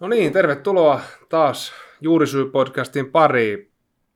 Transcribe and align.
No 0.00 0.08
niin, 0.08 0.32
tervetuloa 0.32 1.00
taas 1.28 1.72
Juurisyy-podcastin 2.00 3.10
pariin. 3.12 3.72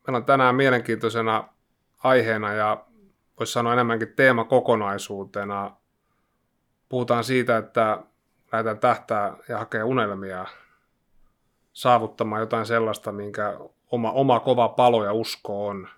Meillä 0.06 0.16
on 0.16 0.24
tänään 0.24 0.54
mielenkiintoisena 0.54 1.48
aiheena 1.98 2.52
ja 2.52 2.84
voisi 3.38 3.52
sanoa 3.52 3.72
enemmänkin 3.72 4.12
teemakokonaisuutena. 4.16 5.76
Puhutaan 6.88 7.24
siitä, 7.24 7.56
että 7.56 8.02
lähdetään 8.52 8.78
tähtää 8.78 9.36
ja 9.48 9.58
hakea 9.58 9.86
unelmia 9.86 10.46
saavuttamaan 11.72 12.40
jotain 12.40 12.66
sellaista, 12.66 13.12
minkä 13.12 13.58
oma, 13.90 14.12
oma 14.12 14.40
kova 14.40 14.68
palo 14.68 15.04
ja 15.04 15.12
usko 15.12 15.66
on. 15.66 15.88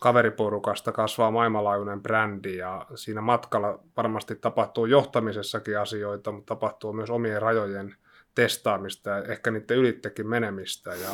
Kaveriporukasta 0.00 0.92
kasvaa 0.92 1.30
maailmanlaajuinen 1.30 2.02
brändi 2.02 2.56
ja 2.56 2.86
siinä 2.94 3.20
matkalla 3.20 3.78
varmasti 3.96 4.34
tapahtuu 4.34 4.86
johtamisessakin 4.86 5.78
asioita, 5.78 6.32
mutta 6.32 6.54
tapahtuu 6.54 6.92
myös 6.92 7.10
omien 7.10 7.42
rajojen 7.42 7.96
testaamista 8.34 9.10
ja 9.10 9.22
ehkä 9.22 9.50
niiden 9.50 9.76
ylittekin 9.76 10.28
menemistä. 10.28 10.90
Ja 10.90 11.10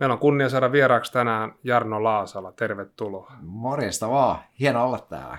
meillä 0.00 0.12
on 0.12 0.18
kunnia 0.18 0.48
saada 0.48 0.72
vieraaksi 0.72 1.12
tänään 1.12 1.54
Jarno 1.64 2.04
Laasala. 2.04 2.52
Tervetuloa. 2.52 3.32
Morjesta 3.42 4.08
vaan. 4.08 4.38
Hieno 4.60 4.84
olla 4.84 4.98
täällä. 4.98 5.38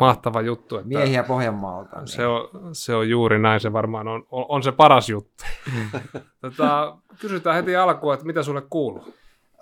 Mahtava 0.00 0.40
juttu. 0.40 0.76
Että 0.76 0.88
Miehiä 0.88 1.22
Pohjanmaalta. 1.22 1.96
Niin. 1.96 2.08
se, 2.08 2.26
on, 2.26 2.48
se 2.72 2.94
on 2.94 3.08
juuri 3.08 3.38
näin, 3.38 3.60
se 3.60 3.72
varmaan 3.72 4.08
on, 4.08 4.26
on, 4.30 4.46
on 4.48 4.62
se 4.62 4.72
paras 4.72 5.08
juttu. 5.08 5.44
tota, 6.40 6.96
kysytään 7.20 7.56
heti 7.56 7.76
alkuun, 7.76 8.14
että 8.14 8.26
mitä 8.26 8.42
sulle 8.42 8.62
kuuluu? 8.70 9.14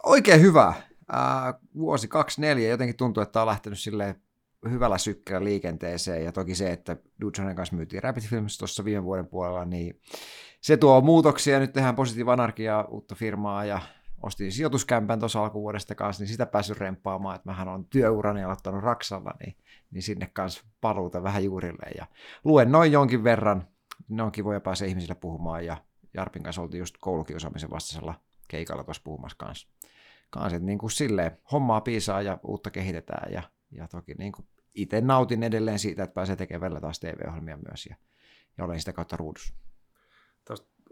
Oikein 0.02 0.40
hyvä. 0.40 0.66
Äh, 1.14 1.54
vuosi 1.76 2.08
24 2.08 2.68
jotenkin 2.68 2.96
tuntuu, 2.96 3.22
että 3.22 3.40
on 3.40 3.46
lähtenyt 3.46 3.78
sille 3.78 4.16
hyvällä 4.70 4.98
sykkeellä 4.98 5.44
liikenteeseen, 5.44 6.24
ja 6.24 6.32
toki 6.32 6.54
se, 6.54 6.72
että 6.72 6.96
Dudsonen 7.20 7.56
kanssa 7.56 7.76
myytiin 7.76 8.02
Rapid 8.02 8.22
Films 8.22 8.58
tuossa 8.58 8.84
viime 8.84 9.04
vuoden 9.04 9.26
puolella, 9.26 9.64
niin 9.64 10.00
se 10.60 10.76
tuo 10.76 11.00
muutoksia, 11.00 11.60
nyt 11.60 11.72
tehdään 11.72 11.96
Positive 11.96 12.32
Anarkia 12.32 12.84
uutta 12.84 13.14
firmaa, 13.14 13.64
ja 13.64 13.80
ostin 14.22 14.52
sijoituskämpän 14.52 15.18
tuossa 15.18 15.42
alkuvuodesta 15.42 15.94
kanssa, 15.94 16.22
niin 16.22 16.28
sitä 16.28 16.46
päässyt 16.46 16.78
remppaamaan, 16.78 17.36
että 17.36 17.48
mähän 17.48 17.68
on 17.68 17.84
työurani 17.84 18.44
aloittanut 18.44 18.82
Raksalla, 18.82 19.34
niin, 19.40 19.56
niin 19.90 20.02
sinne 20.02 20.30
kanssa 20.32 20.64
paluuta 20.80 21.22
vähän 21.22 21.44
juurille, 21.44 21.90
ja 21.98 22.06
luen 22.44 22.72
noin 22.72 22.92
jonkin 22.92 23.24
verran, 23.24 23.68
ne 24.08 24.22
on 24.22 24.32
kivoja 24.32 24.60
pääsee 24.60 24.88
ihmisille 24.88 25.14
puhumaan, 25.14 25.66
ja 25.66 25.76
Jarpin 26.14 26.42
kanssa 26.42 26.62
oltiin 26.62 26.78
just 26.78 26.94
koulukiusaamisen 27.00 27.70
vastaisella 27.70 28.14
keikalla 28.48 28.84
tuossa 28.84 29.02
puhumassa 29.04 29.36
kanssa. 29.38 29.68
Kanssa, 30.30 30.58
niin 30.58 30.78
kuin 30.78 30.90
silleen, 30.90 31.38
hommaa 31.52 31.80
piisaa 31.80 32.22
ja 32.22 32.38
uutta 32.42 32.70
kehitetään, 32.70 33.32
ja 33.32 33.42
ja 33.72 33.88
toki 33.88 34.14
niin 34.14 34.32
kuin 34.32 34.46
itse 34.74 35.00
nautin 35.00 35.42
edelleen 35.42 35.78
siitä, 35.78 36.02
että 36.02 36.14
pääsee 36.14 36.36
tekemään 36.36 36.60
välillä 36.60 36.80
taas 36.80 37.00
TV-ohjelmia 37.00 37.58
myös 37.68 37.86
ja, 37.86 37.96
ja 38.58 38.64
olen 38.64 38.78
sitä 38.78 38.92
kautta 38.92 39.16
ruudussa. 39.16 39.54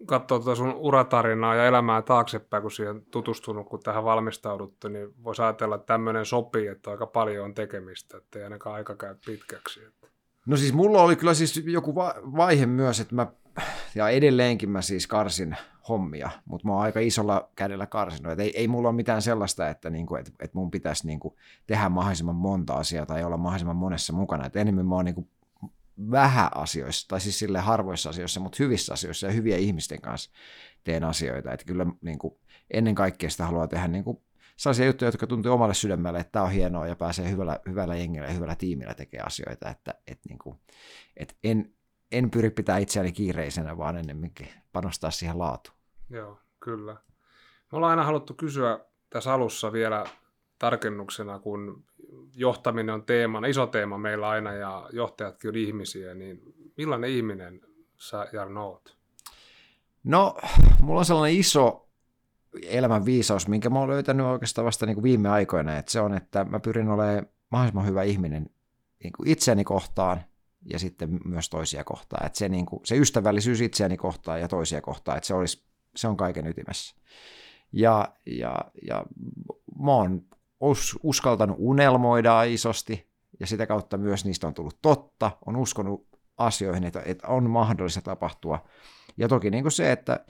Katsoo 0.06 0.38
tuota 0.38 0.54
sun 0.56 0.74
uratarinaa 0.74 1.54
ja 1.54 1.66
elämää 1.66 2.02
taaksepäin, 2.02 2.62
kun 2.62 2.70
siihen 2.70 3.02
tutustunut, 3.06 3.68
kun 3.68 3.80
tähän 3.80 4.04
valmistauduttu, 4.04 4.88
niin 4.88 5.24
voisi 5.24 5.42
ajatella, 5.42 5.74
että 5.74 5.86
tämmöinen 5.86 6.26
sopii, 6.26 6.66
että 6.66 6.90
aika 6.90 7.06
paljon 7.06 7.44
on 7.44 7.54
tekemistä, 7.54 8.16
että 8.16 8.38
ei 8.38 8.44
ainakaan 8.44 8.76
aika 8.76 8.96
käy 8.96 9.16
pitkäksi. 9.26 9.80
No 10.46 10.56
siis 10.56 10.72
mulla 10.72 11.02
oli 11.02 11.16
kyllä 11.16 11.34
siis 11.34 11.62
joku 11.64 11.94
vaihe 12.36 12.66
myös, 12.66 13.00
että 13.00 13.14
mä, 13.14 13.26
ja 13.94 14.08
edelleenkin 14.08 14.70
mä 14.70 14.82
siis 14.82 15.06
karsin 15.06 15.56
hommia, 15.88 16.30
mutta 16.44 16.68
mä 16.68 16.74
oon 16.74 16.82
aika 16.82 17.00
isolla 17.00 17.50
kädellä 17.56 17.86
karsinut. 17.86 18.32
Et 18.32 18.40
ei, 18.40 18.52
ei 18.56 18.68
mulla 18.68 18.88
ole 18.88 18.96
mitään 18.96 19.22
sellaista, 19.22 19.68
että 19.68 19.90
niinku, 19.90 20.16
et, 20.16 20.32
et 20.40 20.54
mun 20.54 20.70
pitäisi 20.70 21.06
niinku 21.06 21.36
tehdä 21.66 21.88
mahdollisimman 21.88 22.34
monta 22.34 22.74
asiaa 22.74 23.06
tai 23.06 23.24
olla 23.24 23.36
mahdollisimman 23.36 23.76
monessa 23.76 24.12
mukana. 24.12 24.46
Et 24.46 24.56
enemmän 24.56 24.86
mä 24.86 24.94
oon 24.94 25.04
niinku 25.04 25.28
vähän 26.10 26.48
asioissa, 26.54 27.08
tai 27.08 27.20
siis 27.20 27.38
sille 27.38 27.58
harvoissa 27.58 28.10
asioissa, 28.10 28.40
mutta 28.40 28.56
hyvissä 28.58 28.92
asioissa 28.92 29.26
ja 29.26 29.32
hyviä 29.32 29.56
ihmisten 29.56 30.00
kanssa 30.00 30.30
teen 30.84 31.04
asioita. 31.04 31.52
Että 31.52 31.66
kyllä 31.66 31.86
niinku, 32.00 32.40
ennen 32.70 32.94
kaikkea 32.94 33.30
sitä 33.30 33.46
haluaa 33.46 33.68
tehdä 33.68 33.88
niinku, 33.88 34.22
sellaisia 34.56 34.86
juttuja, 34.86 35.08
jotka 35.08 35.26
tuntuu 35.26 35.52
omalle 35.52 35.74
sydämelle, 35.74 36.20
että 36.20 36.32
tämä 36.32 36.44
on 36.44 36.50
hienoa 36.50 36.86
ja 36.86 36.96
pääsee 36.96 37.30
hyvällä, 37.30 37.58
hyvällä 37.68 37.96
jengillä 37.96 38.26
ja 38.26 38.32
hyvällä 38.32 38.54
tiimillä 38.54 38.94
tekemään 38.94 39.26
asioita. 39.26 39.70
Että, 39.70 39.94
et 40.06 40.18
niinku, 40.28 40.60
et 41.16 41.36
en, 41.44 41.72
en 42.12 42.30
pyri 42.30 42.50
pitää 42.50 42.78
itseäni 42.78 43.12
kiireisenä, 43.12 43.76
vaan 43.76 43.96
ennemminkin 43.96 44.48
panostaa 44.72 45.10
siihen 45.10 45.38
laatuun. 45.38 45.76
Joo, 46.10 46.38
kyllä. 46.60 46.92
Me 47.72 47.76
ollaan 47.76 47.90
aina 47.90 48.04
haluttu 48.04 48.34
kysyä 48.34 48.80
tässä 49.10 49.34
alussa 49.34 49.72
vielä 49.72 50.04
tarkennuksena, 50.58 51.38
kun 51.38 51.84
johtaminen 52.34 52.94
on 52.94 53.02
teemana, 53.02 53.46
iso 53.46 53.66
teema 53.66 53.98
meillä 53.98 54.28
aina 54.28 54.52
ja 54.52 54.88
johtajatkin 54.92 55.48
on 55.48 55.56
ihmisiä, 55.56 56.14
niin 56.14 56.42
millainen 56.76 57.10
ihminen 57.10 57.60
sä 57.96 58.28
Jarno 58.32 58.68
oot? 58.68 58.96
No, 60.04 60.36
mulla 60.82 60.98
on 60.98 61.04
sellainen 61.04 61.38
iso 61.40 61.88
elämän 62.62 63.04
viisaus, 63.04 63.48
minkä 63.48 63.70
mä 63.70 63.78
oon 63.78 63.88
löytänyt 63.88 64.26
oikeastaan 64.26 64.64
vasta 64.64 64.86
niin 64.86 64.94
kuin 64.94 65.02
viime 65.02 65.28
aikoina, 65.28 65.78
että 65.78 65.92
se 65.92 66.00
on, 66.00 66.14
että 66.14 66.44
mä 66.44 66.60
pyrin 66.60 66.88
olemaan 66.88 67.26
mahdollisimman 67.50 67.86
hyvä 67.86 68.02
ihminen 68.02 68.50
niin 69.02 69.12
kuin 69.12 69.28
itseäni 69.28 69.64
kohtaan 69.64 70.20
ja 70.64 70.78
sitten 70.78 71.20
myös 71.24 71.50
toisia 71.50 71.84
kohtaan. 71.84 72.26
Että 72.26 72.38
se, 72.38 72.48
niin 72.48 72.66
kuin, 72.66 72.80
se 72.84 72.96
ystävällisyys 72.96 73.60
itseäni 73.60 73.96
kohtaan 73.96 74.40
ja 74.40 74.48
toisia 74.48 74.80
kohtaan, 74.80 75.16
että 75.16 75.26
se 75.26 75.34
olisi 75.34 75.70
se 75.96 76.08
on 76.08 76.16
kaiken 76.16 76.46
ytimessä. 76.46 76.96
Ja, 77.72 78.08
ja, 78.26 78.54
ja 78.86 79.04
mä 79.82 79.92
oon 79.92 80.22
us, 80.60 80.98
uskaltanut 81.02 81.56
unelmoida 81.58 82.42
isosti, 82.42 83.10
ja 83.40 83.46
sitä 83.46 83.66
kautta 83.66 83.98
myös 83.98 84.24
niistä 84.24 84.46
on 84.46 84.54
tullut 84.54 84.78
totta, 84.82 85.30
on 85.46 85.56
uskonut 85.56 86.08
asioihin, 86.36 86.84
että, 86.84 87.02
että 87.04 87.28
on 87.28 87.50
mahdollista 87.50 88.02
tapahtua. 88.02 88.64
Ja 89.16 89.28
toki 89.28 89.50
niin 89.50 89.64
kuin 89.64 89.72
se, 89.72 89.92
että, 89.92 90.24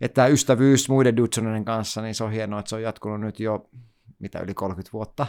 että 0.00 0.14
tämä 0.14 0.26
ystävyys 0.26 0.88
muiden 0.88 1.16
Dudsonen 1.16 1.64
kanssa, 1.64 2.02
niin 2.02 2.14
se 2.14 2.24
on 2.24 2.32
hienoa, 2.32 2.60
että 2.60 2.68
se 2.70 2.76
on 2.76 2.82
jatkunut 2.82 3.20
nyt 3.20 3.40
jo 3.40 3.70
mitä 4.18 4.40
yli 4.40 4.54
30 4.54 4.92
vuotta, 4.92 5.26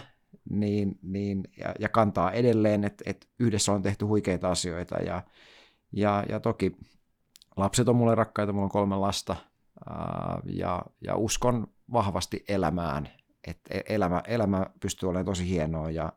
niin, 0.50 1.00
niin, 1.02 1.44
ja, 1.60 1.74
ja 1.80 1.90
kantaa 1.90 2.32
edelleen, 2.32 2.84
että, 2.84 3.04
että 3.08 3.28
yhdessä 3.40 3.72
on 3.72 3.82
tehty 3.82 4.06
huikeita 4.06 4.52
asioita, 4.52 4.96
ja, 4.96 5.24
ja, 5.92 6.24
ja 6.30 6.40
toki 6.40 6.78
lapset 7.58 7.88
on 7.88 7.96
mulle 7.96 8.16
rakkaita, 8.16 8.54
mulla 8.54 8.66
on 8.66 8.72
kolme 8.72 8.96
lasta, 8.96 9.36
ja, 10.46 10.86
ja 11.02 11.16
uskon 11.16 11.68
vahvasti 11.94 12.44
elämään, 12.48 13.10
että 13.48 13.78
e, 13.78 13.82
elämä, 13.90 14.22
elämä 14.28 14.66
pystyy 14.80 15.10
olemaan 15.10 15.26
tosi 15.26 15.50
hienoa. 15.50 15.92
Ja 15.92 16.14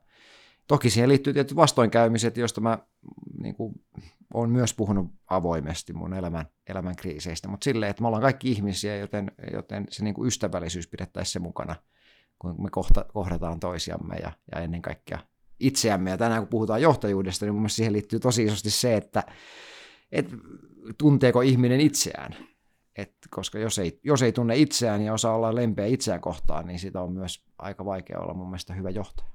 toki 0.67 0.91
siihen 0.91 1.09
liittyy 1.09 1.33
tietysti 1.33 1.57
vastoinkäymiset, 1.57 2.37
joista 2.37 2.61
mä 2.61 2.79
niin 3.43 3.55
kuin, 3.55 3.75
olen 4.35 4.51
myös 4.51 4.75
puhunut 4.75 5.13
avoimesti 5.31 5.93
mun 5.93 6.15
elämän, 6.15 6.47
elämän 6.69 6.97
kriiseistä, 6.97 7.49
mutta 7.49 7.65
silleen, 7.65 7.91
että 7.91 8.03
me 8.03 8.07
ollaan 8.07 8.23
kaikki 8.23 8.51
ihmisiä, 8.51 8.97
joten, 8.97 9.33
joten 9.53 9.87
se 9.91 10.05
niin 10.05 10.15
kuin 10.15 10.27
ystävällisyys 10.27 10.89
pidettäisiin 10.89 11.33
se 11.33 11.39
mukana, 11.39 11.77
kun 12.39 12.63
me 12.63 12.71
kohta, 12.71 13.05
kohdataan 13.13 13.61
toisiamme 13.61 14.17
ja, 14.17 14.33
ja 14.55 14.61
ennen 14.61 14.83
kaikkea 14.83 15.19
itseämme. 15.61 16.11
Ja 16.11 16.19
tänään 16.19 16.43
kun 16.43 16.49
puhutaan 16.49 16.83
johtajuudesta, 16.83 17.47
niin 17.47 17.55
mun 17.55 17.71
siihen 17.71 17.93
liittyy 17.93 18.21
tosi 18.21 18.45
isosti 18.45 18.71
se, 18.71 18.97
että, 18.97 19.23
että 20.13 20.37
tunteeko 20.99 21.41
ihminen 21.41 21.81
itseään. 21.81 22.37
Et 22.97 23.13
koska 23.31 23.59
jos 23.59 23.79
ei, 23.79 24.01
jos 24.05 24.23
ei 24.23 24.33
tunne 24.33 24.57
itseään 24.57 25.03
ja 25.03 25.13
osaa 25.13 25.37
olla 25.37 25.55
lempeä 25.55 25.87
itseään 25.87 26.21
kohtaan, 26.21 26.67
niin 26.67 26.79
sitä 26.79 27.01
on 27.01 27.13
myös 27.13 27.45
aika 27.59 27.85
vaikea 27.85 28.19
olla 28.19 28.35
mun 28.35 28.49
mielestä 28.49 28.75
hyvä 28.75 28.91
johtaja. 28.91 29.29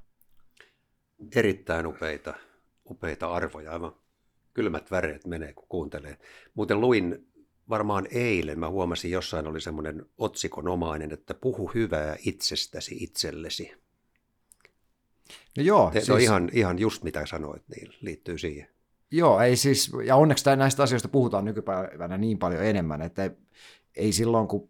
Erittäin 1.36 1.88
upeita, 1.88 2.34
upeita 2.90 3.34
arvoja, 3.34 3.72
aivan 3.72 3.96
kylmät 4.54 4.92
väreet 4.92 5.28
menee, 5.28 5.54
kun 5.54 5.68
kuuntelee. 5.70 6.18
Muuten 6.54 6.82
luin 6.82 7.31
varmaan 7.72 8.08
eilen, 8.12 8.60
mä 8.60 8.70
huomasin 8.70 9.12
jossain 9.12 9.48
oli 9.48 9.62
semmoinen 9.62 10.06
otsikonomainen, 10.18 11.12
että 11.12 11.34
puhu 11.34 11.72
hyvää 11.76 12.16
itsestäsi 12.26 12.96
itsellesi. 13.00 13.74
No 15.58 15.64
joo. 15.64 15.92
Se 15.94 16.00
siis... 16.00 16.10
on 16.10 16.20
ihan, 16.20 16.50
ihan 16.54 16.80
just 16.80 17.04
mitä 17.04 17.26
sanoit, 17.26 17.64
niin 17.76 17.94
liittyy 18.02 18.38
siihen. 18.38 18.68
Joo, 19.12 19.40
ei 19.40 19.56
siis, 19.56 19.92
ja 20.06 20.16
onneksi 20.16 20.56
näistä 20.56 20.84
asioista 20.84 21.08
puhutaan 21.08 21.46
nykypäivänä 21.46 22.18
niin 22.18 22.38
paljon 22.38 22.64
enemmän, 22.64 23.02
että 23.02 23.32
ei 23.96 24.12
silloin 24.12 24.48
kun 24.48 24.70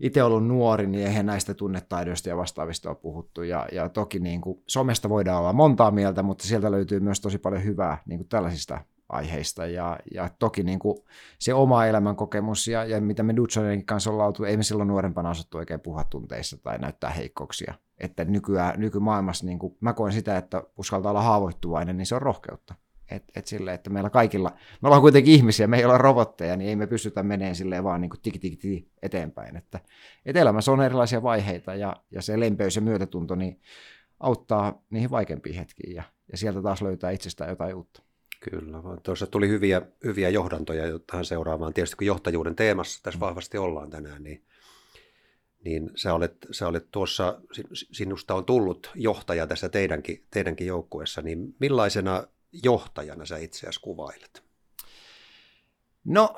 itse 0.00 0.22
ollut 0.22 0.46
nuori, 0.46 0.86
niin 0.86 1.06
eihän 1.06 1.26
näistä 1.26 1.54
tunnetaidoista 1.54 2.28
ja 2.28 2.36
vastaavista 2.36 2.88
ole 2.88 2.96
puhuttu. 3.02 3.42
Ja, 3.42 3.68
ja 3.72 3.88
toki 3.88 4.18
niin 4.18 4.40
kuin, 4.40 4.62
somesta 4.66 5.08
voidaan 5.08 5.38
olla 5.38 5.52
montaa 5.52 5.90
mieltä, 5.90 6.22
mutta 6.22 6.44
sieltä 6.44 6.70
löytyy 6.70 7.00
myös 7.00 7.20
tosi 7.20 7.38
paljon 7.38 7.64
hyvää 7.64 8.02
niin 8.06 8.18
kuin 8.18 8.28
tällaisista 8.28 8.80
aiheista. 9.08 9.66
Ja, 9.66 9.98
ja 10.14 10.30
toki 10.38 10.62
niin 10.62 10.78
kuin, 10.78 10.98
se 11.38 11.54
oma 11.54 11.86
elämän 11.86 12.16
kokemus 12.16 12.68
ja, 12.68 12.84
ja 12.84 13.00
mitä 13.00 13.22
me 13.22 13.36
Dutsonenkin 13.36 13.86
kanssa 13.86 14.10
ollaan 14.10 14.26
oltu, 14.26 14.44
ei 14.44 14.56
me 14.56 14.62
silloin 14.62 14.88
nuorempana 14.88 15.30
osattu 15.30 15.58
oikein 15.58 15.80
puhua 15.80 16.04
tunteissa 16.04 16.56
tai 16.56 16.78
näyttää 16.78 17.10
heikkouksia. 17.10 17.74
Että 17.98 18.24
nykyään, 18.24 18.80
nykymaailmassa 18.80 19.46
niin 19.46 19.58
kuin, 19.58 19.76
mä 19.80 19.92
koen 19.92 20.12
sitä, 20.12 20.36
että 20.36 20.62
uskaltaa 20.78 21.10
olla 21.10 21.22
haavoittuvainen, 21.22 21.96
niin 21.96 22.06
se 22.06 22.14
on 22.14 22.22
rohkeutta. 22.22 22.74
Et, 23.10 23.24
et 23.36 23.46
sille, 23.46 23.74
että 23.74 23.90
meillä 23.90 24.10
kaikilla, 24.10 24.50
me 24.82 24.86
ollaan 24.86 25.02
kuitenkin 25.02 25.34
ihmisiä, 25.34 25.66
me 25.66 25.78
ei 25.78 25.84
olla 25.84 25.98
robotteja, 25.98 26.56
niin 26.56 26.68
ei 26.68 26.76
me 26.76 26.86
pystytä 26.86 27.22
menemään 27.22 27.56
silleen 27.56 27.84
vaan 27.84 28.00
niin 28.00 28.10
kuin 28.10 28.20
tiki, 28.20 28.38
tiki, 28.38 28.56
tiki 28.56 28.90
eteenpäin. 29.02 29.56
Että, 29.56 29.80
et 30.26 30.36
elämässä 30.36 30.72
on 30.72 30.82
erilaisia 30.82 31.22
vaiheita 31.22 31.74
ja, 31.74 31.96
ja 32.10 32.22
se 32.22 32.40
lempeys 32.40 32.76
ja 32.76 32.82
myötätunto 32.82 33.34
niin 33.34 33.60
auttaa 34.20 34.82
niihin 34.90 35.10
vaikeampiin 35.10 35.56
hetkiin 35.56 35.94
ja, 35.94 36.02
ja 36.32 36.38
sieltä 36.38 36.62
taas 36.62 36.82
löytää 36.82 37.10
itsestään 37.10 37.50
jotain 37.50 37.74
uutta. 37.74 38.02
Kyllä, 38.40 38.82
vaan 38.82 39.00
tuossa 39.02 39.26
tuli 39.26 39.48
hyviä, 39.48 39.82
hyviä 40.04 40.28
johdantoja 40.28 40.98
tähän 40.98 41.24
seuraavaan. 41.24 41.74
Tietysti 41.74 41.96
kun 41.96 42.06
johtajuuden 42.06 42.56
teemassa 42.56 43.02
tässä 43.02 43.20
vahvasti 43.20 43.58
ollaan 43.58 43.90
tänään, 43.90 44.22
niin, 44.22 44.44
niin 45.64 45.90
sä, 45.96 46.14
olet, 46.14 46.36
sä 46.50 46.68
olet 46.68 46.90
tuossa, 46.90 47.40
sinusta 47.92 48.34
on 48.34 48.44
tullut 48.44 48.90
johtaja 48.94 49.46
tässä 49.46 49.68
teidänkin, 49.68 50.24
teidänkin 50.30 50.66
joukkueessa, 50.66 51.22
niin 51.22 51.56
millaisena 51.58 52.24
johtajana 52.62 53.26
sä 53.26 53.36
itseäsi 53.36 53.80
kuvailet? 53.80 54.44
No, 56.04 56.36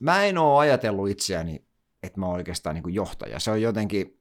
mä 0.00 0.24
en 0.24 0.38
ole 0.38 0.60
ajatellut 0.60 1.10
itseäni, 1.10 1.64
että 2.02 2.20
mä 2.20 2.26
oon 2.26 2.34
oikeastaan 2.34 2.74
niin 2.74 2.94
johtaja. 2.94 3.38
Se 3.38 3.50
on 3.50 3.62
jotenkin, 3.62 4.20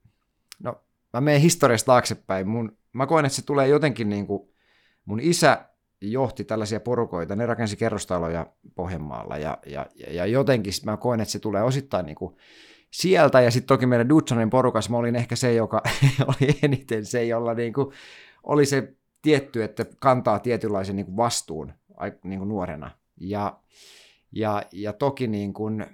no 0.59 0.83
mä 1.13 1.21
menen 1.21 1.41
historiasta 1.41 1.85
taaksepäin. 1.85 2.47
Mun, 2.47 2.77
mä 2.93 3.07
koen, 3.07 3.25
että 3.25 3.35
se 3.35 3.45
tulee 3.45 3.67
jotenkin 3.67 4.09
niin 4.09 4.27
kuin, 4.27 4.49
mun 5.05 5.19
isä 5.19 5.70
johti 6.01 6.43
tällaisia 6.43 6.79
porukoita, 6.79 7.35
ne 7.35 7.45
rakensi 7.45 7.77
kerrostaloja 7.77 8.47
Pohjanmaalla 8.75 9.37
ja, 9.37 9.57
ja, 9.65 9.85
ja 9.95 10.25
jotenkin 10.25 10.73
mä 10.85 10.97
koen, 10.97 11.21
että 11.21 11.31
se 11.31 11.39
tulee 11.39 11.63
osittain 11.63 12.05
niin 12.05 12.15
kuin 12.15 12.35
sieltä. 12.91 13.41
Ja 13.41 13.51
sitten 13.51 13.67
toki 13.67 13.85
meidän 13.85 14.09
Dutsonin 14.09 14.49
porukas 14.49 14.89
mä 14.89 14.97
olin 14.97 15.15
ehkä 15.15 15.35
se, 15.35 15.53
joka 15.53 15.83
oli 16.27 16.59
eniten 16.63 17.05
se, 17.05 17.25
jolla 17.25 17.53
niin 17.53 17.73
kuin 17.73 17.87
oli 18.43 18.65
se 18.65 18.93
tietty, 19.21 19.63
että 19.63 19.85
kantaa 19.99 20.39
tietynlaisen 20.39 20.95
niin 20.95 21.05
kuin 21.05 21.17
vastuun 21.17 21.73
niin 22.23 22.39
kuin 22.39 22.49
nuorena. 22.49 22.91
Ja, 23.19 23.59
ja, 24.31 24.63
ja 24.71 24.93
toki 24.93 25.27
niin 25.27 25.53
kuin, 25.53 25.85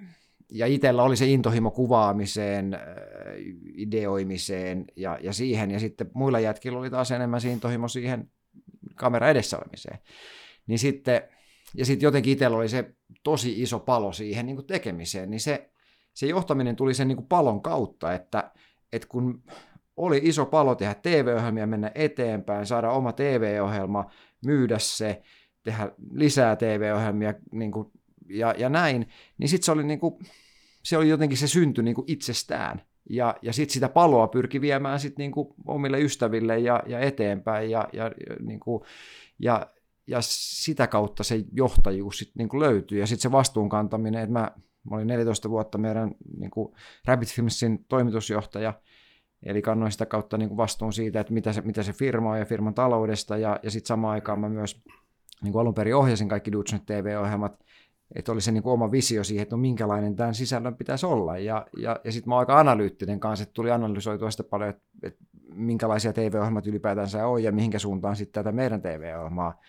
ja 0.50 0.66
itsellä 0.66 1.02
oli 1.02 1.16
se 1.16 1.26
intohimo 1.26 1.70
kuvaamiseen, 1.70 2.74
äh, 2.74 2.80
ideoimiseen 3.74 4.84
ja, 4.96 5.18
ja 5.22 5.32
siihen, 5.32 5.70
ja 5.70 5.80
sitten 5.80 6.10
muilla 6.14 6.40
jätkillä 6.40 6.78
oli 6.78 6.90
taas 6.90 7.10
enemmän 7.10 7.40
se 7.40 7.52
intohimo 7.52 7.88
siihen 7.88 8.30
kamera 8.98 9.28
edessä 9.28 9.58
olemiseen. 9.58 9.98
Niin 10.66 10.78
sitten, 10.78 11.22
ja 11.74 11.84
sitten 11.84 12.06
jotenkin 12.06 12.32
itsellä 12.32 12.56
oli 12.56 12.68
se 12.68 12.94
tosi 13.22 13.62
iso 13.62 13.78
palo 13.78 14.12
siihen 14.12 14.46
niin 14.46 14.56
kuin 14.56 14.66
tekemiseen, 14.66 15.30
niin 15.30 15.40
se, 15.40 15.70
se 16.14 16.26
johtaminen 16.26 16.76
tuli 16.76 16.94
sen 16.94 17.08
niin 17.08 17.16
kuin 17.16 17.28
palon 17.28 17.62
kautta, 17.62 18.14
että, 18.14 18.52
että 18.92 19.08
kun 19.08 19.42
oli 19.96 20.20
iso 20.22 20.46
palo 20.46 20.74
tehdä 20.74 20.94
TV-ohjelmia, 20.94 21.66
mennä 21.66 21.90
eteenpäin, 21.94 22.66
saada 22.66 22.90
oma 22.90 23.12
TV-ohjelma, 23.12 24.10
myydä 24.46 24.78
se, 24.78 25.22
tehdä 25.62 25.92
lisää 26.12 26.56
TV-ohjelmia 26.56 27.34
niin 27.52 27.72
kuin, 27.72 27.90
ja, 28.28 28.54
ja 28.58 28.68
näin, 28.68 29.08
niin 29.38 29.48
sitten 29.48 29.64
se 29.64 29.72
oli 29.72 29.84
niin 29.84 30.00
kuin, 30.00 30.14
se 30.84 30.96
oli 30.96 31.08
jotenkin 31.08 31.38
se 31.38 31.48
synty 31.48 31.82
niin 31.82 31.96
itsestään. 32.06 32.82
Ja, 33.10 33.36
ja 33.42 33.52
sitten 33.52 33.74
sitä 33.74 33.88
paloa 33.88 34.28
pyrki 34.28 34.60
viemään 34.60 35.00
sit 35.00 35.18
niin 35.18 35.32
omille 35.66 36.00
ystäville 36.00 36.58
ja, 36.58 36.82
ja 36.86 37.00
eteenpäin. 37.00 37.70
Ja, 37.70 37.88
ja, 37.92 38.10
niin 38.40 38.60
kuin, 38.60 38.82
ja, 39.38 39.66
ja 40.06 40.18
sitä 40.22 40.86
kautta 40.86 41.24
se 41.24 41.44
johtajuus 41.52 42.18
sit 42.18 42.30
niin 42.34 42.48
kuin 42.48 42.60
löytyy. 42.60 42.98
Ja 42.98 43.06
sitten 43.06 43.22
se 43.22 43.32
vastuunkantaminen, 43.32 44.22
että 44.22 44.32
mä, 44.32 44.50
mä 44.90 44.96
olin 44.96 45.06
14 45.06 45.50
vuotta 45.50 45.78
meidän 45.78 46.14
niin 46.38 46.50
Rabbit 47.06 47.28
Filmsin 47.28 47.84
toimitusjohtaja, 47.88 48.74
Eli 49.42 49.62
kannoin 49.62 49.92
sitä 49.92 50.06
kautta 50.06 50.38
niin 50.38 50.48
kuin 50.48 50.56
vastuun 50.56 50.92
siitä, 50.92 51.20
että 51.20 51.32
mitä 51.32 51.52
se, 51.52 51.60
mitä 51.60 51.82
se 51.82 51.92
firma 51.92 52.30
on 52.30 52.38
ja 52.38 52.44
firman 52.44 52.74
taloudesta. 52.74 53.36
Ja, 53.36 53.60
ja 53.62 53.70
sitten 53.70 53.88
samaan 53.88 54.12
aikaan 54.14 54.40
mä 54.40 54.48
myös 54.48 54.82
niin 55.42 55.52
kuin 55.52 55.60
alun 55.60 55.74
perin 55.74 55.96
ohjasin 55.96 56.28
kaikki 56.28 56.52
Dutchnet 56.52 56.86
TV-ohjelmat 56.86 57.64
että 58.14 58.32
oli 58.32 58.40
se 58.40 58.52
niin 58.52 58.62
kuin 58.62 58.72
oma 58.72 58.90
visio 58.90 59.24
siihen, 59.24 59.42
että 59.42 59.56
no 59.56 59.60
minkälainen 59.60 60.16
tämän 60.16 60.34
sisällön 60.34 60.76
pitäisi 60.76 61.06
olla. 61.06 61.38
Ja, 61.38 61.66
ja, 61.76 62.00
ja 62.04 62.12
sitten 62.12 62.28
mä 62.28 62.34
oon 62.34 62.40
aika 62.40 62.60
analyyttinen 62.60 63.20
kanssa, 63.20 63.42
että 63.42 63.52
tuli 63.52 63.70
analysoitua 63.70 64.30
sitä 64.30 64.44
paljon, 64.44 64.70
että, 64.70 64.82
että 65.02 65.24
minkälaisia 65.54 66.12
TV-ohjelmat 66.12 66.66
ylipäätänsä 66.66 67.26
on 67.26 67.42
ja 67.42 67.52
mihinkä 67.52 67.78
suuntaan 67.78 68.16
sitten 68.16 68.44
tätä 68.44 68.52
meidän 68.52 68.82
TV-ohjelmaa 68.82 69.60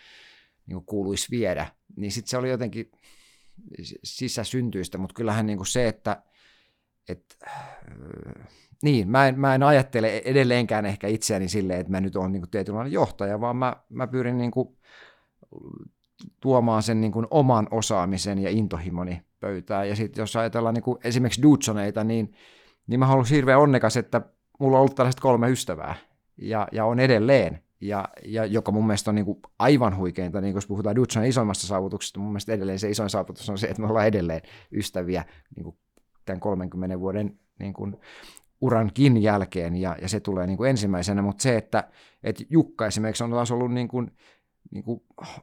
niin 0.65 0.75
kuin 0.75 0.85
kuuluisi 0.85 1.27
viedä. 1.31 1.67
Niin 1.95 2.11
sitten 2.11 2.29
se 2.29 2.37
oli 2.37 2.49
jotenkin 2.49 2.91
sisäsyntyistä, 4.03 4.97
mutta 4.97 5.13
kyllähän 5.13 5.45
niin 5.45 5.57
kuin 5.57 5.67
se, 5.67 5.87
että, 5.87 6.23
että 7.09 7.35
niin, 8.83 9.09
mä 9.09 9.27
en, 9.27 9.39
mä 9.39 9.55
en 9.55 9.63
ajattele 9.63 10.21
edelleenkään 10.25 10.85
ehkä 10.85 11.07
itseäni 11.07 11.49
silleen, 11.49 11.79
että 11.79 11.91
mä 11.91 12.01
nyt 12.01 12.15
olen 12.15 12.31
niin 12.31 12.41
kuin 12.41 12.49
tietynlainen 12.49 12.93
johtaja, 12.93 13.41
vaan 13.41 13.55
mä, 13.55 13.75
mä 13.89 14.07
pyrin 14.07 14.37
niin 14.37 14.51
kuin 14.51 14.77
tuomaan 16.39 16.83
sen 16.83 17.01
niin 17.01 17.11
kuin 17.11 17.27
oman 17.31 17.67
osaamisen 17.71 18.39
ja 18.39 18.49
intohimoni 18.49 19.21
pöytään. 19.39 19.89
Ja 19.89 19.95
sitten 19.95 20.21
jos 20.21 20.35
ajatellaan 20.35 20.73
niin 20.75 20.83
kuin 20.83 20.97
esimerkiksi 21.03 21.41
Dudsoneita, 21.41 22.03
niin, 22.03 22.31
niin 22.87 22.99
mä 22.99 23.13
olen 23.13 23.25
hirveän 23.29 23.59
onnekas, 23.59 23.97
että 23.97 24.21
mulla 24.59 24.77
on 24.77 24.81
ollut 24.81 24.95
tällaiset 24.95 25.19
kolme 25.19 25.49
ystävää 25.49 25.95
ja, 26.37 26.67
ja 26.71 26.85
on 26.85 26.99
edelleen. 26.99 27.59
Ja, 27.81 28.09
ja 28.25 28.45
joka 28.45 28.71
mun 28.71 28.87
mielestä 28.87 29.11
on 29.11 29.15
niin 29.15 29.25
kuin 29.25 29.39
aivan 29.59 29.97
huikeinta, 29.97 30.41
niin 30.41 30.55
jos 30.55 30.67
puhutaan 30.67 30.95
Dudson 30.95 31.25
isoimmasta 31.25 31.67
saavutuksesta, 31.67 32.19
mun 32.19 32.29
mielestä 32.29 32.53
edelleen 32.53 32.79
se 32.79 32.89
isoin 32.89 33.09
saavutus 33.09 33.49
on 33.49 33.57
se, 33.57 33.67
että 33.67 33.81
me 33.81 33.87
ollaan 33.87 34.07
edelleen 34.07 34.41
ystäviä 34.71 35.25
niin 35.55 35.63
kuin 35.63 35.77
tämän 36.25 36.39
30 36.39 36.99
vuoden 36.99 37.39
niin 37.59 37.73
kuin 37.73 37.97
urankin 38.61 39.21
jälkeen, 39.21 39.75
ja, 39.75 39.95
ja 40.01 40.09
se 40.09 40.19
tulee 40.19 40.47
niin 40.47 40.57
kuin 40.57 40.69
ensimmäisenä, 40.69 41.21
mutta 41.21 41.41
se, 41.41 41.57
että, 41.57 41.83
että 42.23 42.43
Jukka 42.49 42.87
esimerkiksi 42.87 43.23
on 43.23 43.31
taas 43.31 43.51
ollut 43.51 43.73
niin 43.73 43.87
kuin 43.87 44.11
niin 44.71 44.83
kuin 44.83 45.01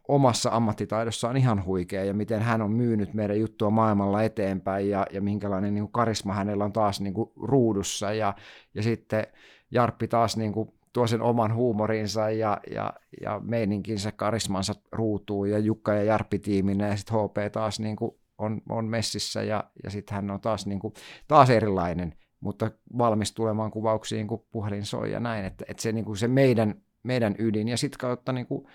omassa 0.09 0.51
ammattitaidossaan 0.53 1.37
ihan 1.37 1.65
huikea 1.65 2.05
ja 2.05 2.15
miten 2.15 2.43
hän 2.43 2.63
on 2.63 2.71
myynyt 2.71 3.15
meidän 3.15 3.41
juttua 3.41 3.71
maailmalla 3.71 4.23
eteenpäin 4.23 4.89
ja, 4.89 5.07
ja 5.13 5.21
minkälainen 5.21 5.75
niin 5.75 5.85
kuin 5.85 5.93
karisma 5.93 6.35
hänellä 6.35 6.65
on 6.65 6.73
taas 6.73 7.01
niin 7.01 7.15
kuin 7.15 7.31
ruudussa 7.43 8.13
ja, 8.13 8.35
ja 8.75 8.83
sitten 8.83 9.27
Jarppi 9.71 10.09
taas 10.09 10.37
niin 10.37 10.53
kuin 10.53 10.69
tuo 10.93 11.07
sen 11.07 11.23
oman 11.23 11.55
huumorinsa 11.55 12.31
ja, 12.31 12.61
ja, 12.71 12.93
ja 13.23 13.41
meininkinsä, 13.45 14.13
karismansa 14.13 14.75
ruutuu 14.93 15.45
ja 15.45 15.59
Jukka 15.59 15.95
ja 15.95 16.03
Jarppi 16.03 16.39
tiiminä 16.39 16.89
ja 16.89 16.97
sitten 16.97 17.17
HP 17.17 17.53
taas 17.53 17.81
niin 17.81 17.97
kuin 17.97 18.17
on, 18.39 18.63
on 18.69 18.85
messissä 18.85 19.43
ja, 19.43 19.65
ja 19.85 19.91
sitten 19.91 20.15
hän 20.15 20.31
on 20.31 20.41
taas, 20.41 20.67
niin 20.67 20.79
kuin, 20.79 20.95
taas 21.29 21.51
erilainen, 21.51 22.15
mutta 22.41 22.71
valmis 22.99 23.33
tulemaan 23.33 23.71
kuvauksiin, 23.71 24.27
kun 24.27 24.47
puhelin 24.53 24.85
soi 24.85 25.13
ja 25.13 25.21
näin, 25.21 25.45
että, 25.45 25.65
että 25.69 25.83
se, 25.83 25.93
niin 25.93 26.05
kuin 26.05 26.17
se 26.17 26.29
meidän, 26.29 26.75
meidän 27.03 27.35
ydin 27.39 27.69
ja 27.69 27.77
sitten 27.77 27.99
kautta 27.99 28.33
niin 28.33 28.47
kuin, 28.47 28.67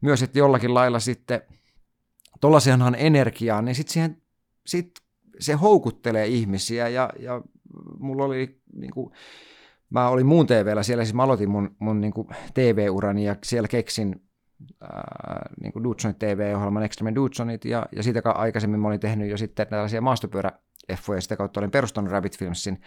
myös, 0.00 0.22
että 0.22 0.38
jollakin 0.38 0.74
lailla 0.74 1.00
sitten 1.00 1.40
tuollaisenhan 2.40 2.94
energiaa, 2.94 3.62
niin 3.62 3.74
sitten 3.74 3.92
siihen 3.92 4.22
sit 4.66 4.90
se 5.38 5.52
houkuttelee 5.52 6.26
ihmisiä 6.26 6.88
ja, 6.88 7.10
ja 7.18 7.42
mulla 7.98 8.24
oli 8.24 8.60
niin 8.72 8.90
kuin, 8.90 9.12
mä 9.90 10.08
olin 10.08 10.26
muun 10.26 10.46
TVllä 10.46 10.82
siellä, 10.82 11.04
siis 11.04 11.14
mä 11.14 11.22
aloitin 11.22 11.50
mun, 11.50 11.76
mun 11.78 12.00
niin 12.00 12.12
kuin 12.12 12.28
TV-urani 12.54 13.24
ja 13.24 13.36
siellä 13.44 13.68
keksin 13.68 14.22
ää, 14.80 15.50
niin 15.60 15.72
kuin 15.72 15.84
TV-ohjelman 16.18 16.82
Extreme 16.82 17.14
Dudsonit 17.14 17.64
ja, 17.64 17.86
ja 17.96 18.02
siitä 18.02 18.30
aikaisemmin 18.30 18.80
mä 18.80 18.88
olin 18.88 19.00
tehnyt 19.00 19.30
jo 19.30 19.36
sitten 19.36 19.66
tällaisia 19.66 20.00
maastopyörä 20.00 20.50
ja 20.88 20.96
sitä 21.20 21.36
kautta 21.36 21.60
olin 21.60 21.70
perustanut 21.70 22.10
Rabbit 22.10 22.38
Filmsin, 22.38 22.80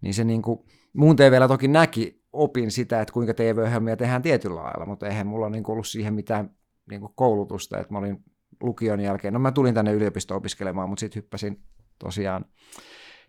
niin 0.00 0.14
se 0.14 0.24
niin 0.24 0.42
kuin, 0.42 0.60
muun 0.92 1.16
TVllä 1.16 1.48
toki 1.48 1.68
näki 1.68 2.22
opin 2.38 2.70
sitä, 2.70 3.00
että 3.00 3.12
kuinka 3.12 3.34
TV-ohjelmia 3.34 3.96
tehdään 3.96 4.22
tietyllä 4.22 4.62
lailla, 4.62 4.86
mutta 4.86 5.06
eihän 5.06 5.26
mulla 5.26 5.50
niin 5.50 5.70
ollut 5.70 5.86
siihen 5.86 6.14
mitään 6.14 6.50
niin 6.90 7.00
koulutusta, 7.14 7.78
että 7.78 7.92
mä 7.92 7.98
olin 7.98 8.24
lukion 8.62 9.00
jälkeen, 9.00 9.34
no 9.34 9.40
mä 9.40 9.52
tulin 9.52 9.74
tänne 9.74 9.92
yliopisto 9.92 10.36
opiskelemaan, 10.36 10.88
mutta 10.88 11.00
sitten 11.00 11.22
hyppäsin 11.22 11.62
tosiaan 11.98 12.44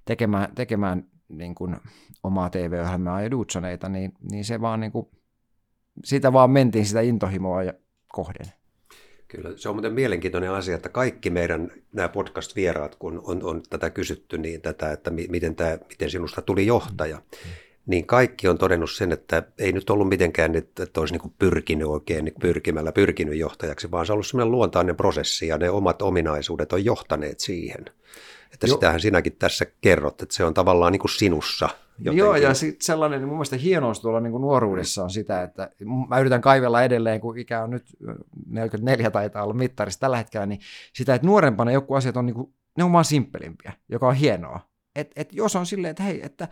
tekemään, 0.06 0.56
tekemään 0.56 1.06
niin 1.30 1.56
kuin 1.56 1.76
omaa 2.24 2.50
TV-ohjelmaa 2.50 3.22
ja 3.22 3.32
Dudsoneita, 3.32 3.90
niin, 3.90 4.14
niin 4.32 4.46
se 4.46 4.62
vaan 4.62 4.80
niin 4.80 4.92
kuin, 4.92 5.08
sitä 6.04 6.34
vaan 6.34 6.52
mentiin 6.52 6.86
sitä 6.86 7.02
intohimoa 7.02 7.64
ja 7.64 7.74
kohden. 8.08 8.46
Kyllä, 9.28 9.58
se 9.58 9.70
on 9.70 9.76
muuten 9.76 9.94
mielenkiintoinen 9.94 10.52
asia, 10.52 10.76
että 10.76 10.90
kaikki 10.90 11.30
meidän 11.30 11.72
nämä 11.94 12.10
podcast-vieraat, 12.10 12.96
kun 12.96 13.22
on, 13.24 13.44
on 13.44 13.64
tätä 13.70 13.90
kysytty, 13.90 14.38
niin 14.38 14.62
tätä, 14.62 14.92
että 14.92 15.12
miten, 15.12 15.56
tämä, 15.56 15.78
miten 15.90 16.10
sinusta 16.10 16.42
tuli 16.42 16.66
johtaja, 16.66 17.18
mm 17.18 17.69
niin 17.90 18.06
kaikki 18.06 18.48
on 18.48 18.58
todennut 18.58 18.92
sen, 18.92 19.12
että 19.12 19.44
ei 19.58 19.72
nyt 19.72 19.90
ollut 19.90 20.10
mitenkään, 20.10 20.56
että, 20.56 20.84
olisi 20.98 21.14
niin 21.18 21.34
pyrkinyt 21.40 21.88
oikein 21.88 22.26
niin 22.26 22.36
pyrkimällä 22.40 22.92
pyrkinyt 22.92 23.38
johtajaksi, 23.38 23.92
vaan 23.92 24.06
se 24.06 24.12
on 24.12 24.14
ollut 24.14 24.28
sellainen 24.28 24.52
luontainen 24.52 24.96
prosessi 24.96 25.48
ja 25.48 25.58
ne 25.58 25.70
omat 25.70 26.02
ominaisuudet 26.02 26.74
on 26.74 26.86
johtaneet 26.86 27.40
siihen. 27.40 27.86
Että 28.54 28.68
Joo. 28.68 28.78
sitähän 28.78 29.00
sinäkin 29.00 29.36
tässä 29.40 29.66
kerrot, 29.82 30.22
että 30.22 30.36
se 30.36 30.46
on 30.46 30.54
tavallaan 30.54 30.92
niin 30.92 31.00
kuin 31.00 31.12
sinussa. 31.12 31.70
Jotenkin. 32.00 32.18
Joo, 32.18 32.36
ja 32.36 32.54
sitten 32.54 32.86
sellainen, 32.86 33.20
niin 33.20 33.28
mun 33.28 33.38
mielestä 33.38 33.56
hienous 33.56 34.00
tuolla 34.02 34.20
niin 34.20 34.32
kuin 34.32 34.42
nuoruudessa 34.42 35.04
on 35.04 35.10
sitä, 35.10 35.44
että 35.44 35.70
mä 36.10 36.20
yritän 36.20 36.42
kaivella 36.42 36.84
edelleen, 36.84 37.22
kun 37.22 37.38
ikä 37.38 37.64
on 37.64 37.70
nyt 37.70 37.86
44 38.50 39.12
taitaa 39.12 39.44
olla 39.44 39.54
mittarissa 39.54 40.00
tällä 40.00 40.18
hetkellä, 40.18 40.46
niin 40.46 40.60
sitä, 40.94 41.16
että 41.16 41.28
nuorempana 41.28 41.72
joku 41.72 41.94
asiat 41.94 42.18
on, 42.18 42.26
niin 42.26 42.34
kuin, 42.34 42.54
ne 42.78 42.84
on 42.84 42.92
vaan 42.92 43.06
simppelimpiä, 43.06 43.74
joka 43.90 44.08
on 44.08 44.16
hienoa. 44.16 44.60
Et, 44.96 45.12
et 45.16 45.34
jos 45.34 45.56
on 45.56 45.66
silleen, 45.66 45.92
että 45.92 46.04
hei, 46.04 46.26
että 46.26 46.48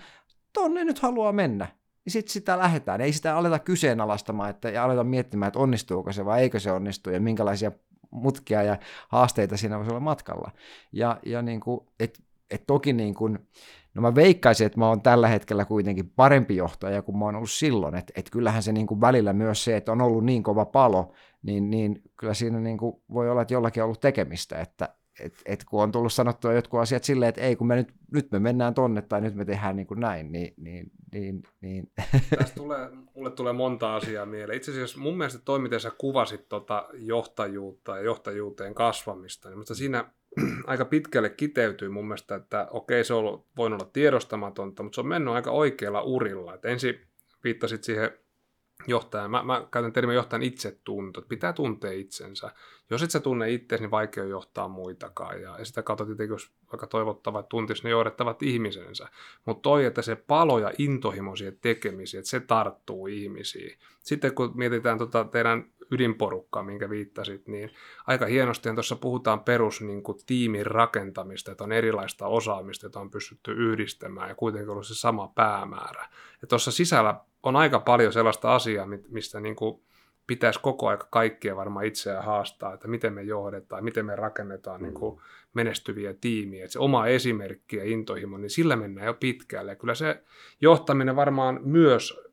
tonne 0.61 0.83
nyt 0.83 0.99
haluaa 0.99 1.31
mennä, 1.31 1.67
niin 2.05 2.13
sitten 2.13 2.33
sitä 2.33 2.57
lähdetään. 2.57 3.01
Ei 3.01 3.13
sitä 3.13 3.37
aleta 3.37 3.59
kyseenalaistamaan 3.59 4.49
että, 4.49 4.69
ja 4.69 4.83
aleta 4.83 5.03
miettimään, 5.03 5.47
että 5.47 5.59
onnistuuko 5.59 6.11
se 6.11 6.25
vai 6.25 6.41
eikö 6.41 6.59
se 6.59 6.71
onnistu 6.71 7.09
ja 7.09 7.21
minkälaisia 7.21 7.71
mutkia 8.11 8.63
ja 8.63 8.77
haasteita 9.07 9.57
siinä 9.57 9.77
voisi 9.77 9.91
olla 9.91 9.99
matkalla. 9.99 10.51
Ja, 10.91 11.19
ja 11.25 11.41
niin 11.41 11.59
kuin, 11.59 11.79
et 11.99 12.19
et 12.51 12.63
toki 12.67 12.93
niin 12.93 13.13
kuin, 13.13 13.39
no 13.93 14.01
mä 14.01 14.15
veikkaisin, 14.15 14.67
että 14.67 14.79
mä 14.79 14.87
oon 14.87 15.01
tällä 15.01 15.27
hetkellä 15.27 15.65
kuitenkin 15.65 16.09
parempi 16.15 16.55
johtaja 16.55 17.01
kuin 17.01 17.17
mä 17.17 17.25
oon 17.25 17.35
ollut 17.35 17.51
silloin, 17.51 17.95
että 17.95 18.13
et 18.15 18.29
kyllähän 18.29 18.63
se 18.63 18.71
niin 18.71 18.87
kuin 18.87 19.01
välillä 19.01 19.33
myös 19.33 19.63
se, 19.63 19.77
että 19.77 19.91
on 19.91 20.01
ollut 20.01 20.25
niin 20.25 20.43
kova 20.43 20.65
palo, 20.65 21.13
niin, 21.43 21.69
niin 21.69 22.01
kyllä 22.17 22.33
siinä 22.33 22.59
niin 22.59 22.77
kuin 22.77 22.95
voi 23.13 23.29
olla, 23.29 23.41
että 23.41 23.53
jollakin 23.53 23.83
on 23.83 23.85
ollut 23.85 23.99
tekemistä, 23.99 24.61
että 24.61 24.89
et, 25.19 25.33
et 25.45 25.63
kun 25.63 25.83
on 25.83 25.91
tullut 25.91 26.13
sanottua 26.13 26.53
jotkut 26.53 26.79
asiat 26.79 27.03
silleen, 27.03 27.29
että 27.29 27.41
ei 27.41 27.55
kun 27.55 27.67
me 27.67 27.75
nyt, 27.75 27.93
nyt 28.13 28.31
me 28.31 28.39
mennään 28.39 28.74
tonne 28.74 29.01
tai 29.01 29.21
nyt 29.21 29.36
me 29.36 29.45
tehdään 29.45 29.75
niin 29.75 29.88
kuin 29.88 30.00
näin, 30.00 30.31
niin, 30.31 30.53
niin, 30.57 30.91
niin, 31.12 31.43
niin. 31.62 31.91
Tästä 32.38 32.55
tulee, 32.55 32.89
mulle 33.15 33.31
tulee 33.31 33.53
monta 33.53 33.95
asiaa 33.95 34.25
mieleen. 34.25 34.57
Itse 34.57 34.71
asiassa 34.71 35.00
mun 35.00 35.17
mielestä 35.17 35.39
toi, 35.45 35.59
miten 35.59 35.79
sä 35.79 35.91
kuvasit 35.97 36.50
tota 36.50 36.89
johtajuutta 36.93 37.97
ja 37.97 38.03
johtajuuteen 38.03 38.74
kasvamista, 38.74 39.50
niin 39.50 39.75
siinä 39.75 40.12
aika 40.67 40.86
pitkälle 40.86 41.29
kiteytyy 41.29 41.89
mun 41.89 42.07
mielestä, 42.07 42.36
että 42.36 42.67
okei 42.71 43.03
se 43.03 43.13
on 43.13 43.45
voinut 43.57 43.81
olla 43.81 43.91
tiedostamatonta, 43.93 44.83
mutta 44.83 44.95
se 44.95 45.01
on 45.01 45.07
mennyt 45.07 45.33
aika 45.33 45.51
oikealla 45.51 46.01
urilla. 46.01 46.53
Et 46.53 46.65
ensin 46.65 47.00
viittasit 47.43 47.83
siihen 47.83 48.12
johtajan, 48.88 49.31
mä, 49.31 49.43
mä 49.43 49.67
käytän 49.71 49.93
termiä 49.93 50.15
johtajan 50.15 50.43
itsetunto, 50.43 51.19
että 51.19 51.29
pitää 51.29 51.53
tuntea 51.53 51.91
itsensä. 51.91 52.51
Jos 52.89 53.03
et 53.03 53.12
sä 53.12 53.20
tunne 53.20 53.51
itseäsi, 53.51 53.84
niin 53.84 53.91
vaikea 53.91 54.24
johtaa 54.24 54.67
muitakaan. 54.67 55.41
Ja, 55.41 55.65
sitä 55.65 55.84
kautta 55.84 56.06
tietenkin, 56.06 56.34
jos 56.34 56.51
vaikka 56.72 56.88
toivottava, 56.88 57.39
että 57.39 57.50
tuntisi 57.50 57.84
ne 57.84 57.89
johdettavat 57.89 58.44
ihmisensä. 58.44 59.08
Mutta 59.46 59.62
toi, 59.62 59.86
että 59.86 60.01
se 60.01 60.15
palo 60.15 60.60
ja 60.60 60.72
intohimo 60.77 61.36
siihen 61.36 61.58
tekemiseen, 61.62 62.20
että 62.20 62.29
se 62.29 62.39
tarttuu 62.39 63.08
ihmisiin. 63.08 63.77
Sitten 64.03 64.36
kun 64.36 64.51
mietitään 64.56 64.98
tota 64.98 65.24
teidän 65.24 65.65
ydinporukkaa, 65.91 66.63
minkä 66.63 66.89
viittasit, 66.89 67.48
niin 67.48 67.72
aika 68.08 68.25
hienosti 68.25 68.74
tuossa 68.74 68.96
puhutaan 68.96 69.39
perus 69.39 69.82
niin 69.82 70.03
kuin, 70.03 70.17
tiimin 70.25 70.65
rakentamista, 70.65 71.51
että 71.51 71.63
on 71.63 71.72
erilaista 71.72 72.27
osaamista, 72.27 72.86
jota 72.86 73.00
on 73.00 73.12
pystytty 73.12 73.51
yhdistämään 73.51 74.29
ja 74.29 74.36
kuitenkin 74.36 74.70
ollut 74.70 74.88
se 74.88 74.96
sama 74.96 75.27
päämäärä. 75.36 76.10
Ja 76.41 76.48
tuossa 76.48 76.72
sisällä 76.72 77.20
on 77.44 77.56
aika 77.56 77.79
paljon 77.79 78.13
sellaista 78.13 78.56
asiaa, 78.56 78.88
mistä 79.10 79.39
niin 79.39 79.56
kuin, 79.56 79.82
pitäisi 80.27 80.60
koko 80.60 80.88
aika 80.88 81.07
kaikkia 81.12 81.55
varmaan 81.55 81.86
itseään 81.86 82.24
haastaa, 82.24 82.74
että 82.74 82.88
miten 82.88 83.13
me 83.13 83.22
johdetaan, 83.22 83.84
miten 83.84 84.05
me 84.05 84.15
rakennetaan 84.15 84.81
niin 84.81 84.93
kuin 84.93 85.22
menestyviä 85.53 86.13
tiimiä. 86.22 86.63
Että 86.63 86.74
se 86.74 86.79
oma 86.79 87.07
esimerkki 87.07 87.75
ja 87.77 87.84
intohimo, 87.84 88.38
niin 88.38 88.50
sillä 88.50 88.75
mennään 88.75 89.07
jo 89.07 89.13
pitkälle. 89.13 89.72
Ja 89.72 89.75
kyllä 89.75 89.96
se 89.96 90.24
johtaminen 90.62 91.15
varmaan 91.15 91.60
myös 91.63 92.27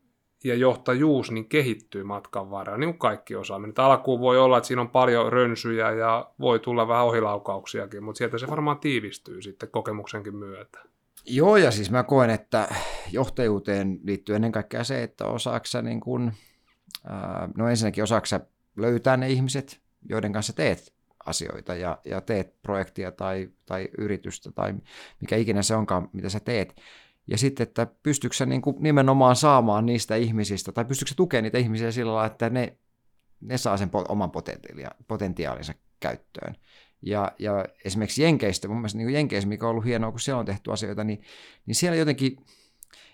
ja 0.45 0.55
johtajuus 0.55 1.31
niin 1.31 1.49
kehittyy 1.49 2.03
matkan 2.03 2.51
varrella, 2.51 2.79
niin 2.79 2.91
kuin 2.91 2.99
kaikki 2.99 3.37
osaaminen. 3.37 3.69
Että 3.69 3.85
alkuun 3.85 4.21
voi 4.21 4.39
olla, 4.39 4.59
että 4.59 4.67
siinä 4.67 4.81
on 4.83 4.91
paljon 4.91 5.33
rönsyjä 5.33 5.91
ja 5.91 6.31
voi 6.41 6.61
tulla 6.61 6.89
vähän 6.89 7.05
ohilaukauksiakin, 7.05 8.05
mutta 8.05 8.19
sieltä 8.19 8.39
se 8.39 8.47
varmaan 8.47 8.79
tiivistyy 8.79 9.43
sitten 9.43 9.69
kokemuksenkin 9.71 10.37
myötä. 10.37 10.79
Joo, 11.27 11.57
ja 11.57 11.71
siis 11.71 11.91
mä 11.91 12.03
koen, 12.03 12.31
että 12.31 12.69
johtajuuteen 13.13 14.01
liittyy 14.05 14.35
ennen 14.37 14.53
kaikkea 14.53 14.85
se, 14.85 15.03
että 15.03 15.27
osaaksa 15.27 15.83
niin 15.83 16.01
kun, 16.01 16.33
no 17.57 17.69
ensinnäkin 17.69 18.05
osaaksa 18.05 18.41
löytää 18.77 19.17
ne 19.17 19.31
ihmiset, 19.31 19.81
joiden 20.09 20.33
kanssa 20.33 20.53
teet 20.53 20.95
asioita 21.27 21.75
ja, 21.75 21.99
ja 22.05 22.21
teet 22.21 22.63
projektia 22.63 23.13
tai, 23.13 23.49
tai 23.67 23.89
yritystä 23.99 24.53
tai 24.53 24.75
mikä 25.21 25.37
ikinä 25.37 25.63
se 25.63 25.75
onkaan, 25.75 26.09
mitä 26.13 26.29
sä 26.29 26.41
teet. 26.41 26.81
Ja 27.27 27.39
sitten, 27.39 27.63
että 27.63 27.87
pystyykö 28.03 28.37
sä 28.37 28.47
niin 28.47 28.63
kuin 28.63 28.77
nimenomaan 28.81 29.37
saamaan 29.37 29.87
niistä 29.87 30.17
ihmisistä, 30.17 30.73
tai 30.73 30.85
pystyykö 30.85 31.09
sä 31.09 31.15
tukemaan 31.17 31.43
niitä 31.43 31.59
ihmisiä 31.59 31.91
sillä 31.91 32.15
lailla, 32.15 32.27
että 32.27 32.51
ne, 32.51 32.77
ne 33.41 33.59
saa 33.59 33.77
sen 33.77 33.91
oman 34.09 34.31
potentiaalinsa 35.09 35.75
käyttöön. 36.01 36.55
Ja, 37.03 37.33
ja 37.39 37.65
esimerkiksi 37.85 38.23
Jenkeistä, 38.23 38.69
mun 38.69 38.77
mielestä 38.77 38.99
niin 38.99 39.11
Jenkeissä, 39.11 39.49
mikä 39.49 39.67
on 39.67 39.71
ollut 39.71 39.85
hienoa, 39.85 40.11
kun 40.11 40.21
siellä 40.21 40.41
on 40.41 40.47
tehty 40.47 40.73
asioita, 40.73 41.05
niin, 41.05 41.23
niin 41.67 41.75
siellä 41.75 41.97
jotenkin, 41.97 42.37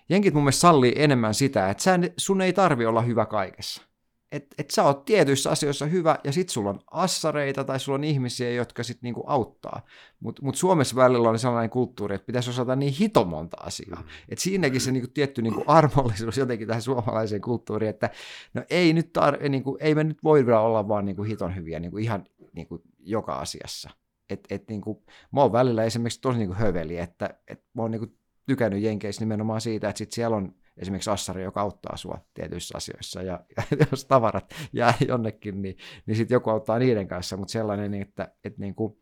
Jenkit 0.09 0.33
mun 0.33 0.43
mielestä 0.43 0.61
sallii 0.61 0.93
enemmän 0.95 1.33
sitä, 1.33 1.69
että 1.69 1.83
sä, 1.83 1.99
sun 2.17 2.41
ei 2.41 2.53
tarvi 2.53 2.85
olla 2.85 3.01
hyvä 3.01 3.25
kaikessa 3.25 3.91
että 4.31 4.55
et 4.57 4.69
sä 4.69 4.83
oot 4.83 5.05
tietyissä 5.05 5.49
asioissa 5.49 5.85
hyvä, 5.85 6.19
ja 6.23 6.31
sit 6.31 6.49
sulla 6.49 6.69
on 6.69 6.79
assareita 6.91 7.63
tai 7.63 7.79
sulla 7.79 7.95
on 7.95 8.03
ihmisiä, 8.03 8.51
jotka 8.51 8.83
sit 8.83 9.01
niinku 9.01 9.23
auttaa. 9.27 9.81
Mutta 10.19 10.41
mut 10.45 10.55
Suomessa 10.55 10.95
välillä 10.95 11.29
on 11.29 11.39
sellainen 11.39 11.69
kulttuuri, 11.69 12.15
että 12.15 12.25
pitäisi 12.25 12.49
osata 12.49 12.75
niin 12.75 12.93
hito 12.93 13.25
monta 13.25 13.57
asiaa. 13.59 14.01
Mm. 14.01 14.07
Et 14.29 14.39
siinäkin 14.39 14.81
se 14.81 14.91
niinku 14.91 15.09
tietty 15.13 15.41
niinku 15.41 15.63
armollisuus 15.67 16.37
jotenkin 16.37 16.67
tähän 16.67 16.81
suomalaiseen 16.81 17.41
kulttuuriin, 17.41 17.89
että 17.89 18.09
no 18.53 18.63
ei, 18.69 18.93
nyt 18.93 19.11
tar- 19.17 19.49
niinku, 19.49 19.77
ei 19.79 19.95
me 19.95 20.03
nyt 20.03 20.23
voi 20.23 20.53
olla 20.53 20.87
vaan 20.87 21.05
niinku 21.05 21.23
hiton 21.23 21.55
hyviä 21.55 21.79
niinku 21.79 21.97
ihan 21.97 22.25
niinku 22.53 22.83
joka 22.99 23.33
asiassa. 23.33 23.89
Et, 24.29 24.39
et 24.49 24.69
niinku, 24.69 25.03
mä 25.31 25.41
oon 25.41 25.51
välillä 25.51 25.83
esimerkiksi 25.83 26.21
tosi 26.21 26.37
niinku 26.37 26.55
höveli, 26.55 26.97
että 26.97 27.29
et 27.47 27.63
mä 27.73 27.81
oon 27.81 27.91
niinku 27.91 28.07
tykännyt 28.45 28.81
Jenkeissä 28.83 29.21
nimenomaan 29.21 29.61
siitä, 29.61 29.89
että 29.89 29.97
sit 29.97 30.11
siellä 30.11 30.37
on 30.37 30.55
esimerkiksi 30.77 31.09
assari, 31.09 31.43
joka 31.43 31.61
auttaa 31.61 31.97
sua 31.97 32.25
tietyissä 32.33 32.77
asioissa, 32.77 33.21
ja, 33.21 33.39
ja 33.57 33.63
jos 33.91 34.05
tavarat 34.05 34.53
jää 34.73 34.93
jonnekin, 35.07 35.61
niin, 35.61 35.77
niin 36.05 36.15
sitten 36.15 36.35
joku 36.35 36.49
auttaa 36.49 36.79
niiden 36.79 37.07
kanssa, 37.07 37.37
mutta 37.37 37.51
sellainen, 37.51 37.93
että, 37.93 38.33
että 38.43 38.61
niin 38.61 38.75
kuin, 38.75 38.97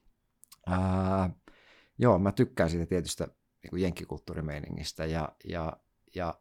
ää, 0.67 1.29
joo, 1.97 2.19
mä 2.19 2.31
tykkään 2.31 2.69
siitä 2.69 2.85
tietystä 2.85 3.27
niin 3.63 3.69
kuin 3.69 3.81
jenkkikulttuurimeiningistä, 3.81 5.05
ja, 5.05 5.29
ja, 5.45 5.73
ja, 6.15 6.33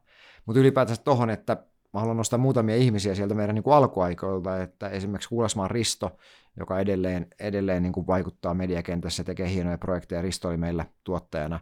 mutta 0.46 0.60
ylipäätänsä 0.60 1.02
tohon, 1.02 1.30
että 1.30 1.56
mä 1.94 2.00
haluan 2.00 2.16
nostaa 2.16 2.38
muutamia 2.38 2.76
ihmisiä 2.76 3.14
sieltä 3.14 3.34
meidän 3.34 3.54
niin 3.54 3.62
kuin 3.62 3.74
alkuaikoilta, 3.74 4.62
että 4.62 4.88
esimerkiksi 4.88 5.28
Kuulasmaan 5.28 5.70
Risto, 5.70 6.18
joka 6.56 6.80
edelleen, 6.80 7.26
edelleen 7.40 7.82
niin 7.82 7.92
kuin 7.92 8.06
vaikuttaa 8.06 8.54
mediakentässä, 8.54 9.24
tekee 9.24 9.50
hienoja 9.50 9.78
projekteja, 9.78 10.22
Risto 10.22 10.48
oli 10.48 10.56
meillä 10.56 10.86
tuottajana, 11.04 11.60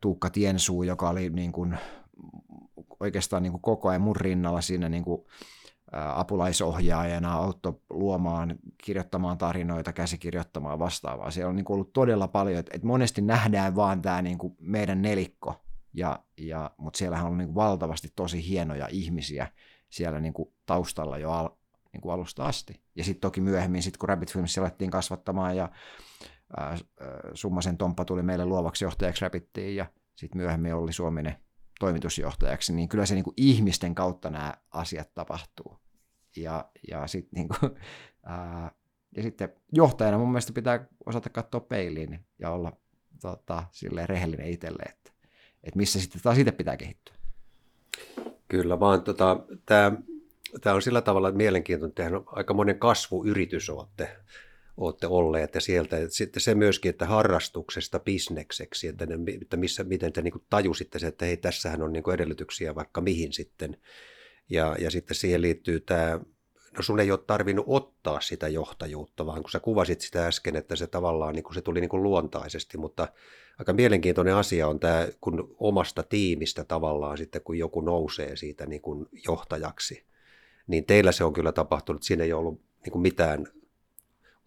Tuukka 0.00 0.30
Tiensuu, 0.30 0.82
joka 0.82 1.08
oli 1.08 1.30
niin 1.30 1.52
kuin 1.52 1.78
oikeastaan 3.00 3.42
niin 3.42 3.50
kuin 3.50 3.62
koko 3.62 3.88
ajan 3.88 4.00
mun 4.00 4.16
rinnalla 4.16 4.60
siinä 4.60 4.88
niin 4.88 5.04
kuin 5.04 5.24
apulaisohjaajana 5.92 7.34
auttoi 7.34 7.80
luomaan, 7.90 8.58
kirjoittamaan 8.84 9.38
tarinoita, 9.38 9.92
käsikirjoittamaan 9.92 10.78
vastaavaa. 10.78 11.30
Siellä 11.30 11.50
on 11.50 11.56
niin 11.56 11.64
kuin 11.64 11.74
ollut 11.74 11.92
todella 11.92 12.28
paljon, 12.28 12.58
että, 12.58 12.78
monesti 12.82 13.20
nähdään 13.20 13.76
vaan 13.76 14.02
tämä 14.02 14.22
niin 14.22 14.38
kuin 14.38 14.56
meidän 14.60 15.02
nelikko, 15.02 15.64
ja, 15.94 16.18
ja, 16.36 16.70
mutta 16.76 16.98
siellähän 16.98 17.26
on 17.26 17.38
niin 17.38 17.48
kuin 17.48 17.54
valtavasti 17.54 18.12
tosi 18.16 18.48
hienoja 18.48 18.88
ihmisiä 18.90 19.46
siellä 19.90 20.20
niin 20.20 20.32
kuin 20.32 20.52
taustalla 20.66 21.18
jo 21.18 21.30
al, 21.30 21.48
niin 21.92 22.00
kuin 22.00 22.12
alusta 22.12 22.44
asti. 22.44 22.80
Ja 22.96 23.04
sitten 23.04 23.20
toki 23.20 23.40
myöhemmin, 23.40 23.82
sit 23.82 23.96
kun 23.96 24.08
Rabbit 24.08 24.32
Films 24.32 24.58
alettiin 24.58 24.90
kasvattamaan 24.90 25.56
ja 25.56 25.68
ää, 26.56 26.76
Summasen 27.34 27.78
Tomppa 27.78 28.04
tuli 28.04 28.22
meille 28.22 28.44
luovaksi 28.44 28.84
johtajaksi 28.84 29.22
Rabbittiin 29.22 29.76
ja 29.76 29.86
sitten 30.14 30.40
myöhemmin 30.40 30.74
oli 30.74 30.92
Suominen 30.92 31.36
toimitusjohtajaksi, 31.80 32.72
niin 32.72 32.88
kyllä 32.88 33.06
se 33.06 33.14
niin 33.14 33.24
kuin 33.24 33.34
ihmisten 33.36 33.94
kautta 33.94 34.30
nämä 34.30 34.54
asiat 34.70 35.14
tapahtuu. 35.14 35.78
Ja, 36.36 36.70
ja, 36.90 37.06
sit 37.06 37.32
niin 37.32 37.48
kuin, 37.48 37.72
ää, 38.26 38.70
ja 39.16 39.22
sitten 39.22 39.52
johtajana 39.72 40.18
mun 40.18 40.28
mielestä 40.28 40.52
pitää 40.52 40.86
osata 41.06 41.30
katsoa 41.30 41.60
peiliin 41.60 42.26
ja 42.38 42.50
olla 42.50 42.72
tota, 43.20 43.64
rehellinen 44.06 44.46
itselle, 44.46 44.82
että, 44.88 45.12
että 45.64 45.76
missä 45.76 46.00
sitten 46.00 46.22
taas 46.22 46.38
itse 46.38 46.52
pitää 46.52 46.76
kehittyä. 46.76 47.14
Kyllä 48.48 48.80
vaan 48.80 49.02
tota, 49.02 49.40
tämä 49.66 50.74
on 50.74 50.82
sillä 50.82 51.00
tavalla 51.00 51.32
mielenkiintoinen, 51.32 52.16
että 52.16 52.20
aika 52.26 52.54
monen 52.54 52.78
kasvuyritys 52.78 53.70
olette 53.70 54.16
olette 54.78 55.06
olleet 55.06 55.54
ja 55.54 55.60
sieltä. 55.60 55.96
Sitten 56.08 56.42
se 56.42 56.54
myöskin, 56.54 56.90
että 56.90 57.06
harrastuksesta 57.06 57.98
bisnekseksi, 57.98 58.88
että, 58.88 59.06
ne, 59.06 59.14
että 59.42 59.56
missä, 59.56 59.84
miten 59.84 60.12
te 60.12 60.22
niin 60.22 60.44
tajusitte 60.50 60.98
se, 60.98 61.06
että 61.06 61.24
hei, 61.24 61.36
tässähän 61.36 61.82
on 61.82 61.92
niin 61.92 62.14
edellytyksiä 62.14 62.74
vaikka 62.74 63.00
mihin 63.00 63.32
sitten. 63.32 63.76
Ja, 64.50 64.76
ja 64.78 64.90
sitten 64.90 65.14
siihen 65.14 65.42
liittyy 65.42 65.80
tämä, 65.80 66.20
no 66.76 66.82
sun 66.82 67.00
ei 67.00 67.10
ole 67.10 67.20
tarvinnut 67.26 67.64
ottaa 67.68 68.20
sitä 68.20 68.48
johtajuutta, 68.48 69.26
vaan 69.26 69.42
kun 69.42 69.50
sä 69.50 69.60
kuvasit 69.60 70.00
sitä 70.00 70.26
äsken, 70.26 70.56
että 70.56 70.76
se 70.76 70.86
tavallaan 70.86 71.34
niin 71.34 71.44
kuin 71.44 71.54
se 71.54 71.62
tuli 71.62 71.80
niin 71.80 71.88
kuin 71.88 72.02
luontaisesti, 72.02 72.78
mutta 72.78 73.08
aika 73.58 73.72
mielenkiintoinen 73.72 74.34
asia 74.34 74.68
on 74.68 74.80
tämä, 74.80 75.08
kun 75.20 75.56
omasta 75.58 76.02
tiimistä 76.02 76.64
tavallaan 76.64 77.18
sitten, 77.18 77.42
kun 77.42 77.58
joku 77.58 77.80
nousee 77.80 78.36
siitä 78.36 78.66
niin 78.66 78.82
kuin 78.82 79.06
johtajaksi, 79.28 80.04
niin 80.66 80.84
teillä 80.84 81.12
se 81.12 81.24
on 81.24 81.32
kyllä 81.32 81.52
tapahtunut, 81.52 82.02
siinä 82.02 82.24
ei 82.24 82.32
ollut 82.32 82.60
niin 82.84 82.92
kuin 82.92 83.02
mitään 83.02 83.46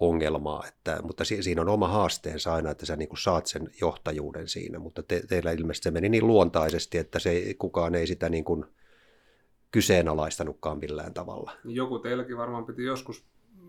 ongelmaa, 0.01 0.65
että, 0.67 0.99
mutta 1.03 1.23
siinä 1.25 1.61
on 1.61 1.69
oma 1.69 1.87
haasteensa 1.87 2.53
aina, 2.53 2.71
että 2.71 2.85
sä 2.85 2.95
niin 2.95 3.09
kuin 3.09 3.19
saat 3.19 3.45
sen 3.45 3.69
johtajuuden 3.81 4.47
siinä, 4.47 4.79
mutta 4.79 5.03
te, 5.03 5.21
teillä 5.27 5.51
ilmeisesti 5.51 5.83
se 5.83 5.91
meni 5.91 6.09
niin 6.09 6.27
luontaisesti, 6.27 6.97
että 6.97 7.19
se, 7.19 7.53
kukaan 7.59 7.95
ei 7.95 8.07
sitä 8.07 8.29
niin 8.29 8.43
kuin 8.43 8.65
kyseenalaistanutkaan 9.71 10.79
millään 10.79 11.13
tavalla. 11.13 11.51
Joku 11.63 11.99
teilläkin 11.99 12.37
varmaan 12.37 12.65
piti 12.65 12.83
joskus 12.83 13.25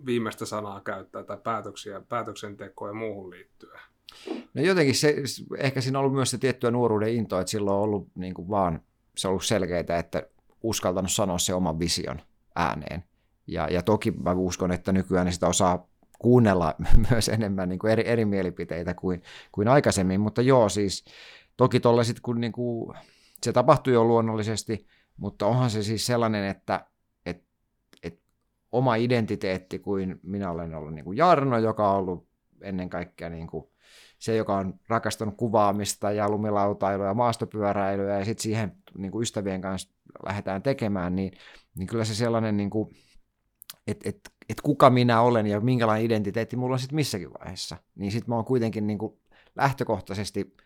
viimeistä 0.07 0.47
sanaa 0.47 0.81
käyttää 0.81 1.25
tai 1.25 1.39
päätöksiä, 1.43 2.01
päätöksentekoa 2.01 2.89
ja 2.89 2.95
muuhun 2.95 3.31
liittyen. 3.31 3.81
No 4.55 4.63
jotenkin 4.63 4.95
se, 4.95 5.17
ehkä 5.59 5.81
siinä 5.81 5.99
on 5.99 6.01
ollut 6.01 6.17
myös 6.17 6.31
se 6.31 6.39
tiettyä 6.39 6.71
nuoruuden 6.71 7.15
into, 7.15 7.41
että 7.41 7.51
silloin 7.51 7.77
on 7.77 7.83
ollut 7.83 8.09
niin 8.15 8.35
kuin 8.35 8.49
vaan, 8.49 8.81
se 9.17 9.29
on 9.29 9.31
ollut 9.31 9.45
selkeää, 9.45 9.99
että 9.99 10.23
uskaltanut 10.63 11.13
sanoa 11.13 11.39
se 11.39 11.55
oman 11.55 11.79
vision 11.79 12.21
ääneen. 12.57 13.05
Ja, 13.47 13.69
ja 13.69 13.83
toki 13.83 14.11
mä 14.11 14.33
uskon, 14.33 14.73
että 14.73 14.93
nykyään 14.93 15.33
sitä 15.33 15.49
osaa 15.49 15.92
kuunnella 16.23 16.75
myös 17.11 17.29
enemmän 17.29 17.69
niin 17.69 17.79
kuin 17.79 17.93
eri, 17.93 18.09
eri 18.09 18.25
mielipiteitä 18.25 18.95
kuin, 18.95 19.23
kuin 19.53 19.69
aikaisemmin, 19.69 20.21
mutta 20.21 20.43
joo 20.43 20.69
siis 20.69 21.05
toki 21.57 21.81
tuolla 21.81 22.05
sitten 22.05 22.23
kun 22.23 22.41
niin 22.41 22.53
kuin, 22.53 22.97
se 23.43 23.53
tapahtui 23.53 23.93
jo 23.93 24.05
luonnollisesti, 24.05 24.87
mutta 25.17 25.47
onhan 25.47 25.71
se 25.71 25.83
siis 25.83 26.07
sellainen, 26.07 26.45
että 26.45 26.87
et, 27.27 27.45
et 28.03 28.21
oma 28.73 28.95
identiteetti 28.95 29.79
kuin 29.79 30.21
minä 30.23 30.51
olen 30.51 30.75
ollut 30.75 30.95
niin 30.95 31.05
kuin 31.05 31.17
Jarno, 31.17 31.59
joka 31.59 31.91
on 31.91 31.99
ollut 31.99 32.29
ennen 32.61 32.91
kaikkea 32.91 33.29
niin 33.29 33.47
kuin 33.47 33.73
se, 34.19 34.37
joka 34.37 34.57
on 34.57 34.75
rakastanut 34.89 35.37
kuvaamista 35.37 36.13
ja 36.13 36.29
lumilautailua 36.29 37.07
ja 37.07 37.15
maastopyöräilyä 37.15 38.19
ja 38.19 38.25
sitten 38.25 38.43
siihen 38.43 38.77
niin 38.99 39.13
kuin 39.13 39.23
ystävien 39.23 39.61
kanssa 39.61 39.95
lähdetään 40.27 40.63
tekemään, 40.63 41.17
niin, 41.17 41.33
niin 41.75 41.87
kyllä 41.87 42.05
se 42.05 42.15
sellainen, 42.15 42.57
niin 42.57 42.71
kuin, 42.71 42.97
että 43.87 44.09
et, 44.09 44.32
et 44.53 44.61
kuka 44.61 44.91
minä 44.91 45.21
olen 45.21 45.47
ja 45.47 45.61
minkälainen 45.61 46.07
identiteetti 46.07 46.57
mulla 46.57 46.75
on 46.75 46.79
sitten 46.79 46.97
missäkin 46.97 47.33
vaiheessa, 47.33 47.77
niin 47.95 48.13
sitten 48.13 48.31
mä 48.31 48.35
oon 48.35 48.45
kuitenkin 48.45 48.87
niin 48.87 48.99
kuin 48.99 49.15
lähtökohtaisesti 49.57 50.57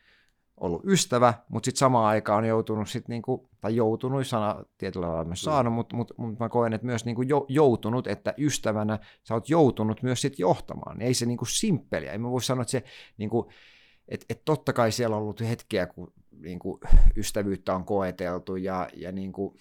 ollut 0.60 0.82
ystävä, 0.84 1.34
mutta 1.48 1.64
sitten 1.64 1.78
samaan 1.78 2.06
aikaan 2.06 2.38
on 2.38 2.48
joutunut 2.48 2.88
sitten 2.88 3.12
niinku, 3.12 3.48
tai 3.60 3.76
joutunut, 3.76 4.26
sana 4.26 4.64
tietyllä 4.78 5.06
lailla 5.06 5.24
myös 5.24 5.42
mm. 5.42 5.44
saanut, 5.44 5.74
mutta 5.74 5.96
mut, 5.96 6.12
mut 6.16 6.38
mä 6.38 6.48
koen, 6.48 6.72
että 6.72 6.86
myös 6.86 7.04
niinku 7.04 7.22
jo, 7.22 7.46
joutunut, 7.48 8.06
että 8.06 8.34
ystävänä 8.38 8.98
sä 9.24 9.34
oot 9.34 9.48
joutunut 9.48 10.02
myös 10.02 10.20
sitten 10.20 10.42
johtamaan. 10.42 11.02
Ei 11.02 11.14
se 11.14 11.26
niinku 11.26 11.44
simppeliä, 11.44 12.12
ei 12.12 12.18
mä 12.18 12.30
voi 12.30 12.42
sanoa, 12.42 12.62
että 12.62 12.70
se 12.70 12.84
niinku, 13.18 13.50
et, 14.08 14.24
et 14.30 14.44
totta 14.44 14.72
kai 14.72 14.92
siellä 14.92 15.16
on 15.16 15.22
ollut 15.22 15.40
hetkiä, 15.40 15.86
kun 15.86 16.12
niinku, 16.40 16.80
ystävyyttä 17.16 17.74
on 17.74 17.84
koeteltu 17.84 18.56
ja, 18.56 18.88
ja 18.94 19.12
niinku, 19.12 19.56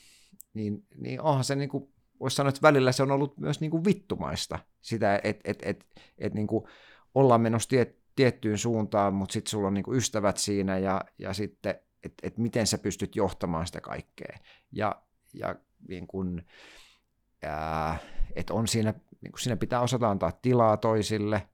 niin, 0.53 0.86
niin 0.98 1.22
onhan 1.22 1.44
se 1.44 1.55
niinku, 1.55 1.94
voisi 2.19 2.36
sanoa, 2.36 2.50
että 2.50 2.62
välillä 2.62 2.91
se 2.91 3.03
on 3.03 3.12
ollut 3.12 3.38
myös 3.38 3.62
niinku 3.62 3.86
vittumaista 3.86 4.60
sitä, 4.81 5.19
että 5.24 5.41
et, 5.51 5.60
et, 5.62 5.86
et, 6.17 6.34
niinku, 6.34 6.67
ollaan 7.15 7.41
menossa 7.41 7.69
tiet, 7.69 7.98
tiettyyn 8.15 8.57
suuntaan, 8.57 9.13
mutta 9.13 9.34
sitten 9.34 9.50
sulla 9.50 9.67
on 9.67 9.74
niinku 9.74 9.93
ystävät 9.93 10.38
siinä 10.38 10.77
ja, 10.77 11.01
ja 11.19 11.34
sitten, 11.34 11.75
että 12.03 12.27
et 12.27 12.38
miten 12.38 12.67
sä 12.67 12.77
pystyt 12.77 13.15
johtamaan 13.15 13.67
sitä 13.67 13.81
kaikkea. 13.81 14.38
Ja, 14.72 15.01
ja 15.34 15.55
niin 15.88 16.07
kun, 16.07 16.41
että 18.36 18.53
on 18.53 18.67
siinä, 18.67 18.93
niin 19.22 19.31
kun 19.31 19.39
siinä 19.39 19.57
pitää 19.57 19.81
osata 19.81 20.10
antaa 20.10 20.31
tilaa 20.31 20.77
toisille 20.77 21.50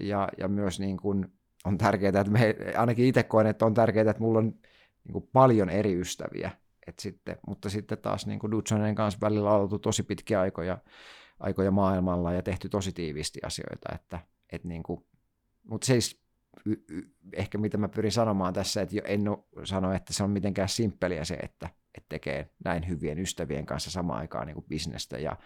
ja, 0.00 0.28
ja 0.38 0.48
myös 0.48 0.80
niin 0.80 0.96
kun 0.96 1.32
on 1.64 1.78
tärkeää, 1.78 2.20
että 2.20 2.32
me, 2.32 2.56
ainakin 2.76 3.04
itse 3.04 3.22
koen, 3.22 3.46
että 3.46 3.66
on 3.66 3.74
tärkeää, 3.74 4.10
että 4.10 4.22
mulla 4.22 4.38
on 4.38 4.54
niin 5.04 5.28
paljon 5.32 5.70
eri 5.70 6.00
ystäviä, 6.00 6.50
et 6.86 6.98
sitten, 6.98 7.36
mutta 7.46 7.70
sitten 7.70 7.98
taas 7.98 8.26
niin 8.26 8.40
Dudsonen 8.50 8.94
kanssa 8.94 9.20
välillä 9.20 9.50
on 9.50 9.60
oltu 9.60 9.78
tosi 9.78 10.02
pitkiä 10.02 10.40
aikoja, 10.40 10.78
aikoja 11.40 11.70
maailmalla 11.70 12.32
ja 12.32 12.42
tehty 12.42 12.68
tosi 12.68 12.92
tiivisti 12.92 13.40
asioita, 13.46 13.94
että, 13.94 14.18
että 14.52 14.68
niin 14.68 14.82
kuin, 14.82 15.06
mutta 15.62 15.86
siis 15.86 16.22
y, 16.66 16.72
y, 16.90 17.02
ehkä 17.32 17.58
mitä 17.58 17.78
mä 17.78 17.88
pyrin 17.88 18.12
sanomaan 18.12 18.54
tässä, 18.54 18.82
että 18.82 18.96
en 19.04 19.24
sano, 19.64 19.92
että 19.92 20.12
se 20.12 20.22
on 20.22 20.30
mitenkään 20.30 20.68
simppeliä 20.68 21.24
se, 21.24 21.34
että, 21.34 21.68
että 21.94 22.08
tekee 22.08 22.50
näin 22.64 22.88
hyvien 22.88 23.18
ystävien 23.18 23.66
kanssa 23.66 23.90
samaan 23.90 24.20
aikaan 24.20 24.46
niin 24.46 24.64
bisnestä 24.68 25.18
ja, 25.18 25.36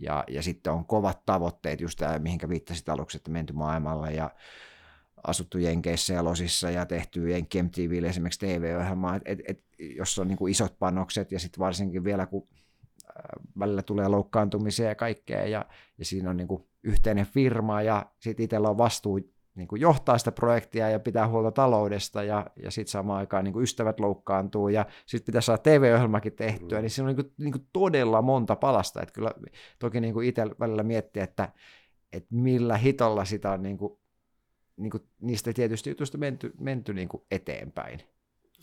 ja, 0.00 0.24
ja 0.28 0.42
sitten 0.42 0.72
on 0.72 0.84
kovat 0.84 1.24
tavoitteet, 1.26 1.80
just 1.80 1.98
tämä, 1.98 2.18
mihinkä 2.18 2.48
viittasit 2.48 2.88
aluksi, 2.88 3.16
että 3.16 3.30
menty 3.30 3.52
maailmalla 3.52 4.10
ja 4.10 4.30
asuttu 5.26 5.58
Jenkeissä 5.58 6.14
ja 6.14 6.24
Losissa 6.24 6.70
ja 6.70 6.86
tehty 6.86 7.30
Jenkki 7.30 7.62
MTVlle 7.62 8.08
esimerkiksi 8.08 8.46
TV-ohjelmaa, 8.46 9.20
et, 9.24 9.38
et, 9.48 9.64
jossa 9.78 10.22
on 10.22 10.28
niin 10.28 10.38
kuin 10.38 10.50
isot 10.50 10.78
panokset 10.78 11.32
ja 11.32 11.38
sitten 11.38 11.58
varsinkin 11.58 12.04
vielä 12.04 12.26
kun 12.26 12.48
välillä 13.58 13.82
tulee 13.82 14.08
loukkaantumisia 14.08 14.88
ja 14.88 14.94
kaikkea 14.94 15.46
ja, 15.46 15.66
ja 15.98 16.04
siinä 16.04 16.30
on 16.30 16.36
niin 16.36 16.48
kuin 16.48 16.64
yhteinen 16.82 17.26
firma 17.26 17.82
ja 17.82 18.06
sitten 18.20 18.44
itsellä 18.44 18.70
on 18.70 18.78
vastuu 18.78 19.20
niin 19.54 19.68
kuin 19.68 19.80
johtaa 19.80 20.18
sitä 20.18 20.32
projektia 20.32 20.90
ja 20.90 21.00
pitää 21.00 21.28
huolta 21.28 21.50
taloudesta 21.50 22.22
ja, 22.22 22.46
ja 22.62 22.70
sitten 22.70 22.90
samaan 22.90 23.18
aikaan 23.18 23.44
niin 23.44 23.52
kuin 23.52 23.62
ystävät 23.62 24.00
loukkaantuu 24.00 24.68
ja 24.68 24.86
sitten 25.06 25.26
pitää 25.26 25.40
saada 25.40 25.62
TV-ohjelmakin 25.62 26.32
tehtyä, 26.32 26.78
mm. 26.78 26.82
niin 26.82 26.90
siinä 26.90 27.10
on 27.10 27.16
niin 27.16 27.24
kuin, 27.24 27.34
niin 27.38 27.52
kuin 27.52 27.66
todella 27.72 28.22
monta 28.22 28.56
palasta. 28.56 29.02
Että 29.02 29.12
kyllä 29.12 29.30
toki 29.78 30.00
niin 30.00 30.14
kuin 30.14 30.28
itse 30.28 30.46
välillä 30.60 30.82
miettiä, 30.82 31.24
että, 31.24 31.48
että 32.12 32.34
millä 32.34 32.76
hitolla 32.76 33.24
sitä 33.24 33.50
on 33.50 33.62
niin 33.62 33.78
kuin, 33.78 33.98
niin 34.78 34.90
kuin 34.90 35.02
niistä 35.20 35.52
tietysti 35.52 35.90
jutuista 35.90 36.18
menty, 36.18 36.52
menty 36.60 36.94
niin 36.94 37.08
kuin 37.08 37.22
eteenpäin. 37.30 38.00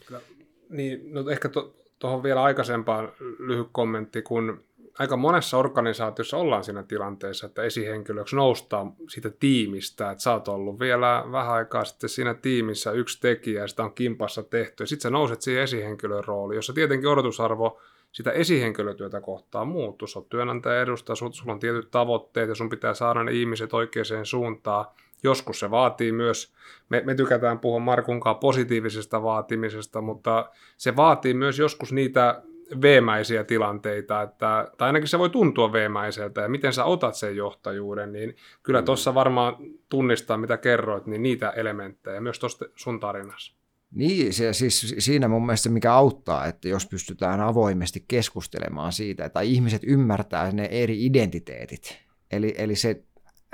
Kyllä. 0.07 0.22
Niin, 0.69 1.13
no 1.13 1.29
ehkä 1.29 1.50
tuohon 1.50 1.74
to, 2.00 2.24
vielä 2.24 2.43
aikaisempaan 2.43 3.12
lyhyt 3.40 3.68
kommentti, 3.72 4.22
kun 4.22 4.63
aika 5.00 5.18
monessa 5.18 5.57
organisaatiossa 5.57 6.37
ollaan 6.37 6.63
siinä 6.63 6.83
tilanteessa, 6.83 7.46
että 7.46 7.63
esihenkilöksi 7.63 8.35
noustaan 8.35 8.94
siitä 9.09 9.29
tiimistä, 9.29 10.11
että 10.11 10.22
sä 10.22 10.33
oot 10.33 10.48
ollut 10.48 10.79
vielä 10.79 11.24
vähän 11.31 11.53
aikaa 11.53 11.85
sitten 11.85 12.09
siinä 12.09 12.33
tiimissä 12.33 12.92
yksi 12.92 13.22
tekijä 13.22 13.61
ja 13.61 13.68
sitä 13.68 13.83
on 13.83 13.94
kimpassa 13.94 14.44
tehty 14.44 14.83
ja 14.83 14.87
sitten 14.87 15.03
sä 15.03 15.09
nouset 15.09 15.42
siihen 15.42 15.63
esihenkilön 15.63 16.24
rooliin, 16.24 16.55
jossa 16.55 16.74
tietenkin 16.74 17.09
odotusarvo 17.09 17.81
sitä 18.11 18.31
esihenkilötyötä 18.31 19.22
kohtaa 19.22 19.66
muuttuu. 19.66 20.07
Sä 20.07 20.20
oot 20.20 20.29
työnantaja 20.29 20.81
edustaa, 20.81 21.16
sulla 21.16 21.53
on 21.53 21.59
tietyt 21.59 21.92
tavoitteet 21.92 22.50
ja 22.50 22.55
sun 22.55 22.70
pitää 22.70 22.94
saada 22.94 23.24
ne 23.24 23.31
ihmiset 23.31 23.74
oikeaan 23.74 24.25
suuntaan. 24.25 24.85
Joskus 25.25 25.59
se 25.59 25.72
vaatii 25.72 26.11
myös, 26.11 26.53
me, 26.90 27.03
me 27.05 27.16
tykätään 27.16 27.59
puhua 27.59 27.79
Markunkaan 27.79 28.35
positiivisesta 28.35 29.24
vaatimisesta, 29.24 30.01
mutta 30.01 30.50
se 30.77 30.96
vaatii 30.96 31.33
myös 31.33 31.59
joskus 31.59 31.94
niitä 31.94 32.42
veemäisiä 32.81 33.44
tilanteita, 33.44 34.22
että, 34.22 34.72
tai 34.77 34.90
ainakin 34.90 35.07
se 35.07 35.20
voi 35.20 35.29
tuntua 35.29 35.72
veemäiseltä, 35.72 36.42
ja 36.42 36.50
miten 36.50 36.74
sä 36.74 36.85
otat 36.85 37.16
sen 37.16 37.35
johtajuuden, 37.35 38.11
niin 38.11 38.35
kyllä 38.64 38.81
mm. 38.81 38.85
tuossa 38.85 39.14
varmaan 39.14 39.55
tunnistaa, 39.90 40.38
mitä 40.38 40.57
kerroit, 40.57 41.05
niin 41.05 41.24
niitä 41.24 41.50
elementtejä, 41.50 42.22
myös 42.22 42.40
tuosta 42.40 42.66
sun 42.75 43.00
tarinassa. 43.00 43.55
Niin, 43.92 44.33
se, 44.33 44.53
siis 44.53 44.96
siinä 45.00 45.27
mun 45.27 45.46
mielestä 45.46 45.70
mikä 45.70 45.94
auttaa, 45.94 46.46
että 46.46 46.68
jos 46.68 46.88
pystytään 46.88 47.42
avoimesti 47.42 48.05
keskustelemaan 48.07 48.92
siitä, 48.92 49.29
tai 49.29 49.51
ihmiset 49.51 49.81
ymmärtää 49.85 50.51
ne 50.51 50.66
eri 50.72 51.05
identiteetit. 51.05 51.98
Eli, 52.31 52.55
eli 52.57 52.75
se, 52.75 53.03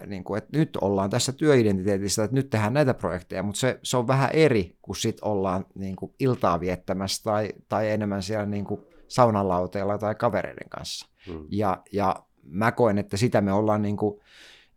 niin 0.06 0.24
kuin, 0.24 0.38
että 0.38 0.58
nyt 0.58 0.78
ollaan 0.82 1.10
tässä 1.10 1.32
työidentiteetissä, 1.32 2.24
että 2.24 2.36
nyt 2.36 2.50
tehdään 2.50 2.74
näitä 2.74 2.94
projekteja, 2.94 3.44
mutta 3.44 3.60
se, 3.60 3.80
se 3.84 3.98
on 3.98 4.08
vähän 4.08 4.30
eri, 4.34 4.78
kun 4.82 4.96
sit 4.96 5.18
ollaan 5.22 5.66
niin 5.76 5.96
kuin 5.96 6.14
iltaa 6.20 6.60
viettämässä 6.60 7.24
tai, 7.24 7.50
tai 7.70 7.92
enemmän 7.92 8.24
siellä 8.24 8.46
niin 8.46 8.66
kuin 8.66 8.82
saunalauteella 9.08 9.98
tai 9.98 10.16
kavereiden 10.16 10.70
kanssa. 10.70 11.08
Hmm. 11.28 11.48
Ja, 11.50 11.84
ja 11.92 12.16
mä 12.44 12.72
koen, 12.72 12.98
että 12.98 13.18
sitä 13.18 13.42
me 13.42 13.54
ollaan, 13.54 13.82
niin 13.82 13.98
kuin, 13.98 14.20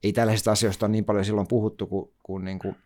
ei 0.03 0.13
tällaisista 0.13 0.53
asioista 0.53 0.87
ole 0.87 0.93
niin 0.93 1.05
paljon 1.05 1.25
silloin 1.25 1.49
puhuttu, 1.49 1.87
kun, 1.87 2.13
kun 2.23 2.45
niin 2.45 2.59
kuin 2.59 2.77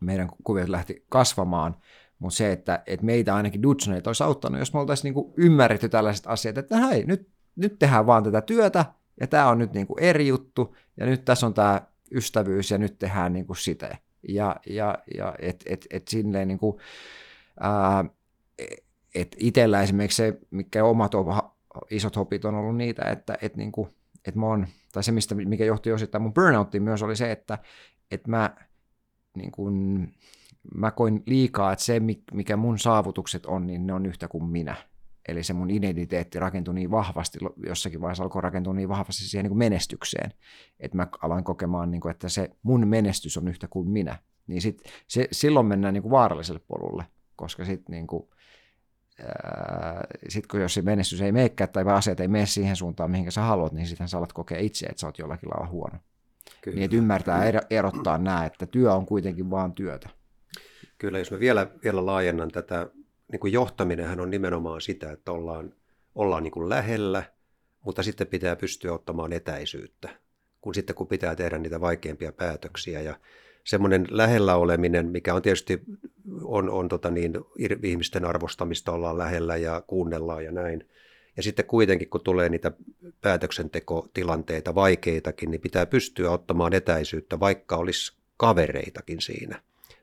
meidän 0.00 0.28
kuviot 0.44 0.68
lähti 0.68 1.04
kasvamaan, 1.08 1.76
mutta 2.18 2.36
se, 2.36 2.52
että, 2.52 2.82
että 2.86 3.06
meitä 3.06 3.34
ainakin 3.34 3.62
Dudsoneita 3.62 4.10
olisi 4.10 4.24
auttanut, 4.24 4.58
jos 4.58 4.74
me 4.74 4.80
oltaisiin 4.80 5.04
niin 5.04 5.14
kuin 5.14 5.34
ymmärretty 5.36 5.88
tällaiset 5.88 6.26
asiat, 6.26 6.58
että 6.58 6.76
hei, 6.76 7.04
nyt, 7.04 7.28
nyt 7.56 7.78
tehdään 7.78 8.06
vaan 8.06 8.24
tätä 8.24 8.40
työtä, 8.40 8.84
ja 9.22 9.28
tämä 9.28 9.48
on 9.48 9.58
nyt 9.58 9.72
niin 9.72 9.86
kuin 9.86 10.02
eri 10.02 10.28
juttu, 10.28 10.76
ja 10.96 11.06
nyt 11.06 11.24
tässä 11.24 11.46
on 11.46 11.54
tämä 11.54 11.82
ystävyys, 12.14 12.70
ja 12.70 12.78
nyt 12.78 12.98
tehdään 12.98 13.32
niin 13.32 13.46
kuin 13.46 13.56
sitä. 13.56 13.98
Ja, 14.28 14.56
ja, 14.66 14.98
ja 15.16 15.34
et, 15.38 15.62
et, 15.66 15.86
et 15.90 16.08
silleen 16.08 16.48
niin 16.48 16.58
kuin, 16.58 16.78
ää, 17.60 18.04
et 19.14 19.36
itsellä 19.38 19.82
esimerkiksi 19.82 20.16
se, 20.16 20.38
mikä 20.50 20.84
omat 20.84 21.12
isot 21.90 22.16
hopit 22.16 22.44
on 22.44 22.54
ollut 22.54 22.76
niitä, 22.76 23.02
että 23.10 23.38
et 23.42 23.56
niinku, 23.56 23.88
et 24.24 24.34
mä 24.34 24.46
oon, 24.46 24.66
tai 24.92 25.04
se, 25.04 25.12
mistä, 25.12 25.34
mikä 25.34 25.64
johti 25.64 25.92
osittain 25.92 26.22
mun 26.22 26.34
burnouttiin 26.34 26.82
myös, 26.82 27.02
oli 27.02 27.16
se, 27.16 27.32
että 27.32 27.58
et 28.10 28.26
mä, 28.26 28.56
niin 29.36 29.52
kun, 29.52 30.08
mä 30.74 30.90
koin 30.90 31.22
liikaa, 31.26 31.72
että 31.72 31.84
se, 31.84 32.00
mikä 32.32 32.56
mun 32.56 32.78
saavutukset 32.78 33.46
on, 33.46 33.66
niin 33.66 33.86
ne 33.86 33.92
on 33.92 34.06
yhtä 34.06 34.28
kuin 34.28 34.44
minä. 34.44 34.91
Eli 35.28 35.42
se 35.42 35.52
mun 35.52 35.70
identiteetti 35.70 36.38
rakentui 36.38 36.74
niin 36.74 36.90
vahvasti, 36.90 37.38
jossakin 37.66 38.00
vaiheessa 38.00 38.24
alkoi 38.24 38.42
rakentua 38.42 38.74
niin 38.74 38.88
vahvasti 38.88 39.24
siihen 39.24 39.44
niin 39.44 39.50
kuin 39.50 39.58
menestykseen, 39.58 40.32
että 40.80 40.96
mä 40.96 41.06
aloin 41.22 41.44
kokemaan, 41.44 41.90
niin 41.90 42.00
kuin, 42.00 42.10
että 42.10 42.28
se 42.28 42.50
mun 42.62 42.88
menestys 42.88 43.36
on 43.36 43.48
yhtä 43.48 43.68
kuin 43.68 43.90
minä. 43.90 44.18
Niin 44.46 44.62
sit, 44.62 44.82
se, 45.06 45.28
silloin 45.32 45.66
mennään 45.66 45.94
niin 45.94 46.02
kuin 46.02 46.10
vaaralliselle 46.10 46.60
polulle, 46.68 47.04
koska 47.36 47.64
sitten 47.64 47.92
niin 47.92 48.06
kuin, 48.06 48.28
sitten 50.28 50.48
kun 50.50 50.60
jos 50.60 50.74
se 50.74 50.82
menestys 50.82 51.20
ei 51.20 51.32
meekään 51.32 51.70
tai 51.70 51.84
asiat 51.86 52.20
ei 52.20 52.28
mene 52.28 52.46
siihen 52.46 52.76
suuntaan, 52.76 53.10
mihinkä 53.10 53.30
sä 53.30 53.40
haluat, 53.40 53.72
niin 53.72 53.86
sitten 53.86 54.08
sä 54.08 54.18
alat 54.18 54.32
kokea 54.32 54.58
itse, 54.58 54.86
että 54.86 55.00
sä 55.00 55.06
oot 55.06 55.18
jollakin 55.18 55.48
lailla 55.48 55.72
huono. 55.72 55.98
Kyllä. 56.60 56.74
Niin 56.74 56.84
että 56.84 56.96
ymmärtää 56.96 57.44
erottaa 57.70 58.18
nämä, 58.18 58.44
että 58.44 58.66
työ 58.66 58.94
on 58.94 59.06
kuitenkin 59.06 59.50
vaan 59.50 59.72
työtä. 59.72 60.08
Kyllä, 60.98 61.18
jos 61.18 61.30
mä 61.30 61.40
vielä, 61.40 61.66
vielä 61.84 62.06
laajennan 62.06 62.50
tätä, 62.50 62.90
niin 63.32 63.40
kuin 63.40 63.52
johtaminenhan 63.52 64.20
on 64.20 64.30
nimenomaan 64.30 64.80
sitä, 64.80 65.12
että 65.12 65.32
ollaan, 65.32 65.74
ollaan 66.14 66.42
niin 66.42 66.52
kuin 66.52 66.68
lähellä, 66.68 67.22
mutta 67.84 68.02
sitten 68.02 68.26
pitää 68.26 68.56
pystyä 68.56 68.92
ottamaan 68.92 69.32
etäisyyttä, 69.32 70.08
kun 70.60 70.74
sitten 70.74 70.96
kun 70.96 71.06
pitää 71.06 71.36
tehdä 71.36 71.58
niitä 71.58 71.80
vaikeampia 71.80 72.32
päätöksiä. 72.32 73.00
Ja 73.00 73.18
semmoinen 73.64 74.06
lähellä 74.10 74.56
oleminen, 74.56 75.06
mikä 75.06 75.34
on 75.34 75.42
tietysti 75.42 75.82
on, 76.42 76.70
on 76.70 76.88
tota 76.88 77.10
niin, 77.10 77.32
ihmisten 77.82 78.24
arvostamista 78.24 78.92
ollaan 78.92 79.18
lähellä 79.18 79.56
ja 79.56 79.82
kuunnellaan 79.86 80.44
ja 80.44 80.52
näin. 80.52 80.88
Ja 81.36 81.42
sitten 81.42 81.64
kuitenkin, 81.64 82.10
kun 82.10 82.24
tulee 82.24 82.48
niitä 82.48 82.72
päätöksentekotilanteita, 83.20 84.74
vaikeitakin, 84.74 85.50
niin 85.50 85.60
pitää 85.60 85.86
pystyä 85.86 86.30
ottamaan 86.30 86.74
etäisyyttä, 86.74 87.40
vaikka 87.40 87.76
olisi 87.76 88.16
kavereitakin 88.36 89.20
siinä 89.20 89.62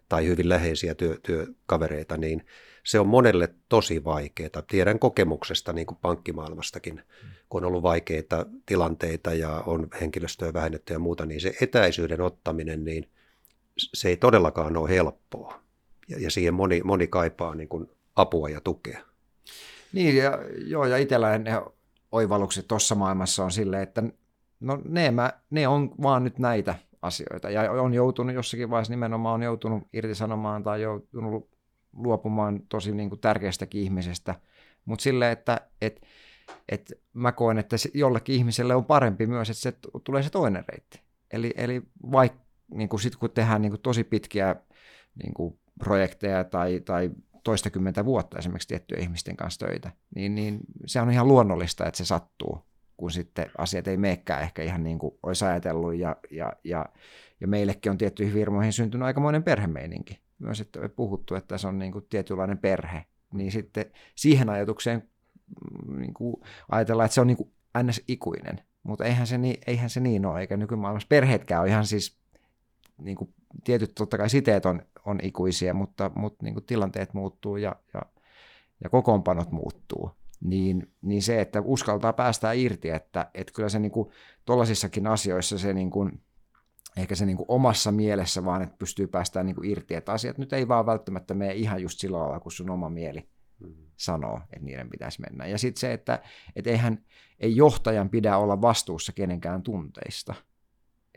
tai 0.09 0.27
hyvin 0.27 0.49
läheisiä 0.49 0.95
työ, 0.95 1.17
työkavereita, 1.23 2.17
niin 2.17 2.45
se 2.83 2.99
on 2.99 3.07
monelle 3.07 3.53
tosi 3.69 4.03
vaikeaa. 4.03 4.61
Tiedän 4.67 4.99
kokemuksesta 4.99 5.73
niin 5.73 5.87
kuin 5.87 5.97
pankkimaailmastakin, 6.01 7.01
kun 7.49 7.63
on 7.63 7.67
ollut 7.67 7.83
vaikeita 7.83 8.45
tilanteita 8.65 9.33
ja 9.33 9.63
on 9.65 9.87
henkilöstöä 10.01 10.53
vähennetty 10.53 10.93
ja 10.93 10.99
muuta, 10.99 11.25
niin 11.25 11.41
se 11.41 11.53
etäisyyden 11.61 12.21
ottaminen, 12.21 12.85
niin 12.85 13.09
se 13.77 14.09
ei 14.09 14.17
todellakaan 14.17 14.77
ole 14.77 14.89
helppoa. 14.89 15.61
Ja, 16.07 16.19
ja 16.19 16.31
siihen 16.31 16.53
moni, 16.53 16.81
moni 16.83 17.07
kaipaa 17.07 17.55
niin 17.55 17.69
kuin 17.69 17.89
apua 18.15 18.49
ja 18.49 18.61
tukea. 18.61 18.99
Niin, 19.93 20.17
ja, 20.17 20.39
joo, 20.65 20.85
ja 20.85 20.97
itsellä 20.97 21.37
ne 21.37 21.61
oivallukset 22.11 22.67
tuossa 22.67 22.95
maailmassa 22.95 23.43
on 23.43 23.51
silleen, 23.51 23.83
että 23.83 24.03
no 24.59 24.81
ne, 24.85 25.11
mä, 25.11 25.33
ne 25.49 25.67
on 25.67 25.91
vaan 26.01 26.23
nyt 26.23 26.39
näitä 26.39 26.75
asioita. 27.01 27.49
Ja 27.49 27.71
on 27.71 27.93
joutunut 27.93 28.35
jossakin 28.35 28.69
vaiheessa 28.69 28.93
nimenomaan 28.93 29.35
on 29.35 29.43
joutunut 29.43 29.83
irtisanomaan 29.93 30.63
tai 30.63 30.81
joutunut 30.81 31.49
luopumaan 31.93 32.61
tosi 32.69 32.91
niin 32.91 33.09
kuin 33.09 33.21
tärkeästäkin 33.21 33.81
ihmisestä. 33.81 34.35
Mutta 34.85 35.03
silleen, 35.03 35.31
että 35.31 35.61
et, 35.81 36.01
et 36.69 36.93
mä 37.13 37.31
koen, 37.31 37.57
että 37.57 37.77
se, 37.77 37.89
jollekin 37.93 38.35
ihmiselle 38.35 38.75
on 38.75 38.85
parempi 38.85 39.27
myös, 39.27 39.49
että 39.49 39.61
se 39.61 39.73
tulee 40.03 40.23
se 40.23 40.29
toinen 40.29 40.63
reitti. 40.67 41.01
Eli, 41.31 41.53
eli 41.57 41.81
vaikka 42.11 42.39
niin 42.73 42.89
kuin 42.89 42.99
sit 42.99 43.15
kun 43.15 43.31
tehdään 43.31 43.61
niin 43.61 43.71
kuin 43.71 43.81
tosi 43.81 44.03
pitkiä 44.03 44.55
niin 45.23 45.33
kuin 45.33 45.59
projekteja 45.79 46.43
tai, 46.43 46.81
tai 46.85 47.09
toistakymmentä 47.43 48.05
vuotta 48.05 48.37
esimerkiksi 48.37 48.67
tiettyjen 48.67 49.03
ihmisten 49.03 49.37
kanssa 49.37 49.65
töitä, 49.65 49.91
niin, 50.15 50.35
niin 50.35 50.59
se 50.85 51.01
on 51.01 51.11
ihan 51.11 51.27
luonnollista, 51.27 51.85
että 51.85 51.97
se 51.97 52.05
sattuu, 52.05 52.63
kun 52.97 53.11
sitten 53.11 53.51
asiat 53.57 53.87
ei 53.87 53.97
meekään 53.97 54.43
ehkä 54.43 54.63
ihan 54.63 54.83
niin 54.83 54.99
kuin 54.99 55.13
olisi 55.23 55.45
ajatellut, 55.45 55.95
ja, 55.95 56.15
ja, 56.31 56.53
ja, 56.63 56.85
ja 57.41 57.47
meillekin 57.47 57.89
on 57.89 57.97
tiettyihin 57.97 58.33
firmoihin 58.33 58.73
syntynyt 58.73 59.05
aikamoinen 59.05 59.43
perhemeininki. 59.43 60.19
Myös, 60.39 60.61
että 60.61 60.89
puhuttu, 60.89 61.35
että 61.35 61.57
se 61.57 61.67
on 61.67 61.79
niin 61.79 61.91
kuin 61.91 62.05
tietynlainen 62.09 62.57
perhe, 62.57 63.05
niin 63.33 63.51
sitten 63.51 63.85
siihen 64.15 64.49
ajatukseen 64.49 65.09
mm, 65.87 65.99
niin 65.99 66.13
kuin 66.13 66.35
ajatellaan, 66.69 67.05
että 67.05 67.13
se 67.15 67.21
on 67.21 67.27
niin 67.27 67.37
kuin 67.37 67.51
ns-ikuinen, 67.83 68.63
mutta 68.83 69.05
eihän 69.05 69.27
se, 69.27 69.37
niin, 69.37 69.57
eihän 69.67 69.89
se 69.89 69.99
niin 69.99 70.25
ole, 70.25 70.39
eikä 70.39 70.57
nykymaailmassa. 70.57 71.07
Perheetkään 71.09 71.61
ole 71.61 71.69
ihan 71.69 71.85
siis 71.85 72.19
niin 72.97 73.17
kuin 73.17 73.33
tietyt 73.63 73.95
totta 73.95 74.17
kai 74.17 74.29
siteet 74.29 74.65
on, 74.65 74.81
on 75.05 75.19
ikuisia, 75.23 75.73
mutta, 75.73 76.11
mutta 76.15 76.45
niin 76.45 76.53
kuin 76.53 76.65
tilanteet 76.65 77.13
muuttuu 77.13 77.57
ja, 77.57 77.75
ja, 77.93 78.01
ja 78.83 78.89
kokoonpanot 78.89 79.51
muuttuu. 79.51 80.11
Niin, 80.41 80.91
niin 81.01 81.21
se, 81.21 81.41
että 81.41 81.61
uskaltaa 81.61 82.13
päästää 82.13 82.53
irti, 82.53 82.89
että, 82.89 83.31
että 83.33 83.53
kyllä 83.53 83.69
se 83.69 83.79
niin 83.79 83.91
kuin, 83.91 84.09
asioissa 85.09 85.57
se 85.57 85.73
niin 85.73 85.89
kuin, 85.89 86.21
ehkä 86.97 87.15
se 87.15 87.25
niin 87.25 87.37
kuin 87.37 87.45
omassa 87.49 87.91
mielessä 87.91 88.45
vaan, 88.45 88.61
että 88.61 88.75
pystyy 88.79 89.07
päästään 89.07 89.45
niin 89.45 89.55
kuin 89.55 89.69
irti, 89.69 89.95
että 89.95 90.11
asiat 90.11 90.37
nyt 90.37 90.53
ei 90.53 90.67
vaan 90.67 90.85
välttämättä 90.85 91.33
mene 91.33 91.53
ihan 91.53 91.81
just 91.81 91.99
sillä 91.99 92.19
lailla, 92.19 92.39
kun 92.39 92.51
sun 92.51 92.69
oma 92.69 92.89
mieli 92.89 93.29
mm. 93.59 93.75
sanoo, 93.95 94.41
että 94.53 94.65
niiden 94.65 94.89
pitäisi 94.89 95.21
mennä. 95.21 95.45
Ja 95.45 95.57
sitten 95.57 95.79
se, 95.79 95.93
että, 95.93 96.23
että 96.55 96.69
eihän, 96.69 97.05
ei 97.39 97.55
johtajan 97.55 98.09
pidä 98.09 98.37
olla 98.37 98.61
vastuussa 98.61 99.13
kenenkään 99.13 99.63
tunteista– 99.63 100.33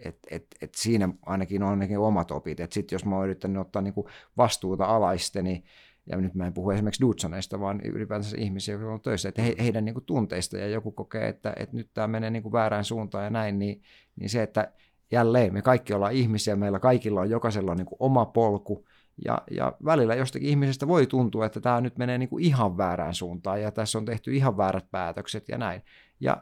et, 0.05 0.19
et, 0.31 0.47
et 0.61 0.75
siinä 0.75 1.09
ainakin 1.27 1.63
on 1.63 1.71
ainakin 1.71 1.99
omat 1.99 2.31
opit. 2.31 2.59
Sitten 2.71 2.95
jos 2.95 3.05
mä 3.05 3.17
oon 3.17 3.25
yrittänyt 3.25 3.61
ottaa 3.61 3.83
niinku 3.83 4.09
vastuuta 4.37 4.85
alaisteni, 4.85 5.65
ja 6.07 6.17
nyt 6.17 6.35
mä 6.35 6.47
en 6.47 6.55
puhu 6.55 6.71
esimerkiksi 6.71 7.01
Dudsoneista, 7.01 7.61
vaan 7.61 7.81
ylipäätänsä 7.81 8.37
ihmisiä, 8.41 8.75
jotka 8.75 8.93
on 8.93 9.01
töissä, 9.01 9.29
että 9.29 9.43
he, 9.43 9.55
heidän 9.59 9.85
niinku 9.85 10.01
tunteista 10.01 10.59
ja 10.59 10.69
joku 10.69 10.93
kokee, 10.93 11.29
että, 11.29 11.53
että 11.57 11.77
nyt 11.77 11.91
tämä 11.95 12.09
menee 12.09 12.31
niinku 12.31 12.53
väärään 12.53 12.85
suuntaan 12.85 13.25
ja 13.25 13.31
näin, 13.31 13.59
niin, 13.59 13.83
niin 14.17 14.31
se, 14.31 14.43
että 14.43 14.73
jälleen 15.13 15.53
me 15.53 15.63
kaikki 15.63 15.95
ollaan 15.95 16.13
ihmisiä, 16.13 16.57
meillä 16.57 16.79
kaikilla 16.79 17.21
on 17.21 17.31
jokaisella 17.31 17.71
on 17.71 17.77
niinku 17.77 17.97
oma 17.99 18.27
polku, 18.27 18.85
ja, 19.25 19.43
ja 19.51 19.73
välillä 19.85 20.15
jostakin 20.15 20.49
ihmisestä 20.49 20.89
voi 20.89 21.07
tuntua, 21.07 21.47
että 21.47 21.61
tämä 21.61 21.81
nyt 21.81 21.99
menee 21.99 22.19
niinku 22.19 22.39
ihan 22.39 22.77
väärään 22.77 23.15
suuntaan 23.15 23.63
ja 23.63 23.71
tässä 23.71 23.99
on 23.99 24.05
tehty 24.05 24.37
ihan 24.37 24.57
väärät 24.57 24.91
päätökset 24.91 25.49
ja 25.49 25.59
näin. 25.59 25.83
Ja 26.21 26.37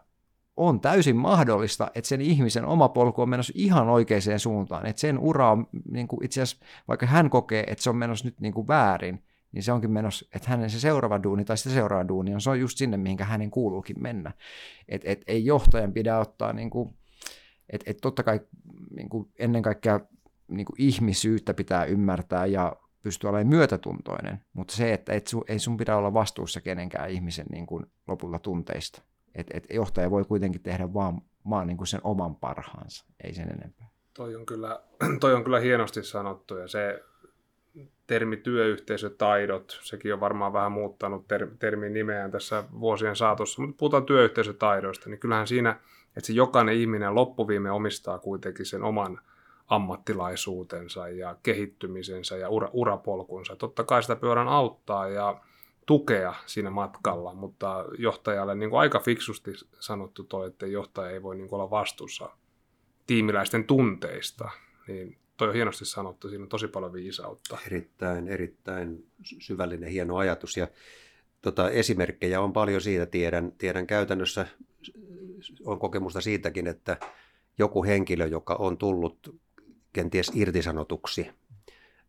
on 0.57 0.81
täysin 0.81 1.17
mahdollista, 1.17 1.91
että 1.95 2.09
sen 2.09 2.21
ihmisen 2.21 2.65
oma 2.65 2.89
polku 2.89 3.23
on 3.23 3.29
menossa 3.29 3.53
ihan 3.57 3.89
oikeaan 3.89 4.39
suuntaan. 4.39 4.87
Että 4.87 5.01
sen 5.01 5.19
ura 5.19 5.51
on 5.51 5.67
niin 5.91 6.09
kuin 6.09 6.25
itse 6.25 6.43
asiassa, 6.43 6.67
vaikka 6.89 7.07
hän 7.07 7.31
kokee, 7.31 7.65
että 7.67 7.85
se 7.85 7.91
on 7.91 7.97
menossa 7.97 8.25
nyt 8.25 8.41
niin 8.41 8.55
kuin 8.55 8.69
väärin, 8.69 9.25
niin 9.53 9.63
se 9.63 9.73
onkin 9.73 9.91
menossa, 9.91 10.27
että 10.35 10.51
hänen 10.51 10.71
se 10.71 10.81
seuraava 10.81 11.23
duuni 11.23 11.45
tai 11.45 11.59
se 11.59 11.71
seuraava 11.71 12.09
duuni 12.09 12.35
on, 12.35 12.41
se 12.41 12.51
on 12.51 12.61
just 12.61 12.79
sinne, 12.79 12.97
mihinkä 12.97 13.25
hänen 13.25 13.51
kuuluukin 13.51 14.03
mennä. 14.03 14.33
Että 14.89 15.11
et, 15.11 15.23
ei 15.27 15.45
johtajan 15.45 15.93
pidä 15.93 16.19
ottaa, 16.19 16.53
niin 16.53 16.71
kuin, 16.71 16.95
että 17.71 17.91
et 17.91 17.99
totta 18.03 18.23
kai 18.23 18.41
niin 18.97 19.09
kuin 19.09 19.29
ennen 19.39 19.63
kaikkea 19.63 20.01
niin 20.49 20.67
kuin 20.67 20.77
ihmisyyttä 20.79 21.55
pitää 21.55 21.85
ymmärtää 21.85 22.47
ja 22.47 22.77
pystyä 23.03 23.31
olemaan 23.31 23.49
myötätuntoinen, 23.49 24.41
mutta 24.53 24.75
se, 24.75 24.93
että 24.93 25.13
et 25.13 25.27
su, 25.27 25.45
ei 25.49 25.59
sun 25.59 25.77
pidä 25.77 25.97
olla 25.97 26.15
vastuussa 26.15 26.61
kenenkään 26.61 27.11
ihmisen 27.11 27.47
niin 27.53 27.67
kuin 27.67 27.87
lopulta 28.09 28.39
tunteista. 28.39 29.03
Että 29.35 29.57
et 29.57 29.67
johtaja 29.71 30.11
voi 30.11 30.25
kuitenkin 30.25 30.63
tehdä 30.63 30.95
vaan, 30.95 31.21
vaan 31.51 31.67
niin 31.67 31.77
kuin 31.77 31.87
sen 31.87 32.01
oman 32.05 32.37
parhaansa, 32.37 33.07
ei 33.25 33.35
sen 33.35 33.49
enempää. 33.49 33.89
Toi 34.15 34.37
on 34.37 34.47
kyllä, 34.47 34.81
toi 35.21 35.35
on 35.35 35.45
kyllä 35.45 35.61
hienosti 35.61 36.03
sanottu 36.03 36.57
ja 36.57 36.69
se 36.69 37.05
termi 38.07 38.37
työyhteisötaidot, 38.37 39.79
sekin 39.83 40.15
on 40.15 40.21
varmaan 40.21 40.53
vähän 40.53 40.73
muuttanut 40.73 41.29
ter, 41.29 41.49
termin 41.59 41.93
nimeään 41.93 42.31
tässä 42.31 42.65
vuosien 42.81 43.17
saatossa, 43.17 43.63
mutta 43.63 43.77
puhutaan 43.79 44.07
työyhteisötaidoista, 44.07 45.11
niin 45.11 45.21
kyllähän 45.21 45.47
siinä, 45.47 45.81
että 46.21 46.27
se 46.27 46.33
jokainen 46.33 46.75
ihminen 46.75 47.15
loppuviime 47.15 47.71
omistaa 47.71 48.19
kuitenkin 48.19 48.67
sen 48.67 48.83
oman 48.83 49.21
ammattilaisuutensa 49.67 51.09
ja 51.09 51.37
kehittymisensä 51.43 52.37
ja 52.37 52.49
ura, 52.49 52.71
urapolkunsa. 52.73 53.57
Totta 53.57 53.85
kai 53.85 54.03
sitä 54.03 54.17
pyörän 54.17 54.49
auttaa 54.49 55.09
ja 55.09 55.41
tukea 55.87 56.35
siinä 56.47 56.71
matkalla, 56.71 57.35
mutta 57.35 57.85
johtajalle 57.99 58.55
niin 58.55 58.71
kuin 58.71 58.81
aika 58.81 58.99
fiksusti 58.99 59.53
sanottu 59.81 60.25
toi, 60.25 60.47
että 60.47 60.67
johtaja 60.67 61.11
ei 61.11 61.23
voi 61.23 61.37
niin 61.37 61.49
kuin 61.49 61.61
olla 61.61 61.71
vastuussa 61.71 62.31
tiimiläisten 63.07 63.65
tunteista, 63.65 64.51
niin 64.89 65.17
toi 65.37 65.49
on 65.49 65.55
hienosti 65.55 65.85
sanottu, 65.85 66.29
siinä 66.29 66.43
on 66.43 66.49
tosi 66.49 66.69
paljon 66.69 66.93
viisautta. 66.93 67.59
Erittäin, 67.67 68.29
erittäin 68.29 69.07
syvällinen, 69.23 69.91
hieno 69.91 70.17
ajatus 70.17 70.57
ja 70.57 70.69
tota, 71.43 71.71
esimerkkejä 71.71 72.41
on 72.41 72.53
paljon 72.53 72.81
siitä, 72.81 73.07
tiedän, 73.07 73.53
tiedän 73.59 73.87
käytännössä, 73.87 74.47
on 75.65 75.79
kokemusta 75.79 76.21
siitäkin, 76.21 76.67
että 76.67 76.97
joku 77.59 77.85
henkilö, 77.85 78.27
joka 78.27 78.55
on 78.55 78.79
tullut 78.79 79.41
kenties 79.93 80.33
irtisanotuksi 80.35 81.31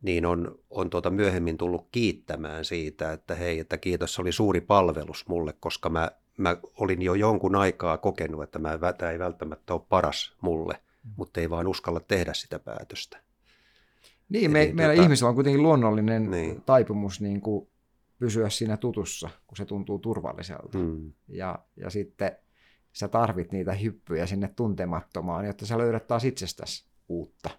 niin 0.02 0.26
on, 0.26 0.60
on 0.70 0.90
tuota 0.90 1.10
myöhemmin 1.10 1.58
tullut 1.58 1.88
kiittämään 1.92 2.66
siitä, 2.66 3.14
että 3.14 3.36
hei, 3.36 3.60
että 3.60 3.78
kiitos, 3.78 4.14
se 4.14 4.22
oli 4.22 4.32
suuri 4.32 4.62
palvelus 4.62 5.28
mulle, 5.28 5.54
koska 5.60 5.90
mä, 5.90 6.12
mä 6.38 6.58
olin 6.78 7.02
jo 7.02 7.14
jonkun 7.14 7.56
aikaa 7.56 7.98
kokenut, 7.98 8.44
että 8.44 8.60
mä, 8.60 8.80
tämä 8.98 9.12
ei 9.12 9.20
välttämättä 9.20 9.74
ole 9.74 9.82
paras 9.90 10.36
mulle, 10.42 10.74
mm. 10.74 11.12
mutta 11.18 11.42
ei 11.42 11.50
vaan 11.50 11.68
uskalla 11.68 12.00
tehdä 12.00 12.34
sitä 12.34 12.60
päätöstä. 12.60 13.22
Niin, 14.30 14.52
me, 14.52 14.64
Eli, 14.64 14.74
meillä 14.74 14.94
tota, 14.94 15.04
ihmisillä 15.04 15.30
on 15.30 15.36
kuitenkin 15.36 15.64
luonnollinen 15.64 16.32
niin. 16.32 16.62
taipumus 16.62 17.22
niin 17.22 17.42
kuin 17.42 17.68
pysyä 18.20 18.50
siinä 18.50 18.78
tutussa, 18.78 19.30
kun 19.48 19.58
se 19.58 19.66
tuntuu 19.66 20.00
turvalliselta. 20.00 20.78
Hmm. 20.78 21.12
Ja, 21.28 21.60
ja 21.78 21.90
sitten 21.90 22.32
sä 22.94 23.08
tarvit 23.08 23.52
niitä 23.52 23.74
hyppyjä 23.74 24.26
sinne 24.26 24.50
tuntemattomaan, 24.56 25.46
jotta 25.46 25.66
sä 25.66 25.78
löydät 25.78 26.08
taas 26.08 26.26
itsestäsi 26.26 26.86
uutta 27.10 27.50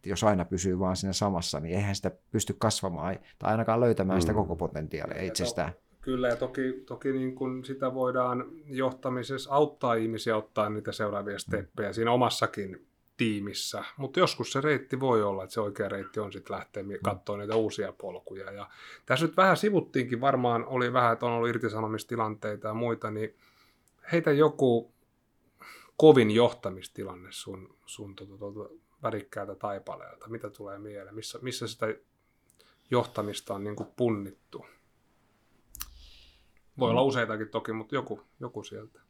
että 0.00 0.08
jos 0.08 0.24
aina 0.24 0.44
pysyy 0.44 0.78
vaan 0.78 0.96
siinä 0.96 1.12
samassa, 1.12 1.60
niin 1.60 1.74
eihän 1.74 1.96
sitä 1.96 2.10
pysty 2.30 2.54
kasvamaan 2.58 3.18
tai 3.38 3.50
ainakaan 3.50 3.80
löytämään 3.80 4.18
mm. 4.18 4.20
sitä 4.20 4.34
koko 4.34 4.56
potentiaalia 4.56 5.22
itsestään. 5.22 5.72
Kyllä, 6.00 6.28
ja 6.28 6.36
toki, 6.36 6.82
toki 6.86 7.12
niin 7.12 7.34
kuin 7.34 7.64
sitä 7.64 7.94
voidaan 7.94 8.44
johtamisessa 8.66 9.50
auttaa 9.54 9.94
ihmisiä 9.94 10.36
ottaa 10.36 10.68
niitä 10.68 10.92
seuraavia 10.92 11.38
steppejä 11.38 11.92
siinä 11.92 12.12
omassakin 12.12 12.86
tiimissä, 13.16 13.84
mutta 13.96 14.20
joskus 14.20 14.52
se 14.52 14.60
reitti 14.60 15.00
voi 15.00 15.22
olla, 15.22 15.44
että 15.44 15.54
se 15.54 15.60
oikea 15.60 15.88
reitti 15.88 16.20
on 16.20 16.32
sitten 16.32 16.56
lähteä 16.56 16.84
katsoa 17.02 17.36
niitä 17.36 17.56
uusia 17.56 17.92
polkuja. 17.92 18.52
Ja 18.52 18.68
tässä 19.06 19.26
nyt 19.26 19.36
vähän 19.36 19.56
sivuttiinkin, 19.56 20.20
varmaan 20.20 20.66
oli 20.66 20.92
vähän, 20.92 21.12
että 21.12 21.26
on 21.26 21.32
ollut 21.32 21.48
irtisanomistilanteita 21.48 22.68
ja 22.68 22.74
muita, 22.74 23.10
niin 23.10 23.34
heitä 24.12 24.32
joku 24.32 24.94
kovin 25.96 26.30
johtamistilanne 26.30 27.28
sun, 27.32 27.76
sun 27.86 28.16
tuota, 28.16 28.36
tuota, 28.36 28.74
värikkäältä 29.02 29.54
taipaleelta? 29.54 30.28
Mitä 30.28 30.50
tulee 30.50 30.78
mieleen? 30.78 31.14
Missä, 31.14 31.38
missä 31.42 31.68
sitä 31.68 31.86
johtamista 32.90 33.54
on 33.54 33.64
niin 33.64 33.76
kuin 33.76 33.88
punnittu? 33.96 34.66
Voi 36.78 36.90
olla 36.90 37.02
useitakin 37.02 37.48
toki, 37.48 37.72
mutta 37.72 37.94
joku, 37.94 38.22
joku 38.40 38.62
sieltä. 38.62 39.00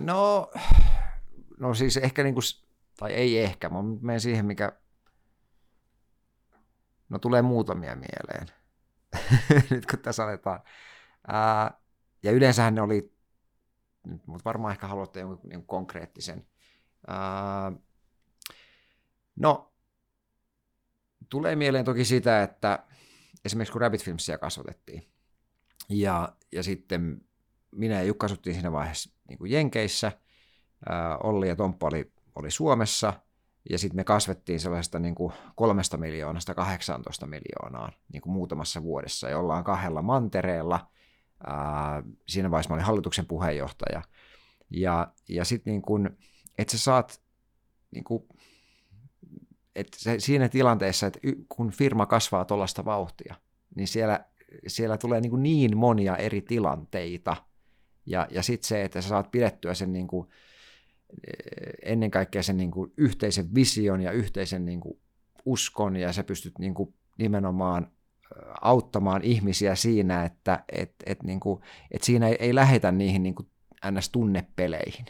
No, 0.00 0.50
no 1.58 1.74
siis 1.74 1.96
ehkä, 1.96 2.22
niin 2.22 2.34
kuin, 2.34 2.44
tai 2.96 3.12
ei 3.12 3.38
ehkä, 3.38 3.68
mä 3.68 3.78
menen 4.00 4.20
siihen, 4.20 4.46
mikä, 4.46 4.72
no 7.08 7.18
tulee 7.18 7.42
muutamia 7.42 7.96
mieleen, 7.96 8.46
nyt 9.70 9.86
kun 9.86 9.98
tässä 9.98 10.24
aletaan. 10.24 10.60
Ää, 11.26 11.80
ja 12.22 12.32
yleensähän 12.32 12.74
ne 12.74 12.82
oli 12.82 13.12
mutta 14.26 14.44
varmaan 14.44 14.72
ehkä 14.72 14.86
haluatte 14.86 15.20
jonkun 15.20 15.50
niin 15.50 15.66
konkreettisen. 15.66 16.46
No, 19.36 19.72
tulee 21.28 21.56
mieleen 21.56 21.84
toki 21.84 22.04
sitä, 22.04 22.42
että 22.42 22.84
esimerkiksi 23.44 23.72
kun 23.72 23.80
Rabbit 23.80 24.04
Filmsia 24.04 24.38
kasvatettiin, 24.38 25.08
ja, 25.88 26.36
ja 26.52 26.62
sitten 26.62 27.20
minä 27.70 27.94
ja 27.94 28.02
Jukka 28.02 28.26
asuttiin 28.26 28.54
siinä 28.54 28.72
vaiheessa 28.72 29.10
niin 29.28 29.38
kuin 29.38 29.50
Jenkeissä, 29.50 30.12
Olli 31.22 31.48
ja 31.48 31.56
Tomppa 31.56 31.86
oli, 31.86 32.12
oli 32.34 32.50
Suomessa, 32.50 33.12
ja 33.70 33.78
sitten 33.78 33.96
me 33.96 34.04
kasvettiin 34.04 34.60
sellaisesta 34.60 34.98
niin 34.98 35.14
kuin 35.14 35.32
kolmesta 35.54 35.96
miljoonasta 35.96 36.54
18 36.54 37.26
miljoonaan 37.26 37.92
niin 38.12 38.20
kuin 38.20 38.32
muutamassa 38.32 38.82
vuodessa, 38.82 39.28
ja 39.28 39.38
ollaan 39.38 39.64
kahdella 39.64 40.02
mantereella. 40.02 40.90
Siinä 42.28 42.50
vaiheessa 42.50 42.70
mä 42.70 42.74
olin 42.74 42.86
hallituksen 42.86 43.26
puheenjohtaja. 43.26 44.02
Ja, 44.70 45.12
ja 45.28 45.44
sitten 45.44 45.70
niin 45.70 45.82
kuin, 45.82 46.10
että 46.58 46.72
sä 46.72 46.78
saat 46.78 47.22
niin 47.90 48.04
kuin, 48.04 48.28
että 49.76 49.98
se, 50.00 50.20
siinä 50.20 50.48
tilanteessa, 50.48 51.06
että 51.06 51.20
kun 51.48 51.70
firma 51.70 52.06
kasvaa 52.06 52.44
tuollaista 52.44 52.84
vauhtia, 52.84 53.34
niin 53.76 53.88
siellä, 53.88 54.24
siellä 54.66 54.98
tulee 54.98 55.20
niin, 55.20 55.42
niin 55.42 55.76
monia 55.76 56.16
eri 56.16 56.40
tilanteita. 56.40 57.36
Ja, 58.06 58.28
ja 58.30 58.42
sitten 58.42 58.68
se, 58.68 58.82
että 58.82 59.00
sä 59.00 59.08
saat 59.08 59.30
pidettyä 59.30 59.74
sen 59.74 59.92
niin 59.92 60.06
kuin, 60.06 60.28
ennen 61.82 62.10
kaikkea 62.10 62.42
sen 62.42 62.56
niin 62.56 62.70
kuin 62.70 62.92
yhteisen 62.96 63.54
vision 63.54 64.00
ja 64.00 64.12
yhteisen 64.12 64.64
niin 64.64 64.80
kuin 64.80 65.00
uskon, 65.44 65.96
ja 65.96 66.12
sä 66.12 66.24
pystyt 66.24 66.58
niin 66.58 66.74
kuin 66.74 66.94
nimenomaan 67.18 67.92
auttamaan 68.60 69.22
ihmisiä 69.22 69.74
siinä, 69.74 70.24
että 70.24 70.64
et, 70.72 70.94
et 71.06 71.22
niin 71.22 71.40
kuin, 71.40 71.62
et 71.90 72.02
siinä 72.02 72.28
ei, 72.28 72.36
ei 72.40 72.54
lähetä 72.54 72.92
niihin 72.92 73.22
niin 73.22 73.34
kuin 73.34 73.48
ns-tunnepeleihin, 73.90 75.06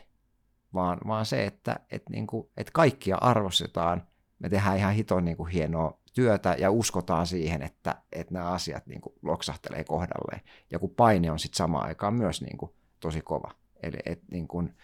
vaan, 0.75 0.99
vaan 1.07 1.27
se, 1.27 1.47
että 1.47 1.81
et 1.91 2.03
niin 2.09 2.27
kuin, 2.27 2.49
et 2.57 2.71
kaikkia 2.71 3.17
arvostetaan, 3.17 4.07
me 4.39 4.49
tehdään 4.49 4.79
ihan 4.79 4.95
hiton 4.95 5.25
niin 5.25 5.37
kuin 5.37 5.51
hienoa 5.51 6.01
työtä 6.13 6.57
ja 6.59 6.71
uskotaan 6.71 7.27
siihen, 7.27 7.63
että, 7.63 7.95
että 8.13 8.35
nämä 8.35 8.51
asiat 8.51 8.87
niin 8.87 9.01
kuin 9.01 9.15
loksahtelee 9.23 9.85
kohdalleen. 9.85 10.41
Ja 10.71 10.79
kun 10.79 10.91
paine 10.91 11.31
on 11.31 11.39
sitten 11.39 11.57
samaan 11.57 11.87
aikaan 11.87 12.15
myös 12.15 12.43
niin 12.43 12.59
kuin 12.59 12.73
tosi 13.01 13.21
kova. 13.21 13.51
Eli 13.83 13.97
et 14.07 14.23
niin 14.31 14.49
kuin, 14.49 14.77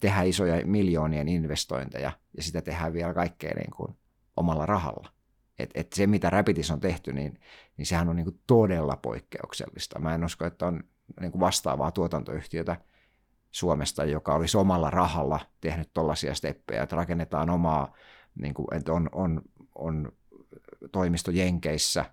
tehdään 0.00 0.26
isoja 0.26 0.66
miljoonien 0.66 1.28
investointeja 1.28 2.12
ja 2.36 2.42
sitä 2.42 2.62
tehdään 2.62 2.92
vielä 2.92 3.14
kaikkea 3.14 3.54
niin 3.54 3.70
kuin 3.76 3.96
omalla 4.36 4.66
rahalla. 4.66 5.15
Et, 5.58 5.70
et 5.74 5.92
se, 5.92 6.06
mitä 6.06 6.30
Rapitis 6.30 6.70
on 6.70 6.80
tehty, 6.80 7.12
niin, 7.12 7.40
niin 7.76 7.86
sehän 7.86 8.08
on 8.08 8.16
niin 8.16 8.24
kuin 8.24 8.40
todella 8.46 8.96
poikkeuksellista. 8.96 9.98
Mä 9.98 10.14
en 10.14 10.24
usko, 10.24 10.44
että 10.44 10.66
on 10.66 10.84
niin 11.20 11.32
kuin 11.32 11.40
vastaavaa 11.40 11.90
tuotantoyhtiötä 11.90 12.76
Suomesta, 13.50 14.04
joka 14.04 14.34
olisi 14.34 14.56
omalla 14.56 14.90
rahalla 14.90 15.40
tehnyt 15.60 15.90
tollaisia 15.94 16.34
steppejä, 16.34 16.82
että 16.82 16.96
rakennetaan 16.96 17.50
omaa, 17.50 17.94
niin 18.34 18.54
kuin, 18.54 18.66
että 18.74 18.92
on, 18.92 19.08
on, 19.12 19.42
on 19.74 20.12
toimisto 20.92 21.30
Jenkeissä, 21.30 22.04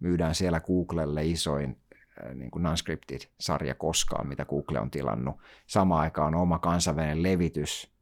myydään 0.00 0.34
siellä 0.34 0.60
Googlelle 0.60 1.26
isoin 1.26 1.76
Äh, 2.26 2.34
niin 2.34 2.50
kuin 2.50 2.62
non-scripted-sarja 2.62 3.74
koskaan, 3.74 4.28
mitä 4.28 4.44
Google 4.44 4.80
on 4.80 4.90
tilannut. 4.90 5.36
Samaan 5.66 6.00
aikaan 6.00 6.34
on 6.34 6.40
oma 6.40 6.58
kansainvälinen 6.58 7.22
levitys. 7.22 7.92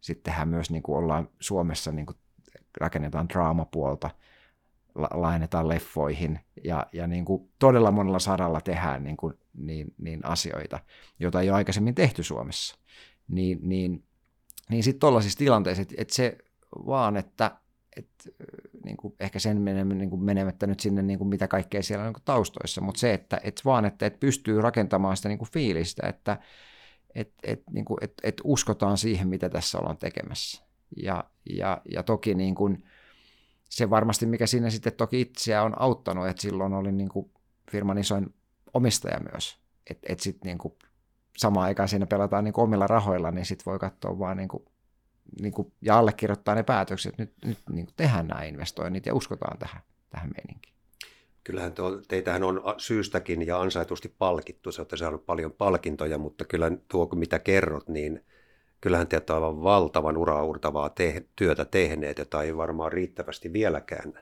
Sittenhän 0.00 0.48
myös 0.48 0.70
niin 0.70 0.82
kuin 0.82 0.98
ollaan 0.98 1.28
Suomessa, 1.40 1.92
niin 1.92 2.06
kuin 2.06 2.16
rakennetaan 2.80 3.28
draamapuolta, 3.28 4.10
lainetaan 5.10 5.68
leffoihin 5.68 6.40
ja, 6.64 6.86
ja 6.92 7.06
niin 7.06 7.24
kuin 7.24 7.50
todella 7.58 7.90
monella 7.90 8.18
saralla 8.18 8.60
tehdään 8.60 9.04
niin, 9.04 9.16
kuin, 9.16 9.34
niin, 9.54 9.94
niin 9.98 10.26
asioita, 10.26 10.78
joita 11.20 11.40
ei 11.40 11.50
ole 11.50 11.56
aikaisemmin 11.56 11.94
tehty 11.94 12.22
Suomessa. 12.22 12.78
Niin, 13.28 13.58
niin, 13.62 14.04
niin 14.70 14.82
sitten 14.82 15.00
tuollaisissa 15.00 15.38
tilanteissa, 15.38 15.82
että, 15.82 15.94
että 15.98 16.14
se 16.14 16.38
vaan, 16.86 17.16
että 17.16 17.56
et, 17.96 18.08
niin 18.84 18.96
kuin 18.96 19.14
ehkä 19.20 19.38
sen 19.38 19.64
niin 19.64 20.10
kuin 20.10 20.22
menemättä 20.22 20.66
nyt 20.66 20.80
sinne, 20.80 21.02
niin 21.02 21.18
kuin 21.18 21.28
mitä 21.28 21.48
kaikkea 21.48 21.82
siellä 21.82 22.04
on 22.06 22.12
niin 22.12 22.22
taustoissa, 22.24 22.80
mutta 22.80 23.00
se, 23.00 23.14
että 23.14 23.40
et 23.44 23.60
vaan, 23.64 23.84
että 23.84 24.06
et 24.06 24.20
pystyy 24.20 24.60
rakentamaan 24.60 25.16
sitä 25.16 25.28
niin 25.28 25.38
kuin 25.38 25.50
fiilistä, 25.50 26.08
että 26.08 26.38
et, 27.14 27.32
et, 27.42 27.62
niin 27.70 27.84
kuin, 27.84 27.98
et, 28.00 28.12
et 28.22 28.40
uskotaan 28.44 28.98
siihen, 28.98 29.28
mitä 29.28 29.48
tässä 29.48 29.78
ollaan 29.78 29.98
tekemässä. 29.98 30.64
Ja, 31.02 31.24
ja, 31.50 31.82
ja 31.92 32.02
toki 32.02 32.34
niin 32.34 32.54
kuin, 32.54 32.84
se 33.68 33.90
varmasti, 33.90 34.26
mikä 34.26 34.46
siinä 34.46 34.70
sitten 34.70 34.92
toki 34.92 35.20
itseä 35.20 35.62
on 35.62 35.82
auttanut, 35.82 36.26
että 36.26 36.42
silloin 36.42 36.72
oli 36.72 36.92
niin 36.92 37.08
kuin 37.08 37.30
firman 37.70 37.98
isoin 37.98 38.34
omistaja 38.74 39.20
myös. 39.32 39.58
Että 39.90 40.12
et 40.12 40.20
sitten 40.20 40.46
niin 40.46 40.72
samaan 41.36 41.66
aikaan 41.66 41.88
siinä 41.88 42.06
pelataan 42.06 42.44
niin 42.44 42.54
kuin 42.54 42.62
omilla 42.62 42.86
rahoilla, 42.86 43.30
niin 43.30 43.46
sitten 43.46 43.64
voi 43.66 43.78
katsoa 43.78 44.18
vaan 44.18 44.36
niin 44.36 44.48
kuin 44.48 44.64
niin 45.40 45.52
kuin, 45.52 45.72
ja 45.82 45.98
allekirjoittaa 45.98 46.54
ne 46.54 46.62
päätökset, 46.62 47.18
nyt, 47.18 47.32
nyt 47.44 47.58
niin 47.70 47.86
kuin 47.86 47.94
tehdään 47.96 48.26
nämä 48.26 48.42
investoinnit 48.42 49.06
ja 49.06 49.14
uskotaan 49.14 49.58
tähän, 49.58 49.82
tähän 50.10 50.30
meininkiin. 50.36 50.74
Kyllähän 51.44 51.72
tuo, 51.72 52.00
teitähän 52.08 52.42
on 52.42 52.62
syystäkin 52.78 53.46
ja 53.46 53.60
ansaitusti 53.60 54.14
palkittu, 54.18 54.72
se 54.72 54.80
olette 54.80 54.96
saanut 54.96 55.26
paljon 55.26 55.52
palkintoja, 55.52 56.18
mutta 56.18 56.44
kyllä 56.44 56.70
tuo 56.88 57.08
mitä 57.14 57.38
kerrot, 57.38 57.88
niin 57.88 58.24
kyllähän 58.80 59.08
te 59.08 59.16
olette 59.16 59.32
aivan 59.32 59.62
valtavan 59.62 60.16
uraurtavaa 60.16 60.88
te- 60.88 61.24
työtä 61.36 61.64
tehneet, 61.64 62.18
jota 62.18 62.42
ei 62.42 62.56
varmaan 62.56 62.92
riittävästi 62.92 63.52
vieläkään 63.52 64.12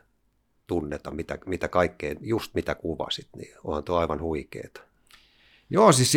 tunneta, 0.67 1.11
mitä, 1.11 1.39
mitä 1.47 1.69
kaikkea, 1.69 2.15
just 2.21 2.55
mitä 2.55 2.75
kuvasit, 2.75 3.29
niin 3.37 3.55
onhan 3.65 3.85
tuo 3.85 3.97
aivan 3.97 4.21
huikeeta. 4.21 4.81
Joo, 5.71 5.93
siis 5.93 6.15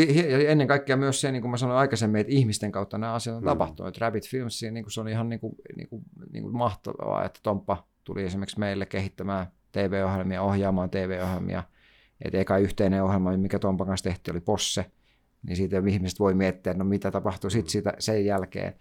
ennen 0.47 0.67
kaikkea 0.67 0.97
myös 0.97 1.21
se, 1.21 1.32
niin 1.32 1.41
kuin 1.41 1.52
mä 1.52 1.58
sanoin 1.58 1.80
aikaisemmin, 1.80 2.21
että 2.21 2.34
ihmisten 2.34 2.71
kautta 2.71 2.97
nämä 2.97 3.13
asiat 3.13 3.36
on 3.36 3.43
mm. 3.43 3.45
tapahtunut. 3.45 3.97
Rabbit 3.97 4.30
Films, 4.30 4.62
niin 4.71 4.84
kuin 4.84 4.91
se 4.91 5.02
oli 5.02 5.12
ihan 5.12 5.30
niin 5.30 5.39
kuin, 5.39 5.56
niin 5.75 5.89
kuin, 5.89 6.04
niin 6.32 6.43
kuin 6.43 6.58
mahtavaa, 6.58 7.25
että 7.25 7.39
Tomppa 7.43 7.88
tuli 8.04 8.23
esimerkiksi 8.23 8.60
meille 8.60 8.86
kehittämään 8.86 9.47
TV-ohjelmia, 9.71 10.41
ohjaamaan 10.41 10.89
TV-ohjelmia. 10.89 11.63
Että 12.25 12.38
eka 12.38 12.58
yhteinen 12.58 13.04
ohjelma, 13.04 13.38
mikä 13.38 13.60
Tompan 13.60 13.88
kanssa 13.88 14.04
tehtiin, 14.04 14.34
oli 14.34 14.41
Posse. 14.41 14.86
Niin 15.47 15.56
siitä 15.56 15.82
ihmiset 15.88 16.19
voi 16.19 16.34
miettiä, 16.34 16.73
no 16.73 16.86
mitä 16.86 17.12
tapahtui 17.12 17.52
sitten 17.52 17.71
sitä, 17.71 17.93
sen 17.99 18.25
jälkeen. 18.25 18.73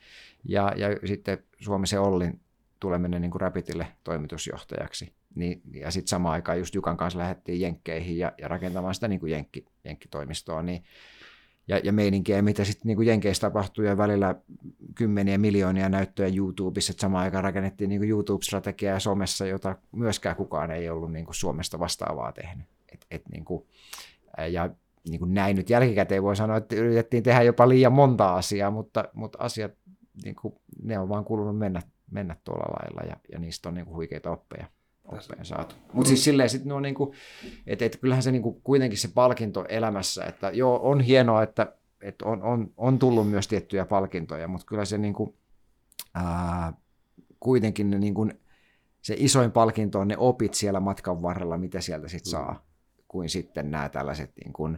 Ja, 0.45 0.73
ja 0.77 0.89
sitten 1.09 1.39
Suomisen 1.61 2.01
Ollin 2.01 2.41
tuleminen 2.81 3.23
niin 3.23 3.31
kuin 3.31 3.41
Rapidille 3.41 3.87
toimitusjohtajaksi. 4.05 5.13
Niin, 5.35 5.63
ja 5.75 5.91
sitten 5.91 6.09
samaan 6.09 6.33
aikaan 6.33 6.59
just 6.59 6.75
Jukan 6.75 6.97
kanssa 6.97 7.19
lähdettiin 7.19 7.61
Jenkkeihin 7.61 8.19
ja, 8.19 8.33
ja 8.39 8.49
rakentamaan 8.49 8.95
sitä 8.95 9.09
niin 9.09 9.21
kuin 9.21 9.33
Jenkki, 9.33 9.65
Jenkkitoimistoa. 9.85 10.63
Niin, 10.63 10.85
ja, 11.69 11.79
ja 11.79 11.93
meininkiä, 11.93 12.43
mitä 12.43 12.65
sitten 12.65 12.83
niin 12.87 13.07
Jenkeissä 13.07 13.41
tapahtui 13.41 13.87
ja 13.87 13.97
välillä 13.97 14.35
kymmeniä 14.95 15.39
miljoonia 15.39 15.89
näyttöjä 15.89 16.35
YouTubessa, 16.37 16.91
että 16.91 17.01
samaan 17.01 17.25
aikaan 17.25 17.45
rakennettiin 17.45 17.89
niin 17.89 18.01
kuin 18.01 18.11
YouTube-strategiaa 18.11 18.99
somessa, 18.99 19.47
jota 19.47 19.77
myöskään 19.93 20.37
kukaan 20.37 20.71
ei 20.71 20.91
ollut 20.91 21.13
niin 21.13 21.25
kuin 21.25 21.35
Suomesta 21.35 21.79
vastaavaa 21.79 22.33
tehnyt. 22.33 22.67
Et, 22.93 23.07
et 23.11 23.23
niin 23.33 23.45
kuin, 23.45 23.67
ja 24.51 24.71
niin 25.09 25.19
kuin 25.19 25.35
näin 25.35 25.57
nyt 25.57 25.71
jälkikäteen 25.71 26.23
voi 26.23 26.37
sanoa, 26.37 26.57
että 26.57 26.77
yritettiin 26.77 27.23
tehdä 27.23 27.43
jopa 27.43 27.69
liian 27.69 27.93
monta 27.93 28.35
asiaa, 28.35 28.71
mutta, 28.71 29.05
mutta 29.15 29.39
asiat, 29.41 29.73
niin 30.25 30.35
kuin, 30.35 30.55
ne 30.83 30.99
on 30.99 31.09
vaan 31.09 31.25
kulunut 31.25 31.59
mennä, 31.59 31.83
mennä 32.11 32.37
tuolla 32.45 32.77
lailla 32.81 33.11
ja, 33.11 33.17
ja 33.33 33.39
niistä 33.39 33.69
on 33.69 33.75
niin 33.75 33.87
kuin 33.87 33.95
huikeita 33.95 34.31
oppeja 34.31 34.67
oppeja 35.05 35.45
saatu. 35.45 35.75
Mutta 35.93 36.09
siis 36.09 36.25
silleen 36.25 36.51
sitten 36.51 36.73
on 36.73 36.83
niinku, 36.83 37.15
että 37.67 37.85
et 37.85 37.97
kyllähän 37.97 38.23
se 38.23 38.33
niinku 38.33 38.61
kuitenkin 38.65 38.99
se 38.99 39.09
palkinto 39.15 39.65
elämässä, 39.69 40.25
että 40.25 40.51
joo, 40.51 40.81
on 40.83 41.01
hienoa, 41.01 41.43
että 41.43 41.73
et 42.01 42.23
on, 42.23 42.43
on, 42.43 42.73
on 42.77 42.99
tullut 42.99 43.31
myös 43.31 43.49
tiettyjä 43.49 43.85
palkintoja, 43.85 44.49
mutta 44.49 44.67
kyllä 44.67 44.85
se 44.85 44.99
niinku, 44.99 45.37
ää, 46.15 46.73
kuitenkin 47.41 47.91
ne 47.91 47.99
niinku, 47.99 48.29
se 49.03 49.15
isoin 49.19 49.53
palkinto 49.53 50.01
on 50.01 50.09
ne 50.09 50.17
opit 50.19 50.55
siellä 50.55 50.81
matkan 50.81 51.23
varrella, 51.23 51.59
mitä 51.59 51.81
sieltä 51.81 52.09
sitten 52.09 52.31
saa, 52.31 52.53
mm. 52.53 52.61
Kuin 53.09 53.29
sitten 53.29 53.71
nämä 53.71 53.89
tällaiset, 53.89 54.33
niinku, 54.45 54.69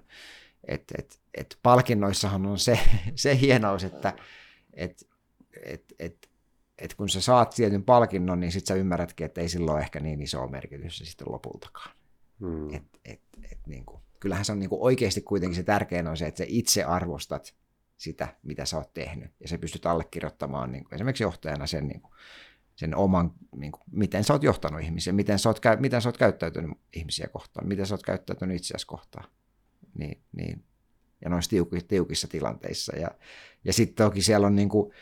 että 0.64 0.94
et, 0.98 1.20
et 1.34 1.58
palkinnoissahan 1.62 2.46
on 2.46 2.58
se, 2.58 2.80
se 3.14 3.40
hienous, 3.40 3.84
että 3.84 4.12
et, 4.74 5.08
et, 5.62 5.94
et, 5.98 6.30
että 6.78 6.96
kun 6.96 7.08
sä 7.08 7.20
saat 7.20 7.50
tietyn 7.50 7.84
palkinnon, 7.84 8.40
niin 8.40 8.52
sitten 8.52 8.74
sä 8.74 8.80
ymmärrätkin, 8.80 9.24
että 9.24 9.40
ei 9.40 9.48
sillä 9.48 9.72
ole 9.72 9.80
ehkä 9.80 10.00
niin 10.00 10.20
iso 10.20 10.46
merkitys 10.46 10.98
sitten 10.98 11.32
lopultakaan. 11.32 11.96
Hmm. 12.40 12.74
Et, 12.74 12.82
et, 13.04 13.20
et, 13.52 13.58
niin 13.66 13.84
kuin, 13.84 14.02
kyllähän 14.20 14.44
se 14.44 14.52
on 14.52 14.58
niin 14.58 14.70
kuin 14.70 14.82
oikeasti 14.82 15.20
kuitenkin 15.20 15.56
se 15.56 15.62
tärkein 15.62 16.08
on 16.08 16.16
se, 16.16 16.26
että 16.26 16.38
sä 16.38 16.44
itse 16.48 16.84
arvostat 16.84 17.54
sitä, 17.96 18.28
mitä 18.42 18.64
sä 18.64 18.76
oot 18.76 18.94
tehnyt, 18.94 19.30
ja 19.40 19.48
sä 19.48 19.58
pystyt 19.58 19.86
allekirjoittamaan 19.86 20.72
niin 20.72 20.84
kuin, 20.84 20.94
esimerkiksi 20.94 21.22
johtajana 21.22 21.66
sen, 21.66 21.88
niin 21.88 22.00
kuin, 22.00 22.12
sen 22.80 22.96
oman, 22.96 23.32
niin 23.56 23.72
kuin, 23.72 23.82
miten 23.92 24.24
sä 24.24 24.32
oot 24.32 24.42
johtanut 24.42 24.80
ihmisiä, 24.80 25.12
miten 25.12 25.38
sä 25.38 25.48
oot, 25.48 25.60
miten 25.78 26.02
sä 26.02 26.08
oot 26.08 26.16
käyttäytynyt 26.16 26.70
ihmisiä 26.92 27.28
kohtaan, 27.32 27.68
miten 27.68 27.86
sä 27.86 27.94
oot 27.94 28.02
käyttäytynyt 28.02 28.56
itseäsi 28.56 28.86
kohtaan. 28.86 29.28
Niin, 29.94 30.20
niin, 30.32 30.64
ja 31.24 31.30
noissa 31.30 31.50
tiukissa, 31.50 31.88
tiukissa 31.88 32.28
tilanteissa. 32.28 32.96
Ja, 32.96 33.08
ja 33.64 33.72
sitten 33.72 34.04
toki 34.04 34.22
siellä 34.22 34.46
on 34.46 34.56
niin 34.56 34.68
kuin, 34.68 34.92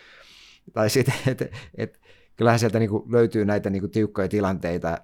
tai 0.72 0.90
sitten, 0.90 1.14
että 1.32 1.48
et, 1.74 2.00
kyllähän 2.36 2.58
sieltä 2.58 2.78
niinku 2.78 3.06
löytyy 3.10 3.44
näitä 3.44 3.70
niinku 3.70 3.88
tiukkoja 3.88 4.28
tilanteita, 4.28 4.98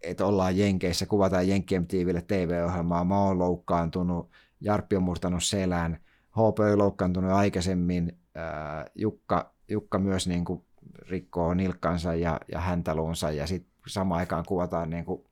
että 0.00 0.26
ollaan 0.26 0.58
Jenkeissä, 0.58 1.06
kuvataan 1.06 1.48
Jenkkien 1.48 1.86
TVlle 1.86 2.22
TV-ohjelmaa, 2.22 3.04
mä 3.04 3.20
oon 3.20 3.38
loukkaantunut, 3.38 4.30
Jarppi 4.60 4.96
on 4.96 5.02
murtanut 5.02 5.44
selän, 5.44 5.98
HP 6.30 6.58
oli 6.58 6.76
loukkaantunut 6.76 7.30
aikaisemmin, 7.30 8.18
ää, 8.34 8.86
Jukka, 8.94 9.54
Jukka 9.68 9.98
myös 9.98 10.28
niin 10.28 10.44
kuin 10.44 10.64
rikkoo 11.08 11.54
nilkkansa 11.54 12.14
ja, 12.14 12.40
ja 12.52 12.60
häntäluunsa 12.60 13.30
ja 13.30 13.46
sitten 13.46 13.72
samaan 13.86 14.18
aikaan 14.18 14.44
kuvataan 14.46 14.90
niin 14.90 15.04
kuin 15.04 15.24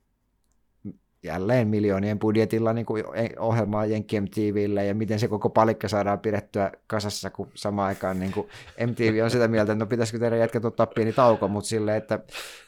jälleen 1.22 1.68
miljoonien 1.68 2.18
budjetilla 2.18 2.72
niin 2.72 2.86
kuin 2.86 3.04
ohjelmaa 3.38 3.86
Jenkki 3.86 4.20
MTVlle 4.20 4.84
ja 4.84 4.94
miten 4.94 5.18
se 5.18 5.28
koko 5.28 5.48
palikka 5.48 5.88
saadaan 5.88 6.18
pidettyä 6.18 6.72
kasassa, 6.86 7.30
kun 7.30 7.48
samaan 7.54 7.88
aikaan 7.88 8.18
niin 8.18 8.32
kuin 8.32 8.48
MTV 8.86 9.20
on 9.24 9.30
sitä 9.30 9.48
mieltä, 9.48 9.72
että 9.72 9.84
no 9.84 9.88
pitäisikö 9.88 10.18
teidän 10.18 10.38
jätkät 10.38 10.64
ottaa 10.64 10.86
pieni 10.86 11.12
tauko, 11.12 11.48
mutta 11.48 11.68
sille, 11.68 11.96
että 11.96 12.18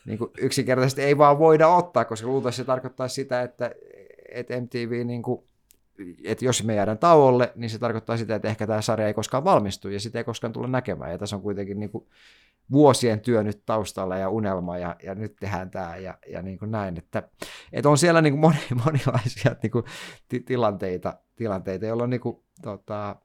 niin 0.06 0.18
kuin 0.18 0.30
yksinkertaisesti 0.38 1.02
ei 1.02 1.18
vaan 1.18 1.38
voida 1.38 1.68
ottaa, 1.68 2.04
koska 2.04 2.28
luultavasti 2.28 2.56
se 2.56 2.64
tarkoittaa 2.64 3.08
sitä, 3.08 3.42
että, 3.42 3.70
että 4.32 4.60
MTV 4.60 5.06
niin 5.06 5.22
kuin 5.22 5.42
että 6.24 6.44
jos 6.44 6.64
me 6.64 6.74
jäädään 6.74 6.98
tauolle, 6.98 7.52
niin 7.56 7.70
se 7.70 7.78
tarkoittaa 7.78 8.16
sitä, 8.16 8.34
että 8.34 8.48
ehkä 8.48 8.66
tämä 8.66 8.80
sarja 8.80 9.06
ei 9.06 9.14
koskaan 9.14 9.44
valmistu 9.44 9.88
ja 9.88 10.00
sitä 10.00 10.18
ei 10.18 10.24
koskaan 10.24 10.52
tulla 10.52 10.68
näkemään. 10.68 11.12
Ja 11.12 11.18
tässä 11.18 11.36
on 11.36 11.42
kuitenkin 11.42 11.80
niin 11.80 11.90
kuin 11.90 12.06
vuosien 12.72 13.20
työ 13.20 13.42
nyt 13.42 13.62
taustalla 13.66 14.16
ja 14.16 14.28
unelma 14.28 14.78
ja, 14.78 14.96
ja 15.02 15.14
nyt 15.14 15.36
tehdään 15.36 15.70
tämä 15.70 15.96
ja, 15.96 16.18
ja 16.28 16.42
niin 16.42 16.58
kuin 16.58 16.70
näin. 16.70 16.98
Että, 16.98 17.22
että 17.72 17.88
on 17.88 17.98
siellä 17.98 18.22
niin 18.22 18.32
kuin 18.32 18.40
moni, 18.40 18.58
monilaisia 18.84 19.56
niin 19.62 19.70
kuin 19.70 19.84
t- 20.28 20.44
tilanteita, 20.46 21.18
tilanteita, 21.36 21.86
joilla 21.86 22.04
on 22.04 22.10
niin 22.10 22.20
kuin, 22.20 22.44
tota, 22.62 23.16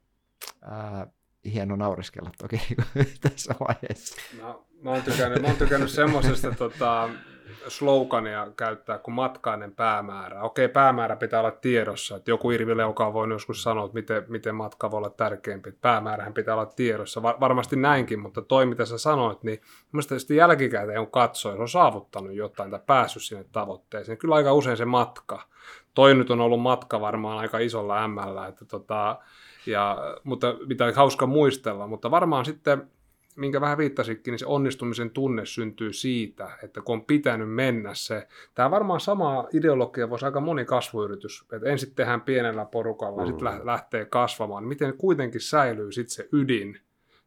ää, 0.61 1.07
hieno 1.45 1.75
nauriskella 1.75 2.29
toki 2.37 2.61
tässä 3.29 3.55
vaiheessa. 3.59 4.21
No, 4.41 4.65
mä 4.81 4.91
oon 4.91 5.01
tykännyt, 5.01 5.41
mä 5.41 5.47
oon 5.47 5.57
tykännyt 5.57 5.89
semmoisesta 5.89 6.51
tota, 6.51 7.09
slogania 7.67 8.47
käyttää 8.57 8.97
kuin 8.97 9.15
matkainen 9.15 9.75
päämäärä. 9.75 10.41
Okei, 10.41 10.67
päämäärä 10.67 11.15
pitää 11.15 11.39
olla 11.39 11.51
tiedossa. 11.51 12.15
Että 12.15 12.31
joku 12.31 12.51
Irvi 12.51 12.77
Leuka 12.77 13.13
voi 13.13 13.29
joskus 13.29 13.63
sanoa, 13.63 13.85
että 13.85 13.93
miten, 13.93 14.25
miten 14.27 14.55
matka 14.55 14.91
voi 14.91 14.97
olla 14.97 15.09
tärkeämpi. 15.09 15.71
Päämäärähän 15.71 16.33
pitää 16.33 16.55
olla 16.55 16.65
tiedossa. 16.65 17.21
Var, 17.21 17.35
varmasti 17.39 17.75
näinkin, 17.75 18.19
mutta 18.19 18.41
toi 18.41 18.65
mitä 18.65 18.85
sä 18.85 18.97
sanoit, 18.97 19.43
niin 19.43 19.61
mielestäni 19.91 20.19
sitten 20.19 20.37
jälkikäteen 20.37 20.99
on 20.99 21.11
katsoa, 21.11 21.53
on 21.53 21.69
saavuttanut 21.69 22.33
jotain 22.33 22.71
tai 22.71 22.79
päässyt 22.85 23.23
sinne 23.23 23.45
tavoitteeseen. 23.51 24.17
Kyllä 24.17 24.35
aika 24.35 24.53
usein 24.53 24.77
se 24.77 24.85
matka. 24.85 25.41
Toi 25.93 26.15
nyt 26.15 26.31
on 26.31 26.41
ollut 26.41 26.61
matka 26.61 27.01
varmaan 27.01 27.37
aika 27.37 27.59
isolla 27.59 28.03
ämmällä, 28.03 28.47
että 28.47 28.65
tota, 28.65 29.19
ja, 29.65 29.97
mutta 30.23 30.55
mitä 30.67 30.93
hauska 30.95 31.25
muistella, 31.25 31.87
mutta 31.87 32.11
varmaan 32.11 32.45
sitten 32.45 32.89
minkä 33.35 33.61
vähän 33.61 33.77
viittasikin, 33.77 34.31
niin 34.31 34.39
se 34.39 34.45
onnistumisen 34.45 35.11
tunne 35.11 35.45
syntyy 35.45 35.93
siitä, 35.93 36.49
että 36.63 36.81
kun 36.81 36.93
on 36.93 37.05
pitänyt 37.05 37.53
mennä 37.53 37.93
se. 37.93 38.27
Tämä 38.55 38.71
varmaan 38.71 38.99
sama 38.99 39.47
ideologia 39.53 40.09
voisi 40.09 40.25
aika 40.25 40.39
moni 40.39 40.65
kasvuyritys, 40.65 41.45
että 41.53 41.69
ensin 41.69 41.95
tehdään 41.95 42.21
pienellä 42.21 42.65
porukalla 42.65 43.21
ja 43.21 43.25
mm. 43.25 43.31
sitten 43.31 43.65
lähtee 43.65 44.05
kasvamaan. 44.05 44.63
Miten 44.63 44.97
kuitenkin 44.97 45.41
säilyy 45.41 45.91
sitten 45.91 46.15
se 46.15 46.29
ydin 46.31 46.79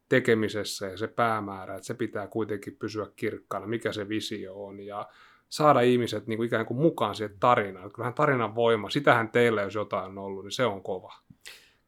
tekemisessä 0.09 0.87
ja 0.87 0.97
se 0.97 1.07
päämäärä, 1.07 1.75
että 1.75 1.87
se 1.87 1.95
pitää 1.95 2.27
kuitenkin 2.27 2.77
pysyä 2.77 3.07
kirkkaana, 3.17 3.67
mikä 3.67 3.93
se 3.93 4.09
visio 4.09 4.65
on 4.65 4.81
ja 4.81 5.09
saada 5.49 5.81
ihmiset 5.81 6.27
niin 6.27 6.37
kuin 6.37 6.47
ikään 6.47 6.67
kuin 6.67 6.81
mukaan 6.81 7.15
siihen 7.15 7.37
tarinaan. 7.41 7.93
Kyllähän 7.93 8.15
tarinan 8.15 8.55
voima, 8.55 8.91
sitähän 8.91 9.29
teillä 9.29 9.63
jos 9.63 9.75
jotain 9.75 10.07
on 10.07 10.19
ollut, 10.19 10.45
niin 10.45 10.53
se 10.53 10.65
on 10.65 10.83
kova. 10.83 11.15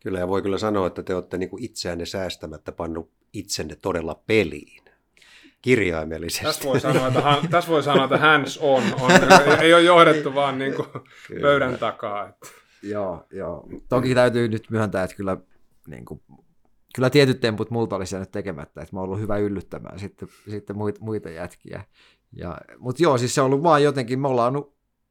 Kyllä, 0.02 0.18
ja 0.18 0.28
voi 0.28 0.42
kyllä 0.42 0.58
sanoa, 0.58 0.86
että 0.86 1.02
te 1.02 1.14
olette 1.14 1.38
niin 1.38 1.50
kuin 1.50 1.64
itseänne 1.64 2.06
säästämättä 2.06 2.72
pannut 2.72 3.10
itsenne 3.32 3.76
todella 3.76 4.22
peliin 4.26 4.82
kirjaimellisesti. 5.62 6.44
Tässä 6.44 6.64
voi 6.64 6.80
sanoa, 6.80 7.08
että, 7.08 7.22
tässä 7.50 7.70
voi 7.70 7.82
sanoa, 7.82 8.04
että 8.04 8.18
hands 8.18 8.58
on, 8.58 8.82
on 9.00 9.10
ei 9.60 9.74
ole 9.74 9.82
johdettu 9.82 10.34
vaan 10.34 10.58
niin 10.58 10.74
kuin 10.74 10.88
pöydän 11.40 11.78
takaa. 11.78 12.28
Että. 12.28 12.48
Joo, 12.82 13.26
joo. 13.30 13.68
Toki 13.88 14.14
täytyy 14.14 14.48
nyt 14.48 14.70
myöntää, 14.70 15.04
että 15.04 15.16
kyllä, 15.16 15.36
niin 15.86 16.04
kuin, 16.04 16.22
kyllä 16.94 17.10
tietyt 17.10 17.40
temput 17.40 17.70
multa 17.70 17.96
olisi 17.96 18.14
jäänyt 18.14 18.30
tekemättä, 18.30 18.82
että 18.82 18.96
mä 18.96 19.00
oon 19.00 19.08
ollut 19.08 19.20
hyvä 19.20 19.36
yllyttämään 19.36 19.98
sitten, 19.98 20.28
sitten 20.50 20.76
muita, 20.76 21.00
muita 21.04 21.30
jätkiä. 21.30 21.84
Ja, 22.32 22.58
mutta 22.78 23.02
joo, 23.02 23.18
siis 23.18 23.34
se 23.34 23.40
on 23.40 23.46
ollut 23.46 23.62
vaan 23.62 23.82
jotenkin, 23.82 24.20
me 24.20 24.28
ollaan 24.28 24.54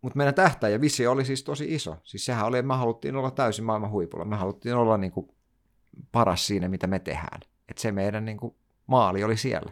mutta 0.01 0.17
meidän 0.17 0.33
tähtäjä 0.33 0.81
visio 0.81 1.11
oli 1.11 1.25
siis 1.25 1.43
tosi 1.43 1.75
iso. 1.75 1.97
Siis 2.03 2.25
sehän 2.25 2.45
oli, 2.45 2.57
että 2.57 2.67
me 2.67 2.75
haluttiin 2.75 3.15
olla 3.15 3.31
täysin 3.31 3.65
maailman 3.65 3.91
huipulla. 3.91 4.25
Me 4.25 4.35
haluttiin 4.35 4.75
olla 4.75 4.97
niin 4.97 5.11
kuin 5.11 5.31
paras 6.11 6.47
siinä, 6.47 6.67
mitä 6.67 6.87
me 6.87 6.99
tehdään. 6.99 7.39
Että 7.69 7.81
se 7.81 7.91
meidän 7.91 8.25
niin 8.25 8.37
kuin 8.37 8.55
maali 8.87 9.23
oli 9.23 9.37
siellä. 9.37 9.71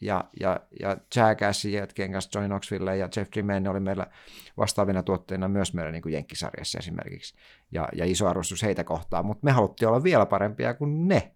Ja, 0.00 0.24
ja, 0.40 0.60
ja 0.80 0.96
Jackassin 1.16 1.72
jätkien 1.72 2.12
kanssa 2.12 2.38
Johnny 2.38 2.48
Knoxville 2.48 2.96
ja 2.96 3.08
Jeff 3.16 3.30
Tremaine 3.30 3.70
oli 3.70 3.80
meillä 3.80 4.06
vastaavina 4.56 5.02
tuotteina 5.02 5.48
myös 5.48 5.74
meidän 5.74 5.92
niin 5.92 6.02
kuin 6.02 6.12
Jenkkisarjassa 6.12 6.78
esimerkiksi. 6.78 7.34
Ja, 7.72 7.88
ja 7.94 8.04
iso 8.04 8.28
arvostus 8.28 8.62
heitä 8.62 8.84
kohtaan, 8.84 9.26
mutta 9.26 9.44
me 9.44 9.52
haluttiin 9.52 9.88
olla 9.88 10.02
vielä 10.02 10.26
parempia 10.26 10.74
kuin 10.74 11.08
ne. 11.08 11.34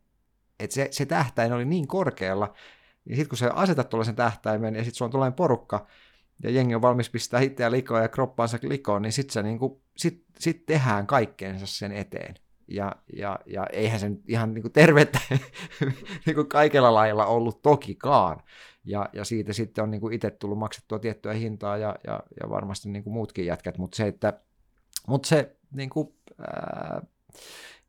Et 0.60 0.70
se, 0.70 0.88
se 0.90 1.06
tähtäin 1.06 1.52
oli 1.52 1.64
niin 1.64 1.88
korkealla, 1.88 2.54
ja 3.06 3.16
sitten 3.16 3.28
kun 3.28 3.38
sä 3.38 3.52
asetat 3.54 3.88
tuollaisen 3.88 4.16
tähtäimen, 4.16 4.74
ja 4.74 4.84
sitten 4.84 4.94
sulla 4.96 5.06
on 5.06 5.10
tuollainen 5.10 5.36
porukka, 5.36 5.86
ja 6.42 6.50
jengi 6.50 6.74
on 6.74 6.82
valmis 6.82 7.10
pistää 7.10 7.40
itseä 7.40 7.70
likoon 7.70 8.02
ja 8.02 8.08
kroppaansa 8.08 8.58
likoon, 8.62 9.02
niin 9.02 9.12
sitten 9.12 9.44
niinku, 9.44 9.82
sit, 9.96 10.24
sit 10.38 10.66
tehdään 10.66 11.06
kaikkeensa 11.06 11.66
sen 11.66 11.92
eteen. 11.92 12.34
Ja, 12.70 12.96
ja, 13.16 13.38
ja 13.46 13.66
eihän 13.72 14.00
se 14.00 14.08
nyt 14.08 14.22
ihan 14.28 14.54
niinku 14.54 14.68
tervettä 14.68 15.20
niinku 16.26 16.44
kaikella 16.44 16.94
lailla 16.94 17.26
ollut 17.26 17.62
tokikaan. 17.62 18.42
Ja, 18.84 19.08
ja 19.12 19.24
siitä 19.24 19.52
sitten 19.52 19.84
on 19.84 19.90
niinku 19.90 20.08
itse 20.08 20.30
tullut 20.30 20.58
maksettua 20.58 20.98
tiettyä 20.98 21.32
hintaa 21.32 21.76
ja, 21.76 21.96
ja, 22.06 22.20
ja 22.42 22.50
varmasti 22.50 22.88
niinku 22.88 23.10
muutkin 23.10 23.46
jätkät, 23.46 23.78
mutta 23.78 23.96
se, 23.96 24.06
että 24.06 24.40
mut 25.06 25.24
se 25.24 25.56
niinku, 25.72 26.14
ää, 26.38 27.02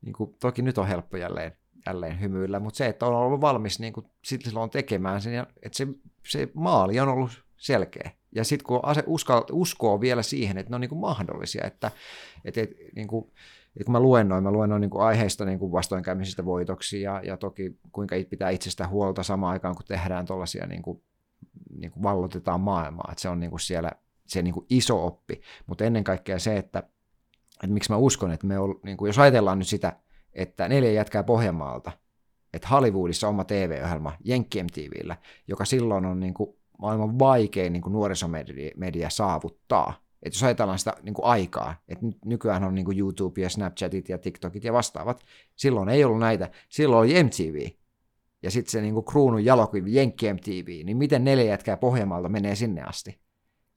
niinku, 0.02 0.36
toki 0.40 0.62
nyt 0.62 0.78
on 0.78 0.86
helppo 0.86 1.16
jälleen, 1.16 1.52
jälleen 1.86 2.20
hymyillä, 2.20 2.60
mutta 2.60 2.78
se, 2.78 2.86
että 2.86 3.06
on 3.06 3.14
ollut 3.14 3.40
valmis 3.40 3.80
niinku, 3.80 4.10
silloin 4.24 4.70
tekemään 4.70 5.20
sen, 5.20 5.46
että 5.62 5.76
se, 5.76 5.86
se 6.28 6.48
maali 6.54 7.00
on 7.00 7.08
ollut 7.08 7.44
selkeä. 7.56 8.10
Ja 8.34 8.44
sitten 8.44 8.66
kun 8.66 8.80
ase, 8.82 9.04
uskoo 9.52 10.00
vielä 10.00 10.22
siihen, 10.22 10.58
että 10.58 10.70
ne 10.70 10.74
on 10.74 10.80
niin 10.80 10.88
kuin 10.88 11.00
mahdollisia, 11.00 11.66
että, 11.66 11.90
että, 12.44 12.60
että, 12.60 12.74
niin 12.96 13.08
kuin, 13.08 13.32
että 13.76 13.84
kun 13.84 13.92
mä 13.92 14.00
luennoin, 14.00 14.44
mä 14.44 14.50
luennoin 14.50 14.80
niin 14.80 14.90
kuin 14.90 15.02
aiheista 15.02 15.44
niin 15.44 15.58
kuin 15.58 15.72
vastoinkäymisistä 15.72 16.44
voitoksi 16.44 17.02
ja, 17.02 17.20
ja 17.24 17.36
toki 17.36 17.78
kuinka 17.92 18.16
pitää 18.30 18.50
itsestä 18.50 18.88
huolta 18.88 19.22
samaan 19.22 19.52
aikaan, 19.52 19.74
kun 19.74 19.84
tehdään 19.88 20.26
tuollaisia 20.26 20.66
niin 20.66 20.82
kuin, 20.82 21.02
niin 21.78 21.90
kuin 21.90 22.02
vallotetaan 22.02 22.60
maailmaa, 22.60 23.08
että 23.12 23.22
se 23.22 23.28
on 23.28 23.40
niin 23.40 23.50
kuin 23.50 23.60
siellä 23.60 23.92
se 24.26 24.42
niin 24.42 24.54
kuin 24.54 24.66
iso 24.70 25.06
oppi, 25.06 25.40
mutta 25.66 25.84
ennen 25.84 26.04
kaikkea 26.04 26.38
se, 26.38 26.56
että, 26.56 26.78
että 27.62 27.74
miksi 27.74 27.90
mä 27.92 27.96
uskon, 27.96 28.30
että 28.30 28.46
me 28.46 28.58
on, 28.58 28.80
niin 28.84 28.96
kuin, 28.96 29.08
jos 29.08 29.18
ajatellaan 29.18 29.58
nyt 29.58 29.68
sitä, 29.68 29.96
että 30.32 30.68
neljä 30.68 30.92
jätkää 30.92 31.22
Pohjanmaalta, 31.22 31.92
että 32.52 32.68
Hollywoodissa 32.68 33.28
oma 33.28 33.44
TV-ohjelma 33.44 34.12
Jenkki 34.24 34.62
MTVllä, 34.62 35.16
joka 35.48 35.64
silloin 35.64 36.06
on 36.06 36.20
niin 36.20 36.34
kuin 36.34 36.56
maailman 36.78 37.18
vaikein 37.18 37.72
niin 37.72 37.82
kuin 37.82 37.92
nuorisomedia 37.92 39.10
saavuttaa. 39.10 40.01
Että 40.22 40.36
jos 40.36 40.42
ajatellaan 40.42 40.78
sitä 40.78 40.92
niin 41.02 41.14
kuin 41.14 41.24
aikaa, 41.26 41.74
että 41.88 42.06
nykyään 42.24 42.64
on 42.64 42.74
niin 42.74 42.84
kuin 42.84 42.98
YouTube 42.98 43.40
ja 43.40 43.48
Snapchatit 43.48 44.08
ja 44.08 44.18
TikTokit 44.18 44.64
ja 44.64 44.72
vastaavat, 44.72 45.24
silloin 45.56 45.88
ei 45.88 46.04
ollut 46.04 46.20
näitä, 46.20 46.50
silloin 46.68 46.98
oli 46.98 47.24
MTV. 47.24 47.68
Ja 48.42 48.50
sitten 48.50 48.70
se 48.70 48.80
niin 48.80 48.94
kuin 48.94 49.04
kruunun 49.04 49.44
jalokivi, 49.44 49.94
Jenkki 49.94 50.32
MTV, 50.32 50.84
niin 50.84 50.96
miten 50.96 51.24
neljä 51.24 51.44
jätkää 51.44 51.76
Pohjanmaalta 51.76 52.28
menee 52.28 52.54
sinne 52.54 52.82
asti? 52.82 53.18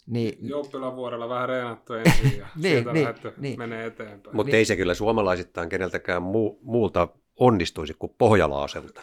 Niin, 0.08 0.38
Jouppilan 0.42 0.96
vuorella 0.96 1.30
vähän 1.30 1.50
reenattu 1.50 1.94
ensin 1.94 2.38
ja 2.40 2.48
niin, 2.56 2.86
niin, 2.94 3.08
niin, 3.38 3.60
menee 3.60 3.86
eteenpäin. 3.86 4.36
Mutta 4.36 4.52
niin. 4.52 4.58
ei 4.58 4.66
se 4.66 4.76
kyllä 4.76 4.94
suomalaisittain 4.94 5.70
keneltäkään 5.70 6.22
mu- 6.22 6.58
muulta 6.62 7.08
onnistuisi 7.40 7.94
kuin 8.00 8.16
pohjalaaselta. 8.18 9.02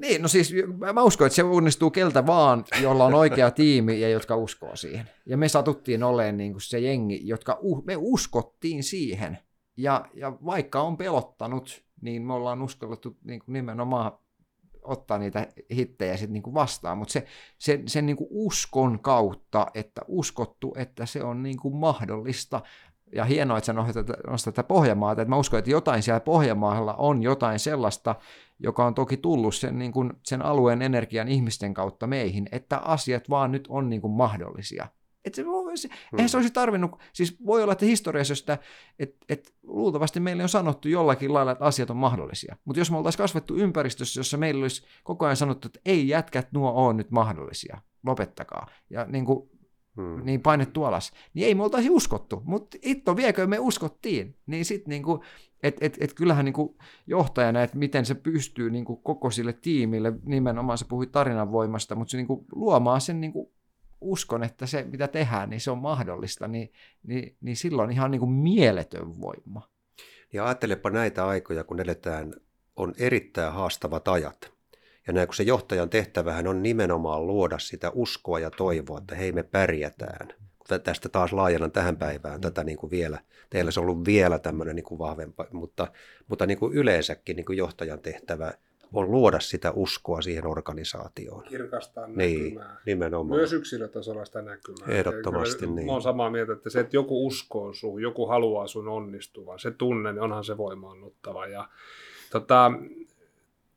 Niin, 0.00 0.22
no 0.22 0.28
siis 0.28 0.54
mä 0.94 1.02
uskon, 1.02 1.26
että 1.26 1.36
se 1.36 1.42
onnistuu 1.42 1.90
keltä 1.90 2.26
vaan, 2.26 2.64
jolla 2.82 3.04
on 3.04 3.14
oikea 3.14 3.50
tiimi 3.50 4.00
ja 4.00 4.08
jotka 4.08 4.36
uskoo 4.36 4.76
siihen. 4.76 5.10
Ja 5.26 5.36
me 5.36 5.48
satuttiin 5.48 6.02
olemaan 6.02 6.36
niin 6.36 6.52
kuin 6.52 6.62
se 6.62 6.78
jengi, 6.78 7.20
jotka 7.24 7.58
me 7.84 7.96
uskottiin 7.96 8.82
siihen. 8.82 9.38
Ja, 9.76 10.04
ja 10.14 10.32
vaikka 10.44 10.82
on 10.82 10.96
pelottanut, 10.96 11.82
niin 12.00 12.22
me 12.22 12.34
ollaan 12.34 12.62
uskallettu 12.62 13.16
niin 13.24 13.40
kuin 13.40 13.52
nimenomaan 13.52 14.12
ottaa 14.82 15.18
niitä 15.18 15.46
hittejä 15.74 16.16
sitten 16.16 16.32
niin 16.32 16.42
kuin 16.42 16.54
vastaan. 16.54 16.98
Mutta 16.98 17.12
se, 17.12 17.26
se, 17.58 17.82
sen 17.86 18.06
niin 18.06 18.16
kuin 18.16 18.28
uskon 18.30 19.00
kautta, 19.00 19.66
että 19.74 20.00
uskottu, 20.08 20.74
että 20.76 21.06
se 21.06 21.22
on 21.22 21.42
niin 21.42 21.56
kuin 21.56 21.76
mahdollista, 21.76 22.62
ja 23.12 23.24
hienoa, 23.24 23.58
että 23.58 23.66
sä 23.66 23.72
nostat 24.26 24.54
tätä 24.54 24.68
Pohjanmaata, 24.68 25.22
että 25.22 25.30
mä 25.30 25.36
uskon, 25.36 25.58
että 25.58 25.70
jotain 25.70 26.02
siellä 26.02 26.20
Pohjanmaalla 26.20 26.94
on 26.94 27.22
jotain 27.22 27.58
sellaista, 27.58 28.14
joka 28.58 28.86
on 28.86 28.94
toki 28.94 29.16
tullut 29.16 29.54
sen, 29.54 29.78
niin 29.78 29.92
kuin, 29.92 30.12
sen 30.22 30.42
alueen 30.42 30.82
energian 30.82 31.28
ihmisten 31.28 31.74
kautta 31.74 32.06
meihin, 32.06 32.48
että 32.52 32.78
asiat 32.78 33.30
vaan 33.30 33.52
nyt 33.52 33.66
on 33.68 33.90
niin 33.90 34.00
kuin 34.00 34.12
mahdollisia. 34.12 34.86
Et 35.24 35.34
se, 35.34 35.44
se, 35.74 35.88
hmm. 35.88 36.18
Eihän 36.18 36.28
se 36.28 36.36
olisi 36.36 36.52
tarvinnut, 36.52 36.98
siis 37.12 37.36
voi 37.46 37.62
olla, 37.62 37.72
että 37.72 37.84
historiassa, 37.84 38.34
että 38.34 38.58
et, 38.98 39.16
et, 39.28 39.54
luultavasti 39.62 40.20
meille 40.20 40.42
on 40.42 40.48
sanottu 40.48 40.88
jollakin 40.88 41.34
lailla, 41.34 41.52
että 41.52 41.64
asiat 41.64 41.90
on 41.90 41.96
mahdollisia. 41.96 42.56
Mutta 42.64 42.80
jos 42.80 42.90
me 42.90 42.96
oltaisiin 42.96 43.18
kasvettu 43.22 43.56
ympäristössä, 43.56 44.20
jossa 44.20 44.36
meillä 44.36 44.62
olisi 44.62 44.82
koko 45.04 45.24
ajan 45.24 45.36
sanottu, 45.36 45.68
että 45.68 45.80
ei 45.84 46.08
jätkät 46.08 46.52
nuo 46.52 46.70
ole 46.70 46.94
nyt 46.94 47.10
mahdollisia, 47.10 47.78
lopettakaa. 48.06 48.66
Ja 48.90 49.04
niin 49.04 49.24
kuin, 49.24 49.50
hmm. 49.98 50.24
niin 50.24 50.40
painettu 50.40 50.84
alas, 50.84 51.12
niin 51.34 51.46
ei 51.46 51.54
me 51.54 51.62
oltaisi 51.62 51.90
uskottu, 51.90 52.42
mutta 52.44 52.78
itto 52.82 53.16
viekö 53.16 53.46
me 53.46 53.58
uskottiin, 53.58 54.36
niin 54.46 54.64
sitten 54.64 54.90
niinku, 54.90 55.24
että 55.62 55.86
et, 55.86 55.96
et 56.00 56.14
kyllähän 56.14 56.44
niinku 56.44 56.76
johtajana, 57.06 57.62
että 57.62 57.78
miten 57.78 58.06
se 58.06 58.14
pystyy 58.14 58.70
niinku 58.70 58.96
koko 58.96 59.30
sille 59.30 59.52
tiimille, 59.52 60.12
nimenomaan 60.24 60.78
se 60.78 60.86
puhui 60.88 61.06
tarinan 61.06 61.52
voimasta, 61.52 61.94
mutta 61.94 62.10
se 62.10 62.16
niinku 62.16 62.46
luomaan 62.52 63.00
sen 63.00 63.20
niinku 63.20 63.52
uskon, 64.00 64.42
että 64.42 64.66
se 64.66 64.84
mitä 64.90 65.08
tehdään, 65.08 65.50
niin 65.50 65.60
se 65.60 65.70
on 65.70 65.78
mahdollista, 65.78 66.48
niin, 66.48 66.72
niin, 67.02 67.36
niin 67.40 67.56
silloin 67.56 67.90
ihan 67.90 68.10
niinku 68.10 68.26
mieletön 68.26 69.20
voima. 69.20 69.68
Ja 70.32 70.44
ajattelepa 70.44 70.90
näitä 70.90 71.26
aikoja, 71.26 71.64
kun 71.64 71.80
eletään, 71.80 72.34
on 72.76 72.94
erittäin 72.98 73.52
haastavat 73.52 74.08
ajat. 74.08 74.57
Ja 75.08 75.14
näin, 75.14 75.28
kun 75.28 75.34
se 75.34 75.42
johtajan 75.42 75.90
tehtävähän 75.90 76.46
on 76.46 76.62
nimenomaan 76.62 77.26
luoda 77.26 77.58
sitä 77.58 77.90
uskoa 77.94 78.38
ja 78.38 78.50
toivoa, 78.50 78.98
että 78.98 79.14
hei 79.14 79.32
me 79.32 79.42
pärjätään. 79.42 80.28
Tästä 80.84 81.08
taas 81.08 81.32
laajennan 81.32 81.72
tähän 81.72 81.96
päivään 81.96 82.40
tätä 82.40 82.64
niin 82.64 82.78
kuin 82.78 82.90
vielä. 82.90 83.18
Teillä 83.50 83.70
se 83.70 83.80
on 83.80 83.86
ollut 83.86 84.06
vielä 84.06 84.38
tämmöinen 84.38 84.76
niin 84.76 84.84
kuin 84.84 84.98
vahvempi, 84.98 85.42
mutta, 85.52 85.86
mutta 86.28 86.46
niin 86.46 86.58
kuin 86.58 86.74
yleensäkin 86.74 87.36
niin 87.36 87.46
kuin 87.46 87.58
johtajan 87.58 87.98
tehtävä 87.98 88.52
on 88.92 89.10
luoda 89.10 89.40
sitä 89.40 89.70
uskoa 89.70 90.22
siihen 90.22 90.46
organisaatioon. 90.46 91.42
Kirkastaa 91.42 92.06
niin, 92.06 92.44
näkymää. 92.44 92.80
nimenomaan. 92.86 93.38
Myös 93.38 93.52
yksilötasolla 93.52 94.24
sitä 94.24 94.42
näkymää. 94.42 94.88
Ehdottomasti 94.88 95.58
Kyllä, 95.58 95.74
niin. 95.74 95.86
Mä 95.86 95.92
olen 95.92 96.02
samaa 96.02 96.30
mieltä, 96.30 96.52
että 96.52 96.70
se, 96.70 96.80
että 96.80 96.96
joku 96.96 97.26
uskoo 97.26 97.72
sun, 97.72 98.02
joku 98.02 98.26
haluaa 98.26 98.66
sun 98.66 98.88
onnistuvan, 98.88 99.58
se 99.58 99.70
tunne, 99.70 100.12
niin 100.12 100.22
onhan 100.22 100.44
se 100.44 100.56
voimaannuttava. 100.56 101.46
Ja, 101.46 101.68
tota, 102.30 102.72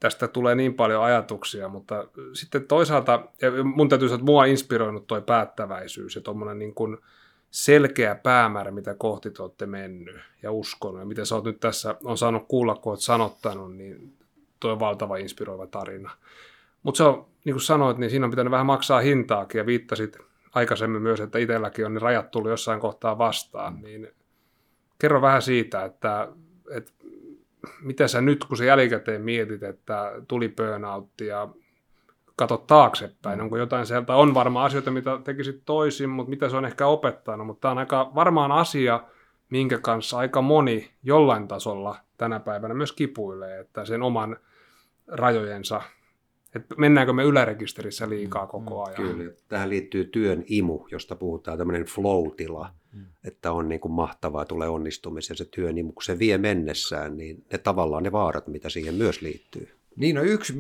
tästä 0.02 0.28
tulee 0.28 0.56
niin 0.56 0.74
paljon 0.74 1.04
ajatuksia, 1.04 1.70
mutta 1.70 2.08
sitten 2.34 2.68
toisaalta, 2.68 3.24
ja 3.42 3.64
mun 3.64 3.90
täytyy 3.90 4.08
sanoa, 4.08 4.16
että 4.16 4.26
mua 4.26 4.42
on 4.42 4.48
inspiroinut 4.48 5.08
toi 5.08 5.22
päättäväisyys 5.22 6.16
ja 6.16 6.22
tuommoinen 6.22 6.60
niin 6.60 6.76
kuin 6.76 6.98
selkeä 7.52 8.16
päämäärä, 8.16 8.72
mitä 8.72 8.96
kohti 8.96 9.32
te 9.32 9.44
olette 9.44 9.66
mennyt 9.66 10.16
ja 10.44 10.52
uskonut, 10.52 11.00
ja 11.00 11.06
mitä 11.06 11.26
sä 11.26 11.36
oot 11.36 11.44
nyt 11.44 11.60
tässä, 11.60 11.96
on 12.04 12.18
saanut 12.18 12.46
kuulla, 12.48 12.76
kun 12.76 12.92
oot 12.92 13.00
sanottanut, 13.00 13.76
niin 13.76 14.14
tuo 14.60 14.72
on 14.72 14.80
valtava 14.80 15.18
inspiroiva 15.18 15.68
tarina. 15.68 16.12
Mutta 16.84 16.98
se 16.98 17.04
on, 17.04 17.26
niin 17.46 17.54
kuin 17.54 17.62
sanoit, 17.62 17.98
niin 17.98 18.10
siinä 18.10 18.26
on 18.26 18.32
pitänyt 18.32 18.52
vähän 18.52 18.66
maksaa 18.66 19.02
hintaakin, 19.02 19.60
ja 19.60 19.66
viittasit 19.66 20.18
aikaisemmin 20.54 21.02
myös, 21.02 21.20
että 21.20 21.40
itselläkin 21.40 21.86
on 21.86 21.94
ne 21.94 22.00
rajat 22.00 22.32
tullut 22.32 22.52
jossain 22.52 22.80
kohtaa 22.80 23.18
vastaan, 23.18 23.82
niin 23.82 24.08
kerro 25.00 25.22
vähän 25.22 25.42
siitä, 25.42 25.86
että, 25.86 26.28
että 26.72 26.92
mitä 27.82 28.08
sä 28.08 28.22
nyt, 28.22 28.46
kun 28.46 28.58
sä 28.58 28.66
jälkikäteen 28.66 29.22
mietit, 29.22 29.64
että 29.64 30.12
tuli 30.28 30.50
burnout 30.50 31.10
ja 31.22 31.48
katsot 32.36 32.68
taaksepäin, 32.68 33.42
onko 33.42 33.58
jotain 33.58 33.86
sieltä, 33.86 34.16
on 34.16 34.34
varmaan 34.34 34.66
asioita, 34.66 34.92
mitä 34.92 35.20
tekisit 35.24 35.62
toisin, 35.66 36.10
mutta 36.10 36.30
mitä 36.30 36.50
se 36.50 36.58
on 36.58 36.66
ehkä 36.66 36.88
opettanut, 36.88 37.48
mutta 37.48 37.62
tämä 37.62 37.72
on 37.72 37.78
aika 37.78 38.12
varmaan 38.16 38.52
asia, 38.52 39.04
minkä 39.50 39.78
kanssa 39.78 40.18
aika 40.18 40.42
moni 40.42 40.92
jollain 41.04 41.48
tasolla 41.48 41.96
tänä 42.18 42.40
päivänä 42.40 42.74
myös 42.74 42.92
kipuilee, 42.92 43.60
että 43.60 43.86
sen 43.86 44.02
oman 44.02 44.38
rajojensa, 45.08 45.82
että 46.56 46.76
mennäänkö 46.78 47.14
me 47.14 47.24
ylärekisterissä 47.24 48.10
liikaa 48.10 48.48
koko 48.48 48.84
ajan. 48.84 48.96
Kyllä, 48.96 49.32
tähän 49.48 49.70
liittyy 49.70 50.06
työn 50.06 50.44
imu, 50.48 50.88
josta 50.92 51.16
puhutaan 51.16 51.58
tämmöinen 51.58 51.86
flow-tila, 51.86 52.70
mm. 52.94 53.06
että 53.24 53.52
on 53.52 53.70
niin 53.70 53.82
kuin 53.82 53.92
mahtavaa, 53.92 54.46
tulee 54.46 54.70
onnistumisen 54.70 55.38
se 55.38 55.46
työn 55.46 55.78
imu, 55.78 55.92
kun 55.92 56.04
se 56.04 56.20
vie 56.20 56.38
mennessään, 56.38 57.18
niin 57.18 57.46
ne 57.52 57.58
tavallaan 57.58 58.04
ne 58.04 58.12
vaarat, 58.12 58.48
mitä 58.48 58.70
siihen 58.70 58.96
myös 58.96 59.22
liittyy. 59.22 59.70
Niin, 59.96 60.16
no 60.16 60.22
yksi, 60.22 60.54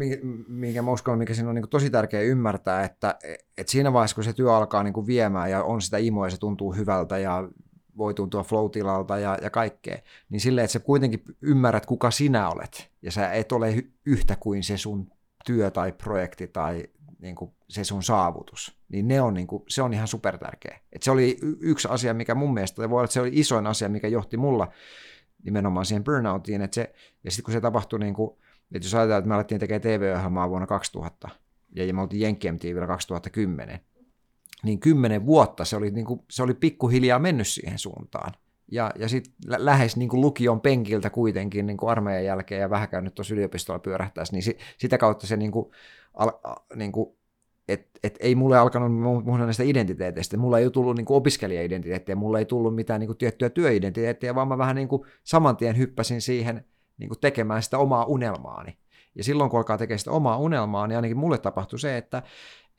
minkä 0.48 0.82
mä 0.82 0.92
uskon, 0.92 1.18
mikä 1.18 1.34
siinä 1.34 1.50
on 1.50 1.56
niin 1.56 1.70
tosi 1.70 1.90
tärkeää 1.90 2.24
ymmärtää, 2.24 2.84
että, 2.84 3.16
että 3.58 3.72
siinä 3.72 3.94
vaiheessa, 3.94 4.16
kun 4.16 4.24
se 4.24 4.34
työ 4.34 4.56
alkaa 4.56 4.84
niin 4.84 5.08
viemään 5.08 5.52
ja 5.52 5.64
on 5.64 5.82
sitä 5.82 5.98
imoa 5.98 6.26
ja 6.26 6.30
se 6.30 6.40
tuntuu 6.40 6.72
hyvältä 6.74 7.18
ja 7.18 7.50
voi 7.98 8.14
tuntua 8.14 8.44
flow-tilalta 8.44 9.20
ja, 9.20 9.38
ja 9.42 9.50
kaikkea, 9.50 9.98
niin 10.30 10.40
silleen, 10.40 10.66
että 10.66 10.72
sä 10.72 10.80
kuitenkin 10.80 11.24
ymmärrät, 11.42 11.86
kuka 11.86 12.12
sinä 12.12 12.50
olet, 12.50 12.92
ja 13.02 13.12
sä 13.12 13.32
et 13.32 13.52
ole 13.52 13.84
yhtä 14.06 14.38
kuin 14.40 14.64
se 14.64 14.78
sun 14.78 15.12
työ 15.46 15.72
tai 15.72 15.92
projekti 15.92 16.48
tai 16.48 16.84
niin 17.20 17.36
kuin 17.36 17.52
se 17.70 17.84
sun 17.84 18.04
saavutus, 18.04 18.78
niin, 18.90 19.08
ne 19.08 19.22
on, 19.22 19.34
niin 19.34 19.48
kuin, 19.48 19.64
se 19.68 19.82
on 19.82 19.94
ihan 19.94 20.08
super 20.08 20.38
tärkeä. 20.38 20.80
Et 20.94 21.04
se 21.04 21.12
oli 21.12 21.38
yksi 21.60 21.88
asia, 21.92 22.14
mikä 22.14 22.36
mun 22.36 22.54
mielestä, 22.54 22.90
voi 22.90 22.98
olla, 22.98 23.04
että 23.04 23.14
se 23.14 23.22
oli 23.22 23.32
isoin 23.34 23.68
asia, 23.68 23.90
mikä 23.90 24.08
johti 24.08 24.38
mulla 24.38 24.72
nimenomaan 25.44 25.86
siihen 25.86 26.04
burnoutiin, 26.04 26.62
että 26.62 26.76
se, 26.76 26.94
ja 27.24 27.32
sitten 27.32 27.44
kun 27.44 27.54
se 27.54 27.62
tapahtui, 27.62 28.00
niin 28.00 28.14
kuin, 28.14 28.32
että 28.72 28.86
jos 28.86 28.94
ajatellaan, 28.94 29.20
että 29.20 29.30
me 29.30 29.36
alettiin 29.36 29.60
tekemään 29.60 29.82
TV-ohjelmaa 29.82 30.50
vuonna 30.50 30.68
2000, 30.68 31.30
ja 31.76 31.94
me 31.94 32.02
oltiin 32.02 32.22
Jenkki 32.22 32.52
MTVllä 32.52 32.88
2010, 32.88 33.80
niin 34.64 34.80
kymmenen 34.80 35.26
vuotta 35.26 35.66
se 35.66 35.76
oli, 35.76 35.92
niin 35.92 36.06
kuin, 36.06 36.22
se 36.30 36.44
oli 36.44 36.54
pikkuhiljaa 36.54 37.20
mennyt 37.20 37.48
siihen 37.48 37.80
suuntaan. 37.80 38.32
Ja, 38.72 38.92
ja 39.00 39.10
sitten 39.10 39.34
lä- 39.46 39.66
lähes 39.66 39.98
niin 39.98 40.10
kuin 40.10 40.22
lukion 40.22 40.62
penkiltä 40.62 41.10
kuitenkin 41.10 41.66
niin 41.66 41.78
kuin 41.78 41.90
armeijan 41.90 42.26
jälkeen 42.26 42.62
ja 42.62 42.70
vähän 42.70 42.90
käynyt 42.90 43.16
tuossa 43.16 43.34
yliopistolla 43.34 43.80
pyörähtäisi, 43.80 44.34
niin 44.34 44.44
si, 44.44 44.58
sitä 44.78 44.98
kautta 44.98 45.28
se 45.28 45.38
niin 45.38 45.52
kuin, 45.52 45.72
al, 46.14 46.32
niin 46.76 46.92
kuin 46.92 47.16
et, 47.68 47.90
et 48.04 48.18
ei 48.20 48.36
mulle 48.36 48.58
alkanut 48.58 49.24
puhua 49.26 49.38
näistä 49.38 49.64
identiteeteistä. 49.64 50.38
Mulla 50.38 50.60
ei 50.60 50.70
tullut 50.70 50.96
niin 50.96 51.06
opiskelijaidentiteettiä, 51.10 52.16
mulla 52.16 52.40
ei 52.40 52.46
tullut 52.46 52.76
mitään 52.76 53.00
niin 53.00 53.08
kuin 53.08 53.18
tiettyä 53.18 53.50
työidentiteettiä, 53.50 54.36
vaan 54.36 54.48
mä 54.48 54.58
vähän 54.58 54.76
niin 54.76 54.88
kuin 54.88 55.02
saman 55.24 55.58
tien 55.58 55.78
hyppäsin 55.78 56.22
siihen 56.22 56.66
niin 56.98 57.10
kuin 57.10 57.20
tekemään 57.20 57.64
sitä 57.64 57.78
omaa 57.78 58.06
unelmaani. 58.06 58.78
Ja 59.16 59.24
silloin 59.24 59.50
kun 59.50 59.60
alkaa 59.60 59.78
tekemään 59.78 60.00
sitä 60.00 60.12
omaa 60.12 60.38
unelmaa, 60.38 60.88
niin 60.88 60.96
ainakin 60.96 61.18
mulle 61.18 61.38
tapahtui 61.38 61.80
se, 61.80 61.98
että 61.98 62.24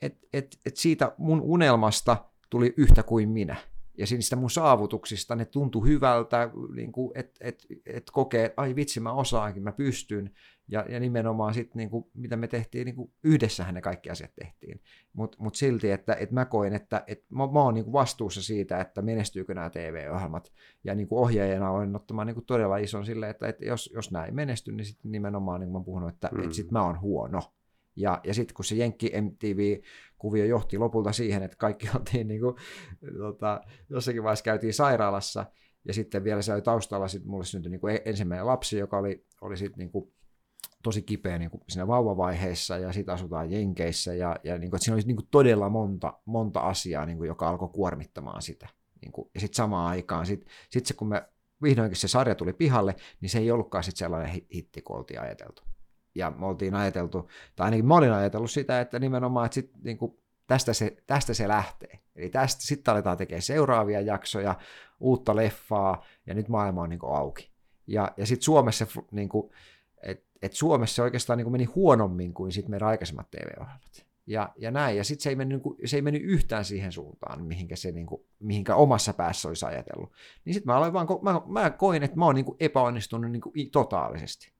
et, 0.01 0.17
et, 0.33 0.57
et 0.65 0.77
siitä 0.77 1.11
mun 1.17 1.41
unelmasta 1.41 2.17
tuli 2.49 2.73
yhtä 2.77 3.03
kuin 3.03 3.29
minä. 3.29 3.55
Ja 3.97 4.05
niistä 4.11 4.35
mun 4.35 4.49
saavutuksista 4.49 5.35
ne 5.35 5.45
tuntui 5.45 5.87
hyvältä, 5.87 6.49
niin 6.75 6.91
että 7.15 7.39
et, 7.41 7.65
et 7.85 8.03
kokee, 8.11 8.45
että 8.45 8.61
ai 8.61 8.75
vitsi 8.75 8.99
mä 8.99 9.13
osaankin, 9.13 9.63
mä 9.63 9.71
pystyn. 9.71 10.31
Ja, 10.67 10.85
ja 10.89 10.99
nimenomaan 10.99 11.53
sitten, 11.53 11.77
niin 11.77 11.89
kuin, 11.89 12.05
mitä 12.13 12.37
me 12.37 12.47
tehtiin, 12.47 12.85
niin 12.85 12.95
kuin 12.95 13.11
yhdessähän 13.23 13.73
ne 13.73 13.81
kaikki 13.81 14.09
asiat 14.09 14.31
tehtiin. 14.35 14.81
Mutta 15.13 15.37
mut 15.41 15.55
silti, 15.55 15.91
että 15.91 16.13
et 16.13 16.31
mä 16.31 16.45
koin, 16.45 16.73
että 16.73 17.03
et 17.07 17.23
mä, 17.29 17.47
mä 17.47 17.59
oon 17.59 17.73
niin 17.73 17.83
kuin 17.83 17.93
vastuussa 17.93 18.43
siitä, 18.43 18.81
että 18.81 19.01
menestyykö 19.01 19.53
nämä 19.53 19.69
TV-ohjelmat. 19.69 20.53
Ja 20.83 20.95
niin 20.95 21.07
kuin 21.07 21.19
ohjaajana 21.19 21.71
olen 21.71 21.95
ottamaan 21.95 22.27
niin 22.27 22.35
kuin 22.35 22.45
todella 22.45 22.77
ison 22.77 23.05
sille, 23.05 23.29
että 23.29 23.47
et 23.47 23.61
jos, 23.61 23.91
jos 23.93 24.11
näin 24.11 24.25
ei 24.25 24.31
menesty, 24.31 24.71
niin 24.71 24.85
sitten 24.85 25.11
nimenomaan 25.11 25.59
niin 25.59 25.71
kuin 25.71 25.81
mä 25.81 25.85
puhunut, 25.85 26.13
että 26.13 26.29
mm. 26.31 26.43
et 26.43 26.53
sit 26.53 26.71
mä 26.71 26.85
oon 26.85 27.01
huono. 27.01 27.41
Ja, 27.95 28.21
ja 28.23 28.33
sitten 28.33 28.55
kun 28.55 28.65
se 28.65 28.75
Jenkki 28.75 29.11
MTV-kuvio 30.23 30.45
johti 30.45 30.77
lopulta 30.77 31.11
siihen, 31.11 31.43
että 31.43 31.57
kaikki 31.57 31.89
oltiin 31.95 32.27
niin 32.27 32.41
kuin, 32.41 32.55
tota, 33.17 33.61
jossakin 33.89 34.23
vaiheessa 34.23 34.43
käytiin 34.43 34.73
sairaalassa, 34.73 35.45
ja 35.87 35.93
sitten 35.93 36.23
vielä 36.23 36.41
se 36.41 36.53
oli 36.53 36.61
taustalla, 36.61 37.07
sitten 37.07 37.29
mulle 37.31 37.45
syntyi 37.45 37.71
niin 37.71 37.81
kuin 37.81 37.95
e-, 37.95 38.01
ensimmäinen 38.05 38.47
lapsi, 38.47 38.77
joka 38.77 38.97
oli, 38.97 39.25
oli 39.41 39.57
sitten 39.57 39.77
niin 39.77 39.91
kuin 39.91 40.13
tosi 40.83 41.01
kipeä 41.01 41.37
niin 41.37 41.51
kuin 41.51 41.61
siinä 41.69 41.87
vauvavaiheessa, 41.87 42.77
ja 42.77 42.93
sitten 42.93 43.13
asutaan 43.13 43.51
Jenkeissä, 43.51 44.13
ja, 44.13 44.35
ja 44.43 44.57
niin 44.57 44.69
kuin, 44.69 44.77
että 44.77 44.85
siinä 44.85 44.95
oli 44.95 45.03
niin 45.05 45.17
kuin 45.17 45.27
todella 45.31 45.69
monta, 45.69 46.13
monta 46.25 46.59
asiaa, 46.59 47.05
niin 47.05 47.17
kuin, 47.17 47.27
joka 47.27 47.49
alkoi 47.49 47.69
kuormittamaan 47.69 48.41
sitä. 48.41 48.69
Niin 49.01 49.11
kuin, 49.11 49.29
ja 49.33 49.39
sitten 49.39 49.55
samaan 49.55 49.87
aikaan, 49.87 50.25
sitten 50.25 50.49
sit 50.69 50.85
se, 50.85 50.93
kun 50.93 51.07
me 51.07 51.29
vihdoinkin 51.63 51.97
se 51.97 52.07
sarja 52.07 52.35
tuli 52.35 52.53
pihalle, 52.53 52.95
niin 53.21 53.29
se 53.29 53.39
ei 53.39 53.51
ollutkaan 53.51 53.83
sitten 53.83 53.99
sellainen 53.99 54.41
hitti, 54.53 54.81
kun 54.81 54.97
oltiin 54.97 55.21
ajateltu 55.21 55.63
ja 56.15 56.31
me 56.31 56.45
oltiin 56.45 56.75
ajateltu, 56.75 57.29
tai 57.55 57.65
ainakin 57.65 57.85
mä 57.85 57.95
olin 57.95 58.11
ajatellut 58.11 58.51
sitä, 58.51 58.81
että 58.81 58.99
nimenomaan, 58.99 59.45
että 59.45 59.55
sit, 59.55 59.71
niin 59.83 59.97
kuin, 59.97 60.17
tästä, 60.47 60.73
se, 60.73 60.97
tästä 61.07 61.33
se 61.33 61.47
lähtee. 61.47 61.99
Eli 62.15 62.29
tästä 62.29 62.61
sitten 62.61 62.91
aletaan 62.91 63.17
tekemään 63.17 63.41
seuraavia 63.41 64.01
jaksoja, 64.01 64.55
uutta 64.99 65.35
leffaa, 65.35 66.05
ja 66.25 66.33
nyt 66.33 66.49
maailma 66.49 66.81
on 66.81 66.89
niin 66.89 66.99
kuin, 66.99 67.15
auki. 67.15 67.51
Ja, 67.87 68.11
ja 68.17 68.25
sitten 68.25 68.43
Suomessa, 68.43 68.87
niin 69.11 69.29
kuin, 69.29 69.51
et, 70.03 70.23
et 70.41 70.53
Suomessa 70.53 71.03
oikeastaan 71.03 71.37
niin 71.37 71.45
kuin 71.45 71.51
meni 71.51 71.65
huonommin 71.65 72.33
kuin 72.33 72.51
sit 72.51 72.67
meidän 72.67 72.87
aikaisemmat 72.87 73.31
TV-ohjelmat. 73.31 74.05
Ja, 74.27 74.53
ja 74.57 74.71
näin, 74.71 74.97
ja 74.97 75.03
sitten 75.03 75.23
se, 75.23 75.29
ei 75.29 75.35
niin 75.35 75.61
se 75.85 75.97
ei 75.97 76.01
mennyt 76.01 76.21
yhtään 76.25 76.65
siihen 76.65 76.91
suuntaan, 76.91 77.43
mihinkä, 77.43 77.75
se, 77.75 77.91
niin 77.91 78.05
kuin, 78.05 78.21
mihinkä 78.39 78.75
omassa 78.75 79.13
päässä 79.13 79.47
olisi 79.47 79.65
ajatellut. 79.65 80.11
Niin 80.45 80.53
sitten 80.53 80.73
mä, 80.73 80.91
mä, 81.21 81.61
mä 81.61 81.69
koin, 81.69 82.03
että 82.03 82.17
mä 82.17 82.25
oon 82.25 82.35
niin 82.35 82.45
kuin 82.45 82.57
epäonnistunut 82.59 83.31
niin 83.31 83.41
kuin 83.41 83.71
totaalisesti. 83.71 84.52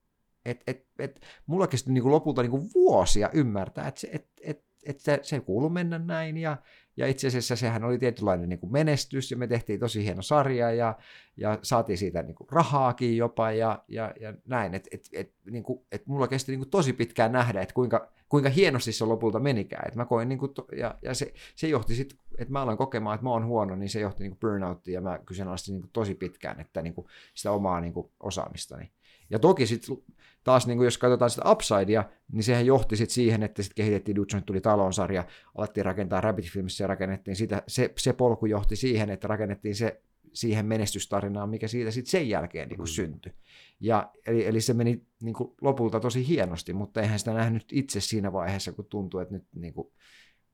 Et, 0.46 0.64
et, 0.68 0.86
et, 1.00 1.22
mulla 1.48 1.68
kesti 1.68 1.92
niin 1.92 2.02
kuin 2.02 2.12
lopulta 2.12 2.42
niin 2.42 2.52
kuin 2.52 2.70
vuosia 2.74 3.30
ymmärtää, 3.34 3.88
että 3.88 4.00
se, 4.02 4.10
et, 4.12 4.28
et, 4.42 4.64
et 4.84 5.00
se, 5.00 5.20
se 5.22 5.40
kuuluu 5.40 5.70
mennä 5.70 6.00
näin 6.00 6.38
ja, 6.38 6.58
ja 6.98 7.08
itse 7.08 7.28
asiassa 7.28 7.56
sehän 7.56 7.84
oli 7.84 7.98
tietynlainen 7.98 8.50
niin 8.50 8.60
kuin 8.60 8.72
menestys 8.72 9.32
ja 9.32 9.38
me 9.38 9.48
tehtiin 9.48 9.80
tosi 9.80 10.04
hieno 10.04 10.22
sarja 10.22 10.72
ja, 10.72 10.98
ja 11.38 11.60
saatiin 11.62 11.98
siitä 11.98 12.24
niin 12.24 12.36
kuin 12.36 12.48
rahaakin 12.52 13.18
jopa 13.18 13.52
ja, 13.52 13.84
ja, 13.88 14.14
ja 14.20 14.34
näin. 14.46 14.74
Että 14.74 14.90
et, 14.92 15.10
et, 15.14 15.34
niin 15.52 15.64
kuin, 15.64 15.86
et 15.92 16.08
mulla 16.08 16.28
kesti 16.28 16.52
niin 16.52 16.60
kuin 16.60 16.70
tosi 16.70 16.94
pitkään 16.94 17.32
nähdä, 17.32 17.62
että 17.62 17.74
kuinka, 17.74 18.12
kuinka 18.30 18.50
hienosti 18.50 18.92
se 18.92 19.06
lopulta 19.06 19.40
menikään. 19.40 19.88
Et 19.88 19.96
mä 19.96 20.06
koin, 20.06 20.30
niin 20.30 20.40
kuin, 20.40 20.52
ja, 20.78 20.98
ja 21.02 21.14
se, 21.14 21.34
se 21.56 21.68
johti 21.68 21.96
sitten, 21.96 22.18
että 22.38 22.52
mä 22.52 22.62
aloin 22.62 22.78
kokemaan, 22.78 23.16
että 23.16 23.24
mä 23.24 23.30
oon 23.30 23.46
huono, 23.46 23.76
niin 23.76 23.90
se 23.90 24.00
johti 24.00 24.24
niin 24.24 24.32
kuin 24.32 24.40
burnouttiin 24.40 24.94
ja 24.96 25.02
mä 25.02 25.20
kyseenalaistin 25.26 25.74
niin 25.74 25.82
kuin 25.82 25.92
tosi 25.92 26.16
pitkään 26.16 26.60
että 26.60 26.82
niin 26.82 26.94
kuin 26.94 27.08
sitä 27.34 27.52
omaa 27.52 27.82
niin 27.82 27.94
kuin 27.94 28.12
osaamistani. 28.20 28.92
Ja 29.34 29.40
toki 29.40 29.68
sitten 29.68 29.98
taas 30.44 30.68
niin 30.68 30.78
kuin 30.78 30.86
jos 30.86 30.98
katsotaan 30.98 31.30
sitä 31.30 31.52
upsidea, 31.52 32.04
niin 32.32 32.44
sehän 32.44 32.66
johti 32.66 32.98
sitten 32.98 33.14
siihen, 33.14 33.44
että 33.44 33.64
sitten 33.64 33.76
kehitettiin 33.76 34.16
Dutchon, 34.16 34.44
tuli 34.44 34.62
talonsarja, 34.62 35.26
alettiin 35.56 35.86
rakentaa 35.86 36.22
Rabbit 36.22 36.46
Filmissa 36.46 36.84
ja 36.84 36.88
rakennettiin 36.88 37.36
sitä, 37.36 37.64
se, 37.68 37.94
se 37.98 38.14
polku 38.14 38.46
johti 38.46 38.76
siihen, 38.76 39.10
että 39.10 39.28
rakennettiin 39.28 39.76
se 39.76 40.02
siihen 40.34 40.66
menestystarinaan, 40.66 41.50
mikä 41.50 41.68
siitä 41.68 41.92
sitten 41.92 42.12
sen 42.12 42.30
jälkeen 42.30 42.70
niin 42.70 42.78
kuin 42.78 42.88
mm. 42.90 42.94
syntyi. 42.94 43.34
Ja, 43.80 44.12
eli, 44.28 44.46
eli 44.46 44.62
se 44.62 44.74
meni 44.74 45.06
niin 45.22 45.36
kuin 45.36 45.54
lopulta 45.62 46.00
tosi 46.00 46.28
hienosti, 46.28 46.74
mutta 46.74 47.02
eihän 47.02 47.20
sitä 47.20 47.34
nähnyt 47.34 47.66
itse 47.72 48.02
siinä 48.02 48.34
vaiheessa, 48.34 48.72
kun 48.72 48.86
tuntui, 48.86 49.22
että 49.22 49.34
nyt, 49.34 49.46
niin 49.56 49.74
kuin, 49.74 49.88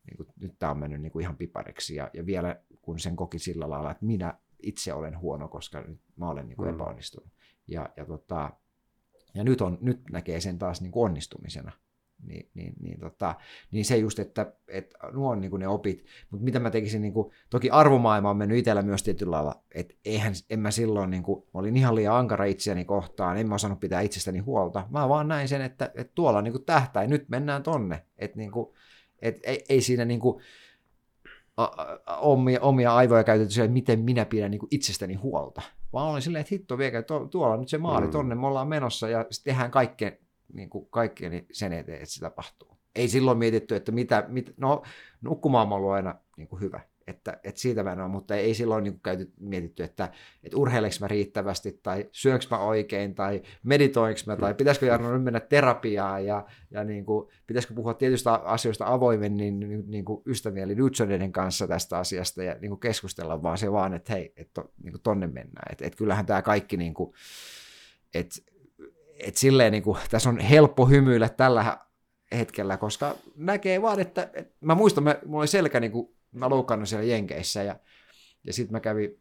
niin 0.05 0.17
kuin, 0.17 0.27
nyt 0.39 0.59
tämä 0.59 0.71
on 0.71 0.77
mennyt 0.77 1.01
niin 1.01 1.11
kuin 1.11 1.23
ihan 1.23 1.38
pipariksi. 1.38 1.95
Ja, 1.95 2.09
ja 2.13 2.25
vielä 2.25 2.61
kun 2.82 2.99
sen 2.99 3.15
koki 3.15 3.39
sillä 3.39 3.69
lailla, 3.69 3.91
että 3.91 4.05
minä 4.05 4.34
itse 4.63 4.93
olen 4.93 5.19
huono, 5.19 5.47
koska 5.47 5.82
nyt 5.82 5.99
mä 6.15 6.30
olen 6.30 6.47
niin 6.47 6.57
kuin 6.57 6.69
mm. 6.69 6.75
epäonnistunut. 6.75 7.30
Ja, 7.67 7.89
ja, 7.97 8.05
tota, 8.05 8.51
ja 9.34 9.43
nyt, 9.43 9.61
on, 9.61 9.77
nyt 9.82 10.01
näkee 10.11 10.41
sen 10.41 10.59
taas 10.59 10.82
niin 10.82 10.91
kuin 10.91 11.05
onnistumisena. 11.05 11.71
Niin, 12.27 12.49
niin, 12.53 12.73
niin, 12.82 12.99
tota, 12.99 13.36
niin 13.71 13.86
se 13.86 13.97
just, 13.97 14.19
että, 14.19 14.53
että 14.67 14.97
nuo 15.11 15.32
on 15.32 15.41
niin 15.41 15.59
ne 15.59 15.67
opit, 15.67 16.05
mutta 16.30 16.43
mitä 16.43 16.59
mä 16.59 16.71
tekisin, 16.71 17.01
niin 17.01 17.13
kuin, 17.13 17.32
toki 17.49 17.69
arvomaailma 17.69 18.30
on 18.30 18.38
mennyt 18.38 18.57
itsellä 18.57 18.82
myös 18.82 19.03
tietyllä 19.03 19.32
lailla, 19.32 19.63
että 19.71 19.95
eihän, 20.05 20.34
en 20.49 20.59
mä 20.59 20.71
silloin, 20.71 21.09
niin 21.09 21.23
kuin, 21.23 21.43
mä 21.53 21.59
olin 21.59 21.77
ihan 21.77 21.95
liian 21.95 22.15
ankara 22.15 22.45
itseäni 22.45 22.86
kohtaan, 22.86 23.38
en 23.38 23.49
mä 23.49 23.55
osannut 23.55 23.80
pitää 23.80 24.01
itsestäni 24.01 24.39
huolta, 24.39 24.88
mä 24.89 25.09
vaan 25.09 25.27
näin 25.27 25.47
sen, 25.47 25.61
että, 25.61 25.91
että 25.95 26.13
tuolla 26.15 26.38
on 26.38 26.43
niin 26.43 26.65
tähtäin, 26.65 27.09
nyt 27.09 27.30
mennään 27.30 27.63
tonne, 27.63 28.05
että 28.17 28.38
niin 28.38 28.51
kuin, 28.51 28.73
et 29.21 29.39
ei, 29.43 29.63
ei 29.69 29.82
siinä 29.82 30.05
niin 30.05 30.19
kuin, 30.19 30.41
omia, 32.18 32.62
omia 32.62 32.95
aivoja 32.95 33.24
käytetty 33.24 33.53
siihen, 33.53 33.72
miten 33.72 33.99
minä 33.99 34.26
pidän 34.26 34.51
niin 34.51 34.60
kuin 34.60 34.70
itsestäni 34.72 35.14
huolta. 35.14 35.62
Vaan 35.93 36.12
olin 36.12 36.22
silleen, 36.22 36.41
että 36.41 36.55
hitto 36.55 36.78
viekö, 36.78 37.03
tuolla 37.32 37.53
on 37.53 37.60
nyt 37.60 37.70
se 37.70 37.78
maali, 37.78 38.05
mm. 38.05 38.12
tonne 38.12 38.36
me 38.36 38.47
ollaan 38.47 38.68
menossa 38.68 39.10
ja 39.10 39.26
tehdään 39.43 39.72
kaikkeen, 39.72 40.18
niin 40.53 40.70
kuin 40.70 40.88
kaikkeen 40.89 41.45
sen 41.51 41.74
eteen, 41.74 42.01
että 42.01 42.14
se 42.14 42.20
tapahtuu. 42.20 42.78
Ei 42.95 43.07
silloin 43.07 43.38
mietitty, 43.38 43.76
että 43.76 43.91
mitä, 43.91 44.26
mit, 44.28 44.53
no 44.57 44.84
nukkumaan 45.22 45.68
on 45.68 45.74
ollut 45.74 45.91
aina 45.91 46.16
niin 46.38 46.47
kuin 46.47 46.62
hyvä 46.62 46.80
että, 47.10 47.39
että 47.43 47.62
siitä 47.62 47.84
mä 47.84 47.91
en 47.91 47.99
ole, 47.99 48.07
mutta 48.07 48.36
ei 48.36 48.53
silloin 48.53 48.84
niin 48.84 48.99
käyty, 48.99 49.32
mietitty, 49.39 49.84
että, 49.84 50.12
että 50.43 50.57
urheileks 50.57 51.01
mä 51.01 51.07
riittävästi, 51.07 51.80
tai 51.84 52.10
syöks 52.12 52.49
mä 52.49 52.57
oikein, 52.57 53.16
tai 53.16 53.41
meditoinko 53.64 54.20
mä, 54.26 54.36
tai 54.36 54.53
pitäisikö 54.53 54.86
Jarno 54.86 55.14
nyt 55.14 55.24
mennä 55.24 55.39
terapiaan, 55.39 56.26
ja, 56.26 56.45
ja 56.72 56.84
niin 56.84 57.05
kuin, 57.05 57.30
pitäisikö 57.47 57.74
puhua 57.74 57.93
tietystä 57.93 58.34
asioista 58.34 58.88
avoimen 58.88 59.38
niin, 59.38 59.60
niin, 59.60 59.84
niin 59.88 60.05
kuin 60.05 60.22
ystävien, 60.26 60.64
eli 60.64 60.82
Lutsoneiden 60.82 61.32
kanssa 61.32 61.68
tästä 61.68 61.97
asiasta, 61.97 62.43
ja 62.43 62.55
niin 62.62 62.70
kuin 62.70 62.80
keskustella 62.80 63.43
vaan 63.43 63.57
se 63.57 63.72
vaan, 63.72 63.93
että 63.93 64.14
hei, 64.14 64.34
että 64.38 64.64
niin 64.84 64.91
kuin 64.93 65.01
tonne 65.01 65.28
mennään. 65.28 65.72
Että, 65.72 65.86
että 65.86 65.97
kyllähän 65.97 66.26
tämä 66.26 66.41
kaikki, 66.41 66.78
niin 66.78 66.93
kuin, 66.93 67.14
että, 68.14 68.36
että 69.20 69.39
silleen 69.39 69.72
niin 69.72 69.84
kuin, 69.84 69.97
tässä 70.10 70.30
on 70.30 70.39
helppo 70.39 70.86
hymyillä 70.86 71.30
tällä 71.30 71.78
hetkellä, 72.32 72.78
koska 72.78 73.16
näkee 73.36 73.82
vaan, 73.82 73.99
että, 73.99 74.30
että 74.34 74.55
mä 74.62 74.76
muistan, 74.76 75.03
mä, 75.03 75.18
mulla 75.26 75.41
oli 75.41 75.47
selkä 75.47 75.80
niin 75.80 75.91
kuin 75.91 76.18
mä 76.32 76.49
loukkaannut 76.49 76.89
siellä 76.89 77.05
Jenkeissä 77.05 77.63
ja, 77.63 77.80
ja 78.43 78.53
sitten 78.53 78.71
mä 78.71 78.80
kävin 78.80 79.19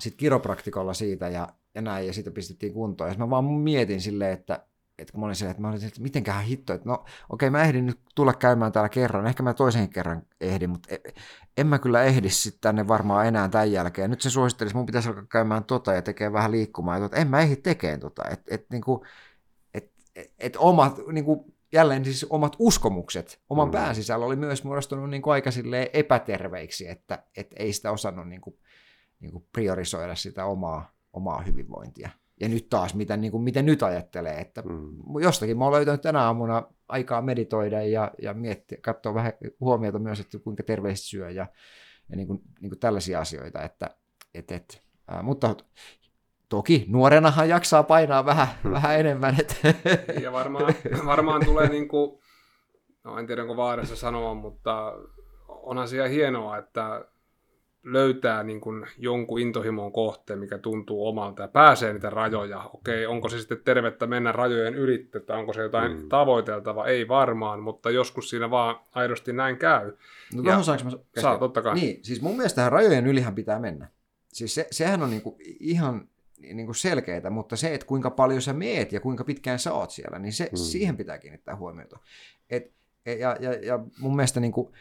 sit 0.00 0.14
kiropraktikolla 0.16 0.94
siitä 0.94 1.28
ja, 1.28 1.48
ja 1.74 1.82
näin, 1.82 2.06
ja 2.06 2.12
sitten 2.12 2.32
pistettiin 2.32 2.72
kuntoon. 2.72 3.10
Ja 3.10 3.16
mä 3.18 3.30
vaan 3.30 3.44
mietin 3.44 4.00
silleen, 4.00 4.32
että, 4.32 4.66
että 4.98 5.12
kun 5.12 5.20
mä 5.20 5.26
olin 5.26 5.36
silleen, 5.36 5.50
että 5.50 5.62
mä 5.62 5.68
olin, 5.68 5.84
että 5.84 6.00
mitenköhän 6.00 6.44
hitto, 6.44 6.72
että 6.72 6.88
no 6.88 6.94
okei, 6.94 7.08
okay, 7.28 7.50
mä 7.50 7.62
ehdin 7.62 7.86
nyt 7.86 8.00
tulla 8.14 8.34
käymään 8.34 8.72
täällä 8.72 8.88
kerran, 8.88 9.26
ehkä 9.26 9.42
mä 9.42 9.54
toisen 9.54 9.88
kerran 9.88 10.22
ehdin, 10.40 10.70
mutta 10.70 10.94
e, 10.94 10.98
en 11.56 11.66
mä 11.66 11.78
kyllä 11.78 12.02
ehdi 12.02 12.30
sitten 12.30 12.60
tänne 12.60 12.88
varmaan 12.88 13.26
enää 13.26 13.48
tämän 13.48 13.72
jälkeen. 13.72 14.10
Nyt 14.10 14.20
se 14.20 14.30
suosittelisi, 14.30 14.76
mun 14.76 14.86
pitäisi 14.86 15.08
alkaa 15.08 15.24
käymään 15.28 15.64
tota 15.64 15.92
ja 15.92 16.02
tekee 16.02 16.32
vähän 16.32 16.50
liikkumaa, 16.50 16.96
että 16.96 17.16
en 17.16 17.28
mä 17.28 17.40
ehdi 17.40 17.56
tekemään 17.56 18.00
tota, 18.00 18.22
että 18.30 18.54
et, 18.54 18.66
niinku, 18.70 19.04
et, 19.74 19.90
et, 20.16 20.32
et 20.38 20.56
omat 20.56 20.98
niinku, 21.12 21.54
jälleen 21.72 22.04
siis 22.04 22.26
omat 22.30 22.56
uskomukset, 22.58 23.42
oman 23.50 23.68
mm. 23.68 23.72
pään 23.72 23.94
sisällä 23.94 24.26
oli 24.26 24.36
myös 24.36 24.64
muodostunut 24.64 25.10
niin 25.10 25.22
kuin 25.22 25.32
aika 25.32 25.50
epäterveiksi, 25.92 26.88
että, 26.88 27.24
että 27.36 27.56
ei 27.58 27.72
sitä 27.72 27.90
osannut 27.90 28.28
niin 28.28 28.40
kuin, 28.40 28.56
niin 29.20 29.32
kuin 29.32 29.46
priorisoida 29.52 30.14
sitä 30.14 30.44
omaa, 30.44 30.92
omaa 31.12 31.42
hyvinvointia. 31.42 32.10
Ja 32.40 32.48
nyt 32.48 32.68
taas, 32.68 32.94
mitä, 32.94 33.16
niin 33.16 33.30
kuin, 33.30 33.42
miten 33.42 33.66
nyt 33.66 33.82
ajattelee, 33.82 34.40
että 34.40 34.62
mm. 34.62 35.20
jostakin 35.20 35.58
mä 35.58 35.64
oon 35.64 35.72
löytänyt 35.72 36.00
tänä 36.00 36.22
aamuna 36.22 36.62
aikaa 36.88 37.22
meditoida 37.22 37.82
ja, 37.82 38.10
ja 38.22 38.34
miettiä, 38.34 38.78
katsoa 38.82 39.14
vähän 39.14 39.32
huomiota 39.60 39.98
myös, 39.98 40.20
että 40.20 40.38
kuinka 40.38 40.62
terveesti 40.62 41.08
syö 41.08 41.30
ja, 41.30 41.46
ja 42.08 42.16
niin 42.16 42.26
kuin, 42.26 42.42
niin 42.60 42.70
kuin 42.70 42.80
tällaisia 42.80 43.20
asioita. 43.20 43.62
Että, 43.62 43.90
et, 44.34 44.52
et, 44.52 44.82
ää, 45.08 45.22
mutta 45.22 45.56
Toki 46.50 46.84
nuorenahan 46.88 47.48
jaksaa 47.48 47.82
painaa 47.82 48.24
vähän, 48.24 48.48
hmm. 48.62 48.72
vähän 48.72 49.00
enemmän. 49.00 49.36
Että. 49.40 49.74
Ja 50.22 50.32
varmaan, 50.32 50.74
varmaan 51.06 51.44
tulee, 51.44 51.68
niin 51.68 51.88
kuin, 51.88 52.20
no 53.04 53.18
en 53.18 53.26
tiedä 53.26 53.42
onko 53.42 53.56
vaarassa 53.56 53.96
sanoa, 53.96 54.34
mutta 54.34 54.94
onhan 55.48 55.88
siellä 55.88 56.08
hienoa, 56.08 56.58
että 56.58 57.04
löytää 57.84 58.42
niin 58.42 58.60
kuin 58.60 58.86
jonkun 58.98 59.40
intohimon 59.40 59.92
kohteen, 59.92 60.38
mikä 60.38 60.58
tuntuu 60.58 61.08
omalta 61.08 61.42
ja 61.42 61.48
pääsee 61.48 61.92
niitä 61.92 62.10
rajoja. 62.10 62.70
Okei, 62.74 63.06
onko 63.06 63.28
se 63.28 63.38
sitten 63.38 63.60
tervettä 63.64 64.06
mennä 64.06 64.32
rajojen 64.32 64.74
ylitte 64.74 65.20
tai 65.20 65.38
onko 65.38 65.52
se 65.52 65.62
jotain 65.62 65.92
mm. 65.92 66.08
tavoiteltavaa? 66.08 66.86
Ei 66.86 67.08
varmaan, 67.08 67.60
mutta 67.60 67.90
joskus 67.90 68.30
siinä 68.30 68.50
vaan 68.50 68.80
aidosti 68.92 69.32
näin 69.32 69.56
käy. 69.56 69.92
No 70.34 70.42
ja, 70.50 70.62
saanko 70.62 70.84
mä... 70.84 70.90
Saa, 71.20 71.38
totta 71.38 71.62
kai. 71.62 71.74
Niin, 71.74 72.04
siis 72.04 72.22
mun 72.22 72.36
mielestä 72.36 72.70
rajojen 72.70 73.06
ylihän 73.06 73.34
pitää 73.34 73.58
mennä. 73.58 73.88
Siis 74.28 74.54
se, 74.54 74.66
sehän 74.70 75.02
on 75.02 75.10
niinku 75.10 75.36
ihan 75.60 76.08
niin 76.40 76.66
kuin 76.66 76.76
selkeitä, 76.76 77.30
mutta 77.30 77.56
se, 77.56 77.74
että 77.74 77.86
kuinka 77.86 78.10
paljon 78.10 78.42
sä 78.42 78.52
meet 78.52 78.92
ja 78.92 79.00
kuinka 79.00 79.24
pitkään 79.24 79.58
sä 79.58 79.72
oot 79.72 79.90
siellä, 79.90 80.18
niin 80.18 80.32
se, 80.32 80.48
mm. 80.52 80.56
siihen 80.56 80.96
pitää 80.96 81.18
kiinnittää 81.18 81.56
huomiota. 81.56 81.98
Et, 82.50 82.72
ja, 83.06 83.36
ja, 83.40 83.52
ja 83.52 83.78
mun 83.98 84.16
mielestä 84.16 84.40
niin 84.40 84.52
kuin, 84.52 84.72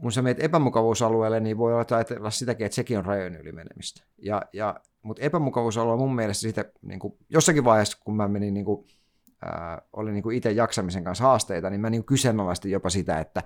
kun 0.00 0.12
sä 0.12 0.22
meet 0.22 0.42
epämukavuusalueelle, 0.42 1.40
niin 1.40 1.58
voi 1.58 1.74
olla 1.74 1.84
ajatella 1.90 2.30
sitäkin, 2.30 2.66
että 2.66 2.74
sekin 2.74 2.98
on 2.98 3.04
rajojen 3.04 3.36
yli 3.36 3.52
menemistä. 3.52 4.04
Ja, 4.18 4.42
ja, 4.52 4.80
mutta 5.02 5.22
epämukavuusalue 5.22 5.96
mun 5.96 6.14
mielestä 6.14 6.40
siitä, 6.40 6.64
niin 6.82 7.00
kuin, 7.00 7.14
jossakin 7.28 7.64
vaiheessa, 7.64 7.98
kun 8.04 8.16
mä 8.16 8.28
menin, 8.28 8.54
niin 8.54 8.64
kuin, 8.64 8.86
ää, 9.42 9.82
oli 9.92 10.12
niin 10.12 10.22
kuin 10.22 10.36
itse 10.36 10.50
jaksamisen 10.52 11.04
kanssa 11.04 11.24
haasteita, 11.24 11.70
niin 11.70 11.80
mä 11.80 11.90
niin 11.90 12.04
kyseenalaistin 12.04 12.72
jopa 12.72 12.90
sitä, 12.90 13.20
että 13.20 13.42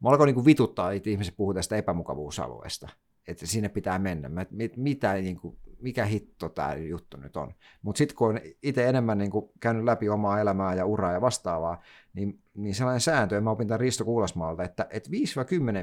mä 0.00 0.08
alkoin 0.08 0.26
niin 0.26 0.34
kuin 0.34 0.44
vituttaa, 0.44 0.92
että 0.92 1.10
ihmiset 1.10 1.36
puhuu 1.36 1.54
tästä 1.54 1.76
epämukavuusalueesta 1.76 2.88
että 3.28 3.46
sinne 3.46 3.68
pitää 3.68 3.98
mennä. 3.98 4.28
Mä, 4.28 4.46
mit, 4.50 4.76
mitä, 4.76 5.14
niin 5.14 5.36
kuin, 5.36 5.56
mikä 5.80 6.04
hitto 6.04 6.48
tämä 6.48 6.74
juttu 6.74 7.16
nyt 7.16 7.36
on. 7.36 7.54
Mutta 7.82 7.98
sitten 7.98 8.16
kun 8.16 8.28
on 8.28 8.40
itse 8.62 8.88
enemmän 8.88 9.18
niin 9.18 9.30
kuin, 9.30 9.50
käynyt 9.60 9.84
läpi 9.84 10.08
omaa 10.08 10.40
elämää 10.40 10.74
ja 10.74 10.86
uraa 10.86 11.12
ja 11.12 11.20
vastaavaa, 11.20 11.82
niin, 12.12 12.42
niin 12.54 12.74
sellainen 12.74 13.00
sääntö, 13.00 13.34
ja 13.34 13.40
mä 13.40 13.50
opin 13.50 13.68
tämän 13.68 13.80
Risto 13.80 14.04
Kuulasmaalta, 14.04 14.64
että, 14.64 14.86
että 14.90 15.10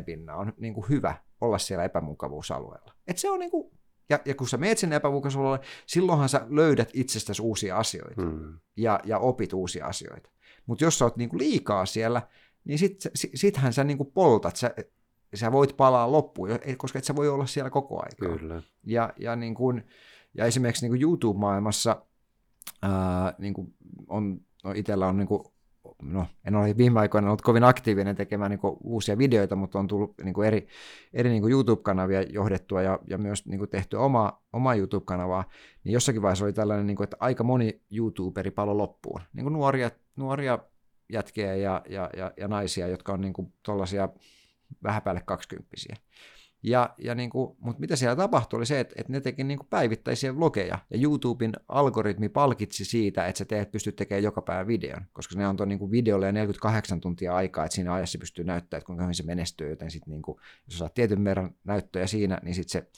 5-10 0.01 0.03
pinnaa 0.03 0.37
on 0.37 0.53
niin 0.57 0.73
kuin, 0.73 0.89
hyvä 0.89 1.15
olla 1.41 1.57
siellä 1.57 1.83
epämukavuusalueella. 1.83 2.93
Et 3.07 3.17
se 3.17 3.29
on 3.29 3.39
niin 3.39 3.51
kuin, 3.51 3.71
ja, 4.09 4.19
ja 4.25 4.35
kun 4.35 4.47
sä 4.47 4.57
meet 4.57 4.77
sinne 4.77 4.95
epämukavuusalueelle, 4.95 5.65
silloinhan 5.85 6.29
sä 6.29 6.47
löydät 6.49 6.89
itsestäsi 6.93 7.41
uusia 7.41 7.77
asioita 7.77 8.21
hmm. 8.21 8.59
ja, 8.77 8.99
ja 9.03 9.19
opit 9.19 9.53
uusia 9.53 9.85
asioita. 9.85 10.29
Mutta 10.65 10.83
jos 10.83 10.99
sä 10.99 11.05
oot 11.05 11.17
niin 11.17 11.29
kuin 11.29 11.39
liikaa 11.39 11.85
siellä, 11.85 12.21
niin 12.63 12.79
sit, 12.79 12.97
sittenhän 13.15 13.73
sä 13.73 13.83
niin 13.83 13.97
kuin 13.97 14.11
poltat, 14.11 14.55
sä 14.55 14.75
sä 15.35 15.51
voit 15.51 15.77
palaa 15.77 16.11
loppuun, 16.11 16.49
koska 16.77 16.99
et 16.99 17.05
sä 17.05 17.15
voi 17.15 17.29
olla 17.29 17.45
siellä 17.45 17.69
koko 17.69 17.99
ajan. 17.99 18.37
Kyllä. 18.39 18.61
Ja, 18.83 19.13
ja, 19.19 19.35
niin 19.35 19.55
kun, 19.55 19.81
ja 20.33 20.45
esimerkiksi 20.45 20.89
niin 20.89 21.01
YouTube-maailmassa 21.01 22.05
ää, 22.81 23.33
niin 23.37 23.53
on, 24.07 24.41
no 24.63 24.71
itsellä 24.75 25.07
on 25.07 25.17
niin 25.17 25.27
kuin, 25.27 25.43
no, 26.01 26.25
en 26.45 26.55
ole 26.55 26.77
viime 26.77 26.99
aikoina 26.99 27.27
ollut 27.27 27.41
kovin 27.41 27.63
aktiivinen 27.63 28.15
tekemään 28.15 28.51
niin 28.51 28.59
uusia 28.83 29.17
videoita, 29.17 29.55
mutta 29.55 29.79
on 29.79 29.87
tullut 29.87 30.13
niin 30.23 30.43
eri, 30.45 30.67
eri 31.13 31.29
niin 31.29 31.51
YouTube-kanavia 31.51 32.21
johdettua 32.21 32.81
ja, 32.81 32.99
ja 33.07 33.17
myös 33.17 33.45
niin 33.45 33.59
kuin 33.59 33.69
tehty 33.69 33.95
oma, 33.95 34.41
oma 34.53 34.75
YouTube-kanavaa, 34.75 35.43
niin 35.83 35.93
jossakin 35.93 36.21
vaiheessa 36.21 36.45
oli 36.45 36.53
tällainen, 36.53 36.87
niin 36.87 36.97
kuin, 36.97 37.03
että 37.03 37.17
aika 37.19 37.43
moni 37.43 37.81
YouTuberi 37.91 38.51
palo 38.51 38.77
loppuun. 38.77 39.21
Niin 39.33 39.53
nuoria, 39.53 39.91
nuoria 40.15 40.59
jätkiä 41.13 41.55
ja, 41.55 41.81
ja, 41.89 42.09
ja, 42.17 42.31
ja 42.37 42.47
naisia, 42.47 42.87
jotka 42.87 43.13
on 43.13 43.21
niin 43.21 43.33
kuin, 43.33 43.53
vähän 44.83 45.01
päälle 45.01 45.21
kaksikymppisiä. 45.25 45.95
Ja, 46.63 46.95
ja 46.97 47.15
niin 47.15 47.29
kuin, 47.29 47.57
mutta 47.59 47.79
mitä 47.79 47.95
siellä 47.95 48.15
tapahtui 48.15 48.57
oli 48.57 48.65
se, 48.65 48.79
että, 48.79 48.95
että 48.97 49.11
ne 49.11 49.21
teki 49.21 49.43
niin 49.43 49.57
kuin 49.57 49.67
päivittäisiä 49.69 50.35
vlogeja, 50.35 50.79
ja 50.89 50.99
YouTuben 51.01 51.53
algoritmi 51.67 52.29
palkitsi 52.29 52.85
siitä, 52.85 53.27
että 53.27 53.39
sä 53.39 53.45
teet, 53.45 53.71
pystyt 53.71 53.95
tekemään 53.95 54.23
joka 54.23 54.41
päivä 54.41 54.67
videon, 54.67 55.05
koska 55.13 55.35
ne 55.35 55.45
antoi 55.45 55.67
niin 55.67 55.79
kuin 55.79 55.91
videolle 55.91 56.31
48 56.31 57.01
tuntia 57.01 57.35
aikaa, 57.35 57.65
että 57.65 57.75
siinä 57.75 57.93
ajassa 57.93 58.17
pystyy 58.17 58.45
näyttämään, 58.45 58.79
että 58.79 58.85
kuinka 58.85 59.03
hyvin 59.03 59.15
se 59.15 59.23
menestyy, 59.23 59.69
joten 59.69 59.91
sitten 59.91 60.11
niin 60.11 60.21
kuin, 60.21 60.37
jos 60.67 60.77
saat 60.77 60.93
tietyn 60.93 61.21
määrän 61.21 61.55
näyttöjä 61.63 62.07
siinä, 62.07 62.39
niin 62.43 62.55
sitten 62.55 62.71
se 62.81 62.89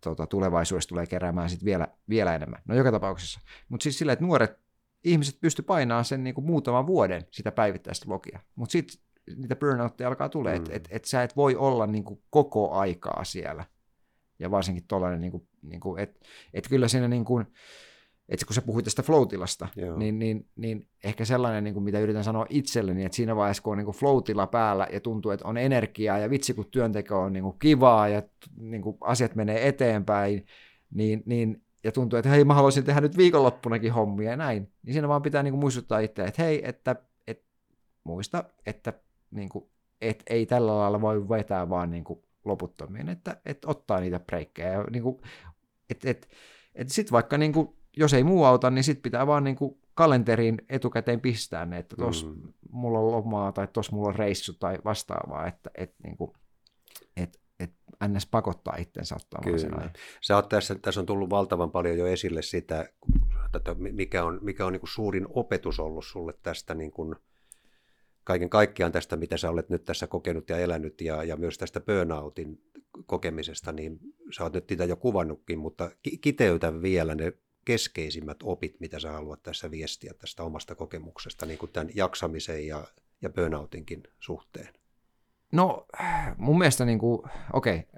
tota, 0.00 0.26
tulevaisuudessa 0.26 0.88
tulee 0.88 1.06
keräämään 1.06 1.50
sit 1.50 1.64
vielä, 1.64 1.88
vielä 2.08 2.34
enemmän. 2.34 2.62
No 2.68 2.74
joka 2.74 2.92
tapauksessa. 2.92 3.40
Mutta 3.68 3.82
siis 3.82 3.98
sillä, 3.98 4.12
että 4.12 4.24
nuoret 4.24 4.58
ihmiset 5.04 5.40
pysty 5.40 5.62
painamaan 5.62 6.04
sen 6.04 6.24
niin 6.24 6.34
kuin 6.34 6.44
muutaman 6.44 6.86
vuoden 6.86 7.26
sitä 7.30 7.52
päivittäistä 7.52 8.06
logia. 8.08 8.40
Mutta 8.54 8.72
sitten 8.72 9.00
niitä 9.36 9.56
burnoutteja 9.56 10.08
alkaa 10.08 10.28
tulee, 10.28 10.54
mm. 10.54 10.56
että 10.56 10.72
et, 10.74 10.88
et 10.90 11.04
sä 11.04 11.22
et 11.22 11.36
voi 11.36 11.56
olla 11.56 11.86
niin 11.86 12.04
kuin 12.04 12.22
koko 12.30 12.72
aikaa 12.72 13.24
siellä. 13.24 13.64
Ja 14.38 14.50
varsinkin 14.50 14.84
tuollainen, 14.88 15.20
niin 15.20 15.30
kuin, 15.30 15.48
niin 15.62 15.80
kuin, 15.80 16.02
että 16.02 16.20
et 16.54 16.68
kyllä 16.68 16.88
siinä 16.88 17.08
niin 17.08 17.24
kuin, 17.24 17.46
että 18.28 18.46
kun 18.46 18.54
sä 18.54 18.62
puhuit 18.62 18.84
tästä 18.84 19.02
floatilasta, 19.02 19.68
niin, 19.96 20.18
niin, 20.18 20.46
niin 20.56 20.88
ehkä 21.04 21.24
sellainen, 21.24 21.64
niin 21.64 21.74
kuin 21.74 21.84
mitä 21.84 22.00
yritän 22.00 22.24
sanoa 22.24 22.46
itselleni, 22.48 23.04
että 23.04 23.16
siinä 23.16 23.36
vaiheessa, 23.36 23.62
kun 23.62 23.72
on 23.72 23.78
niin 23.78 23.84
kuin 23.84 23.96
floatilla 23.96 24.46
päällä 24.46 24.86
ja 24.92 25.00
tuntuu, 25.00 25.30
että 25.30 25.48
on 25.48 25.56
energiaa 25.56 26.18
ja 26.18 26.30
vitsi, 26.30 26.54
kun 26.54 26.70
työnteko 26.70 27.20
on 27.20 27.32
niin 27.32 27.42
kuin 27.42 27.58
kivaa 27.58 28.08
ja 28.08 28.22
niin 28.56 28.82
kuin 28.82 28.96
asiat 29.00 29.34
menee 29.34 29.68
eteenpäin, 29.68 30.46
niin, 30.90 31.22
niin, 31.26 31.62
ja 31.84 31.92
tuntuu, 31.92 32.18
että 32.18 32.30
hei, 32.30 32.44
mä 32.44 32.54
haluaisin 32.54 32.84
tehdä 32.84 33.00
nyt 33.00 33.16
viikonloppunakin 33.16 33.92
hommia 33.92 34.30
ja 34.30 34.36
näin, 34.36 34.72
niin 34.82 34.94
siinä 34.94 35.08
vaan 35.08 35.22
pitää 35.22 35.42
niin 35.42 35.52
kuin 35.52 35.60
muistuttaa 35.60 35.98
itseä, 35.98 36.26
että 36.26 36.42
hei, 36.42 36.68
että, 36.68 36.96
että 37.26 37.44
muista, 38.04 38.44
että 38.66 38.92
niin 39.34 39.48
kuin, 39.48 39.64
et 40.00 40.22
ei 40.30 40.46
tällä 40.46 40.78
lailla 40.78 41.00
voi 41.00 41.28
vetää 41.28 41.68
vaan 41.68 41.90
niin 41.90 42.04
kuin 42.04 42.22
loputtomiin, 42.44 43.08
että, 43.08 43.40
että 43.46 43.68
ottaa 43.68 44.00
niitä 44.00 44.20
breikkejä. 44.20 44.72
Ja 44.72 44.84
niin 44.90 45.02
kuin, 45.02 45.16
et, 45.90 46.04
et, 46.04 46.28
et 46.74 46.88
sitten 46.88 47.12
vaikka 47.12 47.38
niin 47.38 47.52
kuin, 47.52 47.68
jos 47.96 48.14
ei 48.14 48.24
muu 48.24 48.44
auta, 48.44 48.70
niin 48.70 48.84
sitten 48.84 49.02
pitää 49.02 49.26
vaan 49.26 49.44
niin 49.44 49.56
kuin 49.56 49.78
kalenteriin 49.94 50.58
etukäteen 50.68 51.20
pistää 51.20 51.66
ne, 51.66 51.78
että 51.78 51.96
tuossa 51.96 52.26
mm. 52.26 52.52
mulla 52.70 52.98
on 52.98 53.12
lomaa 53.12 53.52
tai 53.52 53.68
tuossa 53.72 53.96
mulla 53.96 54.08
on 54.08 54.14
reissu 54.14 54.52
tai 54.52 54.78
vastaavaa, 54.84 55.46
että 55.46 55.70
et, 55.74 55.94
niin 56.02 56.16
kuin, 56.16 56.32
et, 57.16 57.40
et 57.60 57.72
ns. 58.08 58.26
pakottaa 58.26 58.76
itsensä 58.76 59.14
ottamaan 59.14 59.58
sen 59.58 59.78
ajan. 59.78 59.92
Sä 60.20 60.36
oot 60.36 60.48
tässä, 60.48 60.74
tässä 60.74 61.00
on 61.00 61.06
tullut 61.06 61.30
valtavan 61.30 61.70
paljon 61.70 61.98
jo 61.98 62.06
esille 62.06 62.42
sitä, 62.42 62.88
että 63.56 63.74
mikä 63.74 64.24
on, 64.24 64.38
mikä 64.42 64.66
on 64.66 64.72
niin 64.72 64.80
kuin 64.80 64.90
suurin 64.90 65.26
opetus 65.30 65.80
ollut 65.80 66.04
sulle 66.06 66.34
tästä 66.42 66.74
niin 66.74 66.90
kuin, 66.90 67.16
kaiken 68.24 68.50
kaikkiaan 68.50 68.92
tästä, 68.92 69.16
mitä 69.16 69.36
sä 69.36 69.50
olet 69.50 69.68
nyt 69.68 69.84
tässä 69.84 70.06
kokenut 70.06 70.48
ja 70.48 70.58
elänyt 70.58 71.00
ja, 71.00 71.24
ja 71.24 71.36
myös 71.36 71.58
tästä 71.58 71.80
burnoutin 71.80 72.62
kokemisesta, 73.06 73.72
niin 73.72 73.98
sä 74.36 74.42
oot 74.42 74.52
nyt 74.52 74.68
sitä 74.68 74.84
jo 74.84 74.96
kuvannutkin, 74.96 75.58
mutta 75.58 75.90
kiteytä 76.20 76.82
vielä 76.82 77.14
ne 77.14 77.32
keskeisimmät 77.64 78.36
opit, 78.42 78.80
mitä 78.80 78.98
sä 78.98 79.12
haluat 79.12 79.42
tässä 79.42 79.70
viestiä 79.70 80.14
tästä 80.18 80.42
omasta 80.42 80.74
kokemuksesta, 80.74 81.46
niin 81.46 81.58
kuin 81.58 81.72
tämän 81.72 81.90
jaksamisen 81.94 82.66
ja, 82.66 82.84
ja 83.22 83.30
burnoutinkin 83.30 84.02
suhteen? 84.20 84.83
No 85.54 85.86
mun 86.36 86.58
mielestä 86.58 86.84
niin 86.84 86.98
kuin, 86.98 87.22
okei, 87.52 87.78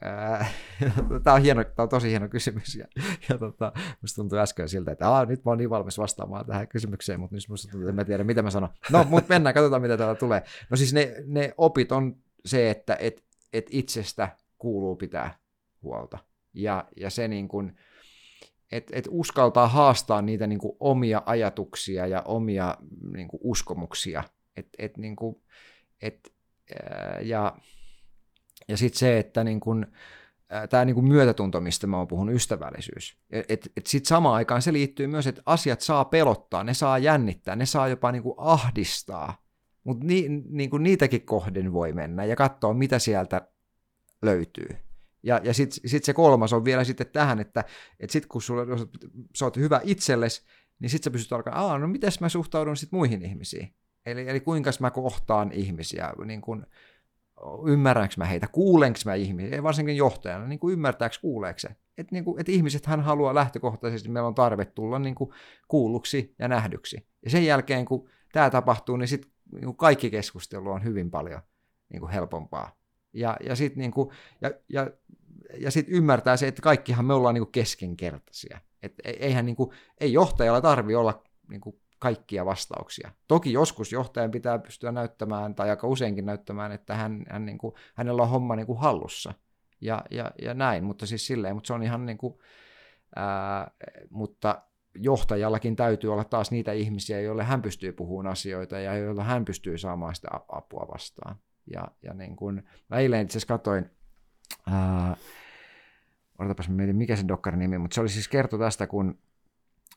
okay, 0.99 1.21
tämä 1.23 1.37
on, 1.37 1.43
hieno, 1.43 1.65
tämä 1.65 1.85
on 1.85 1.89
tosi 1.89 2.11
hieno 2.11 2.29
kysymys 2.29 2.75
ja, 2.75 2.87
ja 3.29 3.39
tota, 3.39 3.73
musta 4.03 4.17
tuntuu 4.17 4.39
äsken 4.39 4.69
siltä, 4.69 4.93
että 4.93 5.09
Aa, 5.09 5.25
nyt 5.25 5.45
mä 5.45 5.51
oon 5.51 5.59
niin 5.59 5.71
valmis 5.71 5.99
vastaamaan 5.99 6.47
tähän 6.47 6.69
kysymykseen, 6.69 7.21
mutta 7.21 7.37
nyt 7.37 7.49
musta 7.49 7.71
tuntuu, 7.71 7.89
että 7.89 8.03
mä 8.03 8.05
tiedän 8.05 8.27
mitä 8.27 8.43
mä 8.43 8.51
sanon. 8.51 8.69
No, 8.93 9.05
mutta 9.05 9.35
mennään, 9.35 9.55
katsotaan 9.55 9.83
mitä 9.83 9.97
täällä 9.97 10.15
tulee. 10.15 10.43
No 10.71 10.77
siis 10.77 10.95
ne, 10.95 11.15
ne 11.27 11.55
opit 11.59 11.93
on 11.93 12.17
se, 12.45 12.71
että 12.71 12.97
et, 13.01 13.25
et 13.53 13.67
itsestä 13.71 14.29
kuuluu 14.59 14.97
pitää 14.97 15.39
huolta 15.83 16.19
ja, 16.55 16.85
ja 16.97 17.11
se 17.11 17.29
niin 17.29 17.49
kuin, 17.49 17.77
että 18.73 18.97
et 18.97 19.09
uskaltaa 19.11 19.69
haastaa 19.69 20.23
niitä 20.23 20.47
niin 20.47 20.59
kuin 20.59 20.77
omia 20.81 21.23
ajatuksia 21.27 22.07
ja 22.07 22.23
omia 22.23 22.77
niin 23.15 23.29
kuin 23.29 23.41
uskomuksia. 23.45 24.25
Et, 24.57 24.69
et, 24.79 24.97
niin 24.97 25.17
kuin, 25.17 25.37
et, 26.03 26.36
ja 27.23 27.57
ja 28.69 28.77
sitten 28.77 28.99
se, 28.99 29.19
että 29.19 29.45
niin 29.45 29.61
kun, 29.61 29.87
tämä 30.71 30.85
niin 30.85 30.95
kuin 30.95 31.09
myötätunto, 31.09 31.61
mistä 31.61 31.87
mä 31.87 31.97
oon 31.97 32.09
puhunut, 32.09 32.35
ystävällisyys. 32.35 33.19
Et, 33.31 33.73
et 33.77 33.87
sitten 33.87 34.09
samaan 34.09 34.35
aikaan 34.35 34.63
se 34.63 34.73
liittyy 34.73 35.07
myös, 35.07 35.27
että 35.27 35.43
asiat 35.47 35.81
saa 35.81 36.05
pelottaa, 36.05 36.65
ne 36.65 36.75
saa 36.75 36.99
jännittää, 36.99 37.57
ne 37.57 37.67
saa 37.67 37.89
jopa 37.89 38.13
niin 38.13 38.23
kuin 38.23 38.35
ahdistaa, 38.39 39.43
mutta 39.85 40.07
ni, 40.07 40.29
niin 40.49 40.71
kuin 40.71 40.83
niitäkin 40.83 41.27
kohden 41.27 41.73
voi 41.73 41.93
mennä 41.93 42.25
ja 42.25 42.37
katsoa, 42.37 42.75
mitä 42.75 42.99
sieltä 42.99 43.49
löytyy. 44.23 44.69
Ja, 45.23 45.41
ja 45.45 45.55
sitten 45.55 45.91
sit 45.91 46.05
se 46.05 46.13
kolmas 46.13 46.53
on 46.53 46.65
vielä 46.65 46.85
sitten 46.85 47.07
tähän, 47.07 47.41
että, 47.41 47.65
että 48.01 48.13
sitten 48.13 48.29
kun 48.29 48.43
sulle, 48.43 48.67
sä 49.37 49.45
oot 49.45 49.57
hyvä 49.57 49.81
itsellesi, 49.85 50.43
niin 50.79 50.91
sitten 50.91 51.05
sä 51.05 51.13
pystyt 51.13 51.33
alkaa, 51.33 51.79
no 51.79 51.89
miten 51.89 52.13
mä 52.21 52.29
suhtaudun 52.29 52.77
sitten 52.77 52.97
muihin 52.97 53.23
ihmisiin. 53.23 53.75
Eli, 54.07 54.29
eli 54.29 54.41
kuinka 54.41 54.71
mä 54.81 54.91
kohtaan 54.91 55.53
ihmisiä, 55.53 56.13
niin 56.25 56.41
kuin, 56.41 56.67
ymmärränkö 57.67 58.15
mä 58.17 58.25
heitä, 58.25 58.47
kuulenko 58.53 58.99
mä 59.05 59.15
ihmisiä, 59.15 59.63
varsinkin 59.63 59.97
johtajana, 59.97 60.47
niin 60.47 60.59
kuin 60.59 60.73
ymmärtääkö, 60.73 61.17
kuuleeko 61.21 61.59
se. 61.59 61.69
Että 61.99 62.15
niin 62.15 62.25
kuin, 62.25 62.41
et 62.41 62.49
ihmiset 62.49 62.87
hän 62.87 63.01
haluaa 63.01 63.35
lähtökohtaisesti, 63.35 64.09
meillä 64.09 64.27
on 64.27 64.35
tarve 64.35 64.65
tulla 64.65 64.99
niin 64.99 65.15
kuin 65.15 65.31
kuulluksi 65.69 66.35
ja 66.39 66.49
nähdyksi. 66.49 67.07
Ja 67.25 67.31
sen 67.31 67.45
jälkeen, 67.45 67.85
kun 67.85 68.09
tämä 68.33 68.51
tapahtuu, 68.51 68.97
niin 68.97 69.09
sitten 69.09 69.31
niin 69.53 69.77
kaikki 69.77 70.11
keskustelu 70.11 70.71
on 70.71 70.85
hyvin 70.85 71.11
paljon 71.11 71.41
niin 71.93 72.01
kuin 72.01 72.13
helpompaa. 72.13 72.77
Ja, 73.13 73.37
ja 73.45 73.57
sitten 73.57 73.81
niin 73.81 73.91
kuin, 73.91 74.11
ja, 74.41 74.51
ja, 74.69 74.91
ja 75.59 75.71
sit 75.71 75.87
ymmärtää 75.89 76.37
se, 76.37 76.49
että 76.49 76.63
kaikkihan 76.63 77.05
me 77.05 77.15
ollaan 77.15 77.35
niin 77.35 77.45
kuin 77.45 77.53
keskenkertaisia. 77.53 78.61
Et 78.83 78.95
eihän 79.05 79.47
niin 79.47 79.57
kuin, 79.57 79.71
ei 80.01 80.13
johtajalla 80.13 80.61
tarvi 80.61 80.95
olla 80.95 81.23
niin 81.49 81.61
kuin 81.61 81.81
kaikkia 81.99 82.47
vastauksia. 82.47 83.11
Toki 83.29 83.53
joskus 83.53 83.93
johtajan 83.93 84.31
pitää 84.31 84.59
pystyä 84.59 84.93
näyttämään, 84.93 85.55
tai 85.55 85.71
aika 85.71 85.87
useinkin 85.87 86.27
näyttämään, 86.27 86.73
että 86.73 86.95
hän, 86.95 87.25
hän 87.31 87.47
niin 87.47 87.59
kuin, 87.59 87.75
hänellä 87.95 88.23
on 88.23 88.29
homma 88.29 88.57
niin 88.57 88.67
kuin 88.67 88.79
hallussa. 88.79 89.35
Ja, 89.81 90.03
ja, 90.11 90.31
ja 90.43 90.55
näin, 90.55 90.85
mutta 90.85 91.07
siis 91.07 91.27
silleen, 91.27 91.55
mutta 91.57 91.67
se 91.67 91.73
on 91.73 91.83
ihan 91.83 92.07
niin 92.07 92.19
kuin, 92.19 92.39
ää, 93.17 93.71
mutta 94.11 94.63
johtajallakin 94.95 95.77
täytyy 95.77 96.13
olla 96.13 96.25
taas 96.25 96.51
niitä 96.51 96.73
ihmisiä, 96.73 97.21
joille 97.21 97.45
hän 97.45 97.63
pystyy 97.63 97.93
puhumaan 97.93 98.33
asioita 98.33 98.79
ja 98.79 98.97
joilla 98.97 99.25
hän 99.25 99.45
pystyy 99.45 99.79
saamaan 99.79 100.15
sitä 100.15 100.29
apua 100.49 100.89
vastaan. 100.93 101.37
Ja, 101.73 101.89
ja 102.03 102.15
niin 102.15 102.37
kuin, 102.37 102.63
eilen 102.97 103.23
itse 103.23 103.33
asiassa 103.33 103.55
katsoin, 103.55 103.91
ää, 104.71 105.17
odotapas 106.39 106.69
mä 106.69 106.75
mietin, 106.75 106.97
mikä 106.97 107.17
se 107.17 107.29
dokkarin 107.29 107.59
nimi, 107.61 107.79
mutta 107.79 107.95
se 107.95 108.01
oli 108.01 108.09
siis 108.09 108.29
kerto 108.29 108.59
tästä, 108.59 108.87
kun 108.87 109.19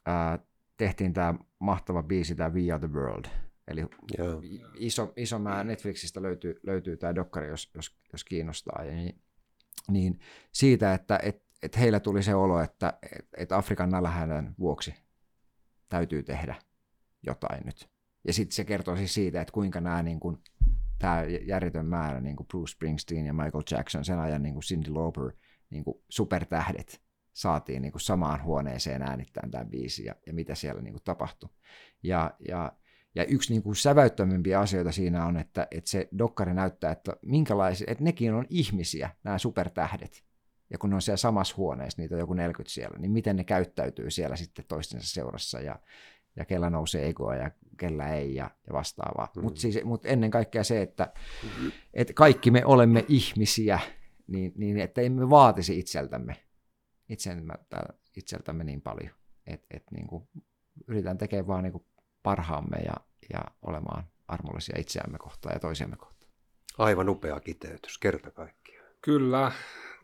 ää, 0.06 0.40
tehtiin 0.80 1.14
tämä 1.14 1.34
mahtava 1.60 2.04
biisi, 2.04 2.36
tämä 2.36 2.50
We 2.50 2.72
Are 2.72 2.88
The 2.88 2.94
World. 2.94 3.26
Eli 3.68 3.86
Joo. 4.18 4.42
iso, 4.76 5.14
iso 5.16 5.40
määrä 5.40 5.64
Netflixistä 5.64 6.22
löytyy, 6.22 6.60
löytyy 6.64 6.98
tämä 6.98 7.16
dokkari, 7.16 7.48
jos, 7.48 7.72
jos, 7.76 7.98
jos 8.14 8.24
kiinnostaa. 8.24 8.84
Ja 8.84 8.96
niin, 8.96 9.22
niin 9.90 10.20
siitä, 10.52 10.94
että 10.94 11.20
et, 11.24 11.44
et 11.64 11.78
heillä 11.78 12.00
tuli 12.00 12.24
se 12.24 12.36
olo, 12.36 12.62
että 12.62 12.94
et, 13.04 13.28
et 13.38 13.52
Afrikan 13.52 13.90
nälänhädän 13.90 14.56
vuoksi 14.60 14.94
täytyy 15.90 16.24
tehdä 16.24 16.56
jotain 17.24 17.66
nyt. 17.66 17.90
Ja 18.28 18.34
sitten 18.34 18.56
se 18.56 18.66
kertoo 18.66 18.96
siis 18.96 19.14
siitä, 19.14 19.42
että 19.42 19.52
kuinka 19.52 19.82
nämä 19.82 20.04
niin 20.04 20.20
kun, 20.20 20.42
tämä 21.00 21.24
järjetön 21.24 21.86
määrä, 21.86 22.22
niin 22.22 22.36
kuin 22.36 22.48
Bruce 22.48 22.72
Springsteen 22.72 23.26
ja 23.26 23.34
Michael 23.34 23.64
Jackson, 23.72 24.06
sen 24.06 24.20
ajan 24.20 24.42
niin 24.42 24.54
kuin 24.54 24.64
Cindy 24.64 24.92
Lauper, 24.92 25.32
niin 25.70 25.84
kuin 25.84 26.04
supertähdet, 26.10 27.02
saatiin 27.40 27.82
niin 27.82 27.92
kuin 27.92 28.02
samaan 28.02 28.44
huoneeseen 28.44 29.02
äänittämään 29.02 29.52
tämän 29.52 29.70
biisin 29.70 30.06
ja, 30.06 30.16
ja 30.26 30.34
mitä 30.34 30.56
siellä 30.56 30.82
niin 30.82 30.94
kuin 30.94 31.04
tapahtui. 31.04 31.50
Ja, 32.04 32.32
ja, 32.48 32.72
ja 33.16 33.26
yksi 33.26 33.54
niin 33.54 33.64
kuin 33.64 33.76
säväyttämimpiä 33.76 34.60
asioita 34.60 34.92
siinä 34.92 35.26
on, 35.26 35.38
että, 35.38 35.68
että 35.72 35.90
se 35.90 36.10
dokkari 36.18 36.54
näyttää, 36.54 36.92
että 36.92 37.18
minkälaisia, 37.26 37.86
että 37.92 38.04
nekin 38.04 38.34
on 38.34 38.46
ihmisiä, 38.50 39.10
nämä 39.24 39.38
supertähdet. 39.38 40.24
Ja 40.70 40.78
kun 40.78 40.90
ne 40.90 40.96
on 40.96 41.02
siellä 41.02 41.18
samassa 41.18 41.56
huoneessa, 41.58 42.02
niitä 42.02 42.16
on 42.16 42.20
joku 42.20 42.34
40 42.34 42.74
siellä, 42.74 43.00
niin 43.00 43.12
miten 43.12 43.36
ne 43.36 43.44
käyttäytyy 43.44 44.12
siellä 44.12 44.36
sitten 44.36 44.66
toistensa 44.68 45.14
seurassa 45.14 45.60
ja, 45.60 45.80
ja 46.36 46.46
kellä 46.46 46.70
nousee 46.70 47.10
egoa 47.10 47.36
ja 47.36 47.52
kellä 47.78 48.14
ei 48.14 48.36
ja, 48.36 48.52
ja 48.68 48.74
vastaavaa. 48.74 49.26
Mm-hmm. 49.26 49.44
Mutta 49.44 49.62
siis, 49.62 49.84
mut 49.84 50.06
ennen 50.06 50.32
kaikkea 50.32 50.64
se, 50.64 50.82
että 50.82 51.14
mm-hmm. 51.44 51.72
et 51.94 52.12
kaikki 52.16 52.52
me 52.52 52.66
olemme 52.66 53.06
ihmisiä, 53.08 53.80
niin, 54.28 54.54
niin 54.56 54.78
että 54.78 55.02
emme 55.02 55.30
vaatisi 55.30 55.80
itseltämme 55.80 56.49
itseltämme 58.16 58.64
niin 58.64 58.82
paljon, 58.82 59.12
että 59.48 59.68
et 59.72 59.84
niin 59.92 60.08
kuin 60.08 60.28
yritetään 60.88 61.18
tekemään 61.18 61.48
vaan 61.48 61.64
niin 61.64 61.72
kuin 61.72 61.86
parhaamme 62.24 62.78
ja, 62.78 62.94
ja 63.34 63.40
olemaan 63.62 64.04
armollisia 64.28 64.76
itseämme 64.80 65.18
kohtaan 65.18 65.56
ja 65.56 65.60
toisiamme 65.60 65.96
kohtaan. 65.96 66.32
Aivan 66.78 67.10
upea 67.10 67.40
kiteytys, 67.40 67.98
kerta 67.98 68.32
kaikkiaan. 68.32 68.88
Kyllä, 69.02 69.52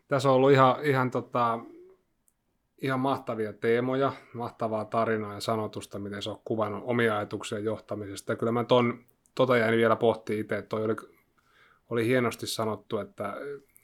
tässä 0.08 0.28
on 0.28 0.34
ollut 0.34 0.52
ihan, 0.52 0.84
ihan, 0.84 1.10
tota, 1.10 1.58
ihan 2.82 3.00
mahtavia 3.00 3.52
teemoja, 3.52 4.12
mahtavaa 4.34 4.84
tarinaa 4.84 5.34
ja 5.34 5.40
sanotusta, 5.40 5.98
miten 5.98 6.22
se 6.22 6.30
on 6.30 6.40
kuvannut 6.44 6.82
omia 6.86 7.16
ajatuksia 7.16 7.58
johtamisesta. 7.58 8.32
Ja 8.32 8.36
kyllä 8.36 8.52
mä 8.52 8.64
ton, 8.64 9.04
tota 9.34 9.56
jäin 9.56 9.76
vielä 9.76 9.96
pohtimaan 9.96 10.40
itse, 10.40 10.58
että 10.58 10.68
toi 10.68 10.84
oli, 10.84 10.96
oli 11.90 12.06
hienosti 12.06 12.46
sanottu, 12.46 12.98
että 12.98 13.34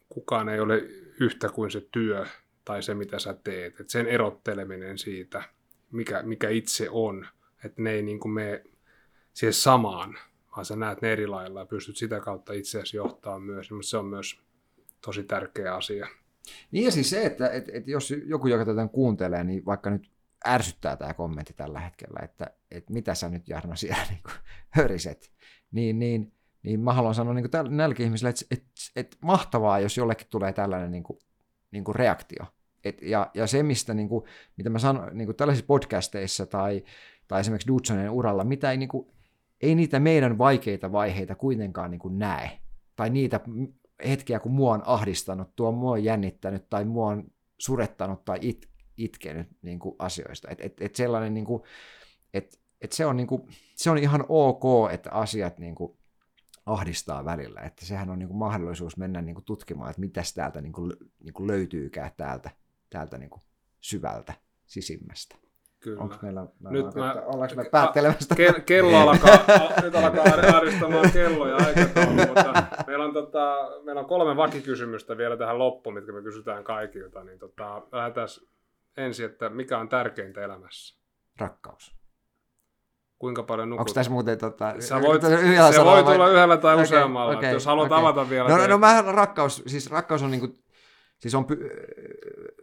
kukaan 0.08 0.48
ei 0.48 0.60
ole 0.60 0.76
yhtä 1.20 1.48
kuin 1.48 1.70
se 1.70 1.88
työ, 1.92 2.26
tai 2.64 2.82
se, 2.82 2.94
mitä 2.94 3.18
sä 3.18 3.34
teet. 3.44 3.80
Et 3.80 3.90
sen 3.90 4.06
erotteleminen 4.06 4.98
siitä, 4.98 5.42
mikä, 5.90 6.22
mikä 6.22 6.48
itse 6.48 6.90
on, 6.90 7.26
että 7.64 7.82
ne 7.82 7.90
ei 7.90 8.02
niin 8.02 8.20
kuin 8.20 8.32
mene 8.32 8.64
siihen 9.32 9.52
samaan, 9.52 10.18
vaan 10.56 10.64
sä 10.64 10.76
näet 10.76 11.02
ne 11.02 11.12
eri 11.12 11.26
lailla 11.26 11.60
ja 11.60 11.66
pystyt 11.66 11.96
sitä 11.96 12.20
kautta 12.20 12.52
itseäsi 12.52 12.96
johtaa 12.96 13.38
myös. 13.38 13.70
Mutta 13.70 13.88
se 13.88 13.96
on 13.96 14.06
myös 14.06 14.40
tosi 15.00 15.24
tärkeä 15.24 15.74
asia. 15.74 16.08
Niin 16.70 16.84
ja 16.84 16.90
siis 16.90 17.10
se, 17.10 17.26
että 17.26 17.48
et, 17.48 17.68
et 17.72 17.88
jos 17.88 18.14
joku, 18.26 18.46
joka 18.46 18.64
tätä 18.64 18.88
kuuntelee, 18.88 19.44
niin 19.44 19.64
vaikka 19.66 19.90
nyt 19.90 20.10
ärsyttää 20.46 20.96
tämä 20.96 21.14
kommentti 21.14 21.52
tällä 21.52 21.80
hetkellä, 21.80 22.20
että 22.22 22.50
et 22.70 22.90
mitä 22.90 23.14
sä 23.14 23.28
nyt 23.28 23.48
Jarno 23.48 23.76
siellä 23.76 24.04
niin 24.10 24.22
kuin, 24.22 24.34
höriset, 24.70 25.32
niin, 25.72 25.98
niin, 25.98 26.32
niin 26.62 26.80
mä 26.80 26.92
haluan 26.92 27.14
sanoa 27.14 27.34
niin 27.34 27.50
kuin 27.50 27.76
näillekin 27.76 28.04
ihmisille, 28.06 28.30
että 28.30 28.44
et, 28.50 28.64
et 28.96 29.16
mahtavaa, 29.20 29.80
jos 29.80 29.96
jollekin 29.96 30.26
tulee 30.30 30.52
tällainen 30.52 30.90
niin 30.90 31.02
kuin, 31.02 31.18
niin 31.72 31.84
kuin 31.84 31.94
reaktio. 31.94 32.44
Et, 32.84 33.02
ja, 33.02 33.30
ja 33.34 33.46
se, 33.46 33.62
mistä, 33.62 33.94
niin 33.94 34.08
kuin, 34.08 34.24
mitä 34.56 34.70
mä 34.70 34.78
sanon 34.78 35.10
niin 35.12 35.26
kuin 35.26 35.36
tällaisissa 35.36 35.66
podcasteissa 35.66 36.46
tai, 36.46 36.84
tai 37.28 37.40
esimerkiksi 37.40 37.68
Dudsonen 37.68 38.10
uralla, 38.10 38.44
mitä 38.44 38.70
ei, 38.70 38.76
niin 38.76 38.88
kuin, 38.88 39.06
ei 39.60 39.74
niitä 39.74 40.00
meidän 40.00 40.38
vaikeita 40.38 40.92
vaiheita 40.92 41.34
kuitenkaan 41.34 41.90
niin 41.90 41.98
kuin 41.98 42.18
näe. 42.18 42.50
Tai 42.96 43.10
niitä 43.10 43.40
hetkiä, 44.08 44.40
kun 44.40 44.52
mua 44.52 44.74
on 44.74 44.82
ahdistanut, 44.84 45.56
tuo 45.56 45.72
mua 45.72 45.92
on 45.92 46.04
jännittänyt 46.04 46.70
tai 46.70 46.84
mua 46.84 47.06
on 47.06 47.24
surettanut 47.58 48.24
tai 48.24 48.38
it, 48.40 48.68
itkenyt 48.96 49.48
niin 49.62 49.78
kuin 49.78 49.96
asioista. 49.98 50.48
Et, 50.50 50.60
et, 50.60 50.80
et 50.80 50.94
sellainen, 50.94 51.34
niin 51.34 51.44
kuin, 51.44 51.62
et, 52.34 52.60
et 52.80 52.92
se, 52.92 53.06
on, 53.06 53.16
niin 53.16 53.26
kuin, 53.26 53.42
se 53.76 53.90
on 53.90 53.98
ihan 53.98 54.24
ok, 54.28 54.92
että 54.92 55.10
asiat 55.10 55.58
niin 55.58 55.74
kuin, 55.74 55.98
ahdistaa 56.66 57.24
välillä. 57.24 57.60
Että 57.60 57.86
sehän 57.86 58.10
on 58.10 58.18
niin 58.18 58.28
kuin, 58.28 58.38
mahdollisuus 58.38 58.96
mennä 58.96 59.22
niin 59.22 59.34
kuin, 59.34 59.44
tutkimaan, 59.44 59.90
että 59.90 60.00
mitäs 60.00 60.34
täältä 60.34 60.60
niin 60.60 60.72
kuin, 60.72 60.92
niin 61.20 61.34
kuin 61.34 61.46
löytyykään 61.46 62.10
täältä, 62.16 62.50
täältä 62.90 63.18
niin 63.18 63.30
kuin, 63.30 63.42
syvältä 63.80 64.34
sisimmästä. 64.66 65.36
Kyllä. 65.80 66.02
Onko 66.02 66.16
meillä, 66.22 66.46
mä 66.60 66.70
Nyt 66.70 66.94
mä- 66.94 67.22
ollaanko 67.26 67.56
me 67.56 67.64
päättelemästä? 67.64 68.34
Ke- 68.34 68.60
kello 68.60 68.96
alkaa, 68.96 69.38
nyt 69.82 69.94
alkaa 69.94 70.24
ahdistamaan 70.56 71.10
kello 71.12 71.48
ja 71.48 71.56
aikataulu, 71.56 72.12
mutta 72.12 72.66
meillä 72.86 73.04
on, 73.04 73.12
tota, 73.12 73.56
meillä 73.84 74.00
on 74.00 74.06
kolme 74.06 74.36
vakikysymystä 74.36 75.16
vielä 75.16 75.36
tähän 75.36 75.58
loppuun, 75.58 75.94
mitkä 75.94 76.12
me 76.12 76.22
kysytään 76.22 76.64
kaikilta. 76.64 77.24
Niin 77.24 77.38
tota, 77.38 77.82
lähdetään 77.92 78.28
ensin, 78.96 79.26
että 79.26 79.48
mikä 79.48 79.78
on 79.78 79.88
tärkeintä 79.88 80.40
elämässä? 80.40 80.98
Rakkaus. 81.38 82.01
Kuinka 83.22 83.42
paljon 83.42 83.70
nukut? 83.70 83.80
Onko 83.80 83.92
tässä 83.94 84.10
muuten 84.12 84.38
tota, 84.38 84.74
Sä 84.80 85.00
voit, 85.00 85.22
yhdellä 85.24 85.72
se 85.72 85.84
voi 85.84 86.04
vai- 86.04 86.12
tulla 86.14 86.28
yhdellä 86.28 86.56
tai 86.56 86.74
Okei, 86.74 86.84
useammalla. 86.84 87.32
että 87.34 87.46
jos 87.46 87.66
haluat 87.66 87.92
okei. 87.92 87.98
avata 87.98 88.30
vielä. 88.30 88.48
No, 88.48 88.56
no, 88.56 88.62
te- 88.62 88.68
no 88.68 88.78
mä 88.78 89.02
rakkaus, 89.02 89.62
siis 89.66 89.90
rakkaus 89.90 90.22
on 90.22 90.30
niinku, 90.30 90.58
siis 91.18 91.34
on, 91.34 91.46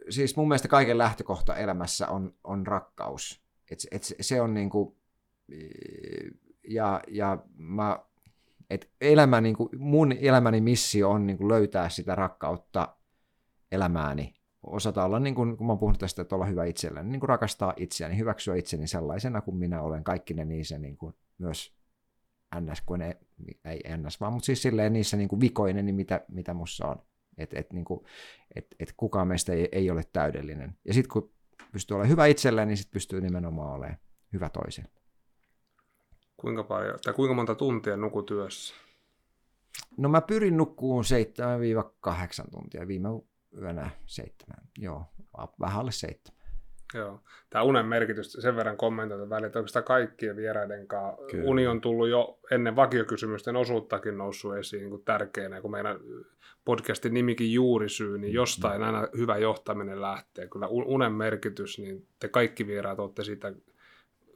siis 0.10 0.36
mun 0.36 0.48
mielestä 0.48 0.68
kaiken 0.68 0.98
lähtökohta 0.98 1.56
elämässä 1.56 2.08
on, 2.08 2.34
on 2.44 2.68
rakkaus. 2.68 3.42
Et, 3.72 3.80
et 3.92 4.04
se- 4.04 4.16
se 4.22 4.42
on 4.42 4.54
niinku, 4.54 4.98
ja, 6.68 7.02
ja 7.08 7.38
mä, 7.58 8.00
et 8.70 8.90
elämä, 9.02 9.42
niinku, 9.42 9.70
mun 9.78 10.12
elämäni 10.12 10.62
missio 10.62 11.10
on 11.10 11.28
niinku 11.28 11.50
löytää 11.50 11.90
sitä 11.90 12.16
rakkautta 12.16 12.96
elämääni. 13.72 14.34
Osata 14.64 15.06
olla, 15.06 15.20
niin 15.20 15.36
kuin, 15.36 15.58
kun 15.58 15.68
mä 15.68 15.72
oon 15.72 15.80
puhunut 15.80 16.00
tästä, 16.00 16.22
että 16.22 16.36
olla 16.36 16.46
hyvä 16.46 16.66
itselleni, 16.66 17.10
niin 17.10 17.20
kuin 17.20 17.30
rakastaa 17.30 17.74
itseäni, 17.78 18.18
hyväksyä 18.18 18.56
itseni 18.56 18.88
sellaisena 18.88 19.42
kuin 19.42 19.58
minä 19.58 19.82
olen, 19.82 20.04
kaikki 20.04 20.34
ne 20.34 20.46
niissä 20.46 20.78
niin 20.78 20.98
kuin 20.98 21.14
myös 21.38 21.74
ns, 22.60 22.82
kun 22.86 23.00
ne, 23.00 23.18
ei 23.66 23.82
ns, 23.98 24.22
vaan 24.22 24.34
mutta 24.34 24.46
siis 24.46 24.62
silleen 24.62 24.94
niissä 24.94 25.18
niin 25.18 25.30
kuin 25.30 25.40
vikoinen, 25.40 25.86
niin 25.86 25.96
mitä, 25.96 26.26
mitä 26.28 26.54
mussa 26.54 26.88
on. 26.88 27.02
Että 27.38 27.60
et, 27.60 27.74
niin 27.74 27.86
kuin, 27.86 28.06
et, 28.56 28.68
et 28.80 28.94
kukaan 28.98 29.28
meistä 29.28 29.54
ei, 29.54 29.70
ei 29.72 29.92
ole 29.92 30.04
täydellinen. 30.14 30.78
Ja 30.86 30.94
sitten 30.94 31.14
kun 31.14 31.32
pystyy 31.72 31.96
olemaan 31.96 32.12
hyvä 32.12 32.26
itselleen, 32.26 32.68
niin 32.68 32.78
sitten 32.78 32.94
pystyy 32.94 33.22
nimenomaan 33.22 33.76
olemaan 33.76 33.98
hyvä 34.34 34.50
toiselle. 34.50 34.90
Kuinka, 36.38 36.64
paljon, 36.64 37.00
tai 37.04 37.14
kuinka 37.14 37.34
monta 37.34 37.56
tuntia 37.56 37.98
nukutyössä? 37.98 38.76
No 39.98 40.10
mä 40.10 40.22
pyrin 40.22 40.58
nukkuun 40.58 41.04
7-8 42.44 42.52
tuntia, 42.52 42.88
viime 42.88 43.10
yönä 43.58 43.90
7, 44.06 44.58
joo, 44.78 45.06
vähän 45.60 45.80
alle 45.80 45.92
7. 45.92 46.40
Joo. 46.94 47.20
Tämä 47.50 47.64
unen 47.64 47.86
merkitys, 47.86 48.34
sen 48.34 48.56
verran 48.56 48.78
kommentoita 48.78 49.30
välillä, 49.30 49.48
että 49.48 49.60
oikeastaan 49.60 49.86
kaikkien 49.86 50.36
vieraiden 50.36 50.88
kanssa 50.88 51.26
Kyllä. 51.32 51.50
uni 51.50 51.68
on 51.68 51.82
tullut 51.82 52.10
jo 52.10 52.40
ennen 52.52 52.76
vakiokysymysten 52.76 53.56
osuuttakin 53.56 54.18
noussut 54.18 54.58
esiin 54.58 54.80
niin 54.80 54.90
kuin 54.90 55.04
tärkeänä, 55.06 55.62
kun 55.62 55.72
meidän 55.72 56.00
podcastin 56.66 57.14
nimikin 57.14 57.54
juurisyy, 57.54 58.18
niin 58.18 58.34
jostain 58.34 58.84
aina 58.84 59.08
hyvä 59.18 59.38
johtaminen 59.38 60.02
lähtee. 60.02 60.48
Kyllä 60.48 60.68
un- 60.68 60.86
unen 60.86 61.14
merkitys, 61.14 61.80
niin 61.80 62.08
te 62.20 62.28
kaikki 62.28 62.68
vieraat 62.68 63.00
olette 63.00 63.24
siitä, 63.24 63.54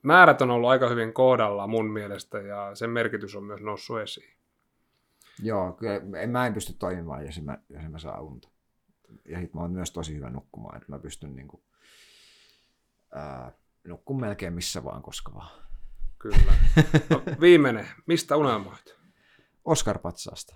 määrät 0.03 0.41
on 0.41 0.51
ollut 0.51 0.69
aika 0.69 0.89
hyvin 0.89 1.13
kohdalla 1.13 1.67
mun 1.67 1.91
mielestä, 1.91 2.37
ja 2.37 2.75
sen 2.75 2.89
merkitys 2.89 3.35
on 3.35 3.43
myös 3.43 3.61
noussut 3.61 3.99
esiin. 3.99 4.33
Joo, 5.43 5.73
kyllä 5.73 6.01
en, 6.21 6.29
mä 6.29 6.47
en 6.47 6.53
pysty 6.53 6.73
toimimaan, 6.79 7.25
jos 7.25 7.37
en 7.37 7.45
mä, 7.45 7.57
jos 7.69 7.83
en 7.83 7.91
mä 7.91 7.99
saa 7.99 8.21
unta. 8.21 8.52
Ja 9.25 9.39
sit 9.39 9.53
mä 9.53 9.61
oon 9.61 9.71
myös 9.71 9.91
tosi 9.91 10.15
hyvä 10.15 10.29
nukkumaan, 10.29 10.77
että 10.77 10.91
mä 10.91 10.99
pystyn 10.99 11.35
niinku, 11.35 11.63
ää, 13.11 13.51
nukkun 13.87 14.19
melkein 14.19 14.53
missä 14.53 14.83
vaan, 14.83 15.01
koska 15.01 15.33
vaan. 15.33 15.63
Kyllä. 16.19 16.53
No, 17.09 17.23
viimeinen, 17.41 17.87
mistä 18.05 18.37
unelmoit? 18.37 18.95
Oscar 19.65 19.99
Patsaasta. 19.99 20.55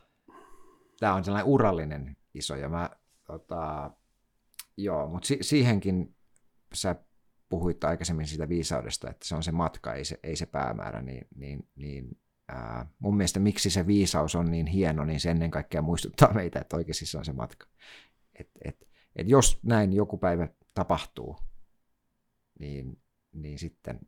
Tämä 0.99 1.14
on 1.14 1.24
sellainen 1.24 1.51
urallinen 1.51 2.18
iso, 2.34 2.55
ja 2.55 2.70
mä, 2.70 2.89
tota, 3.24 3.91
joo, 4.78 5.08
mutta 5.08 5.28
si- 5.28 5.38
siihenkin 5.41 6.16
sä 6.74 6.95
puhuit 7.49 7.84
aikaisemmin 7.84 8.28
siitä 8.28 8.49
viisaudesta, 8.49 9.10
että 9.10 9.28
se 9.28 9.36
on 9.36 9.43
se 9.43 9.51
matka, 9.51 9.93
ei 9.93 10.05
se, 10.05 10.20
ei 10.24 10.36
se 10.36 10.45
päämäärä, 10.45 11.01
niin, 11.01 11.28
niin, 11.36 11.68
niin 11.76 12.20
ää, 12.47 12.86
mun 12.99 13.18
mielestä 13.18 13.39
miksi 13.39 13.70
se 13.70 13.88
viisaus 13.88 14.36
on 14.36 14.51
niin 14.51 14.68
hieno, 14.68 15.05
niin 15.05 15.20
se 15.20 15.32
ennen 15.32 15.51
kaikkea 15.51 15.82
muistuttaa 15.82 16.34
meitä, 16.34 16.60
että 16.60 16.78
oikeasti 16.78 17.05
se 17.05 17.18
on 17.18 17.26
se 17.26 17.34
matka. 17.34 17.68
Et, 18.39 18.49
et, 18.65 18.88
et 19.15 19.27
jos 19.29 19.59
näin 19.63 19.93
joku 19.93 20.17
päivä 20.17 20.47
tapahtuu, 20.73 21.38
niin, 22.59 23.01
niin 23.31 23.59
sitten 23.59 23.99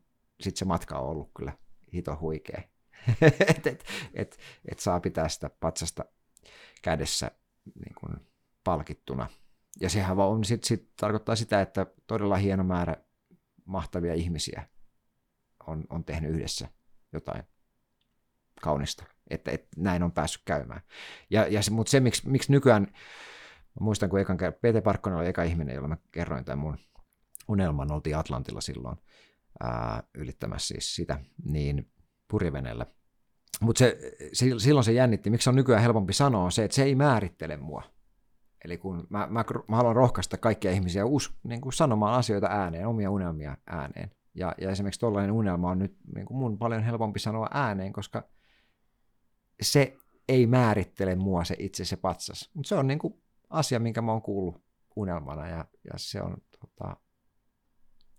sit 0.41 0.57
se 0.57 0.65
matka 0.65 0.99
on 0.99 1.09
ollut 1.09 1.31
kyllä 1.37 1.57
hito 1.93 2.17
huikea. 2.21 2.61
et, 3.21 3.67
et, 3.67 3.85
et, 4.13 4.39
et 4.71 4.79
saa 4.79 4.99
pitää 4.99 5.29
sitä 5.29 5.49
patsasta 5.59 6.05
kädessä 6.81 7.31
niin 7.65 7.95
kuin 7.99 8.27
palkittuna. 8.63 9.29
Ja 9.81 9.89
sehän 9.89 10.17
vaan 10.17 10.29
on, 10.29 10.43
sit, 10.43 10.63
sit 10.63 10.89
tarkoittaa 10.95 11.35
sitä, 11.35 11.61
että 11.61 11.85
todella 12.07 12.37
hieno 12.37 12.63
määrä 12.63 12.95
mahtavia 13.65 14.13
ihmisiä 14.13 14.67
on, 15.67 15.83
on 15.89 16.05
tehnyt 16.05 16.31
yhdessä 16.31 16.67
jotain 17.13 17.43
kaunista, 18.61 19.03
että, 19.29 19.51
että 19.51 19.67
näin 19.77 20.03
on 20.03 20.11
päässyt 20.11 20.41
käymään. 20.45 20.81
Ja, 21.29 21.47
ja 21.47 21.63
se, 21.63 21.71
mutta 21.71 21.89
se, 21.91 21.99
miksi, 21.99 22.29
miksi 22.29 22.51
nykyään, 22.51 22.87
mä 23.79 23.83
muistan, 23.83 24.09
kun 24.09 24.19
ekan 24.19 24.37
kerran, 24.37 24.59
Pete 24.61 24.81
Parkkonen 24.81 25.19
oli 25.19 25.27
eka 25.27 25.43
ihminen, 25.43 25.75
jolla 25.75 25.87
mä 25.87 25.97
kerroin 26.11 26.45
tämän 26.45 26.59
mun 26.59 26.77
unelman, 27.47 27.91
oltiin 27.91 28.17
Atlantilla 28.17 28.61
silloin 28.61 28.97
ää, 29.59 30.03
ylittämässä 30.15 30.67
siis 30.67 30.95
sitä, 30.95 31.19
niin 31.45 31.91
purjeveneellä. 32.27 32.85
Mutta 33.61 33.79
se, 33.79 33.97
se, 34.33 34.45
silloin 34.57 34.83
se 34.83 34.91
jännitti, 34.91 35.29
miksi 35.29 35.49
on 35.49 35.55
nykyään 35.55 35.81
helpompi 35.81 36.13
sanoa, 36.13 36.43
on 36.43 36.51
se, 36.51 36.63
että 36.63 36.75
se 36.75 36.83
ei 36.83 36.95
määrittele 36.95 37.57
mua. 37.57 37.83
Eli 38.65 38.77
kun 38.77 39.07
mä, 39.09 39.27
mä, 39.29 39.45
mä 39.67 39.75
haluan 39.75 39.95
rohkaista 39.95 40.37
kaikkia 40.37 40.71
ihmisiä 40.71 41.05
us, 41.05 41.33
niin 41.43 41.61
kuin 41.61 41.73
sanomaan 41.73 42.13
asioita 42.13 42.47
ääneen, 42.47 42.87
omia 42.87 43.11
unelmia 43.11 43.57
ääneen. 43.67 44.11
Ja, 44.35 44.55
ja 44.61 44.69
esimerkiksi 44.69 44.99
tuollainen 44.99 45.31
unelma 45.31 45.69
on 45.69 45.79
nyt 45.79 45.97
niin 46.15 46.25
kuin 46.25 46.37
mun 46.37 46.57
paljon 46.57 46.83
helpompi 46.83 47.19
sanoa 47.19 47.47
ääneen, 47.53 47.93
koska 47.93 48.23
se 49.61 49.97
ei 50.27 50.47
määrittele 50.47 51.15
mua 51.15 51.43
se 51.43 51.55
itse 51.59 51.85
se 51.85 51.95
patsas. 51.95 52.51
Mutta 52.53 52.69
se 52.69 52.75
on 52.75 52.87
niin 52.87 52.99
kuin 52.99 53.21
asia, 53.49 53.79
minkä 53.79 54.01
mä 54.01 54.11
oon 54.11 54.21
kuullut 54.21 54.61
unelmana 54.95 55.47
ja, 55.47 55.65
ja 55.83 55.93
se 55.95 56.21
on 56.21 56.37
tota, 56.59 56.97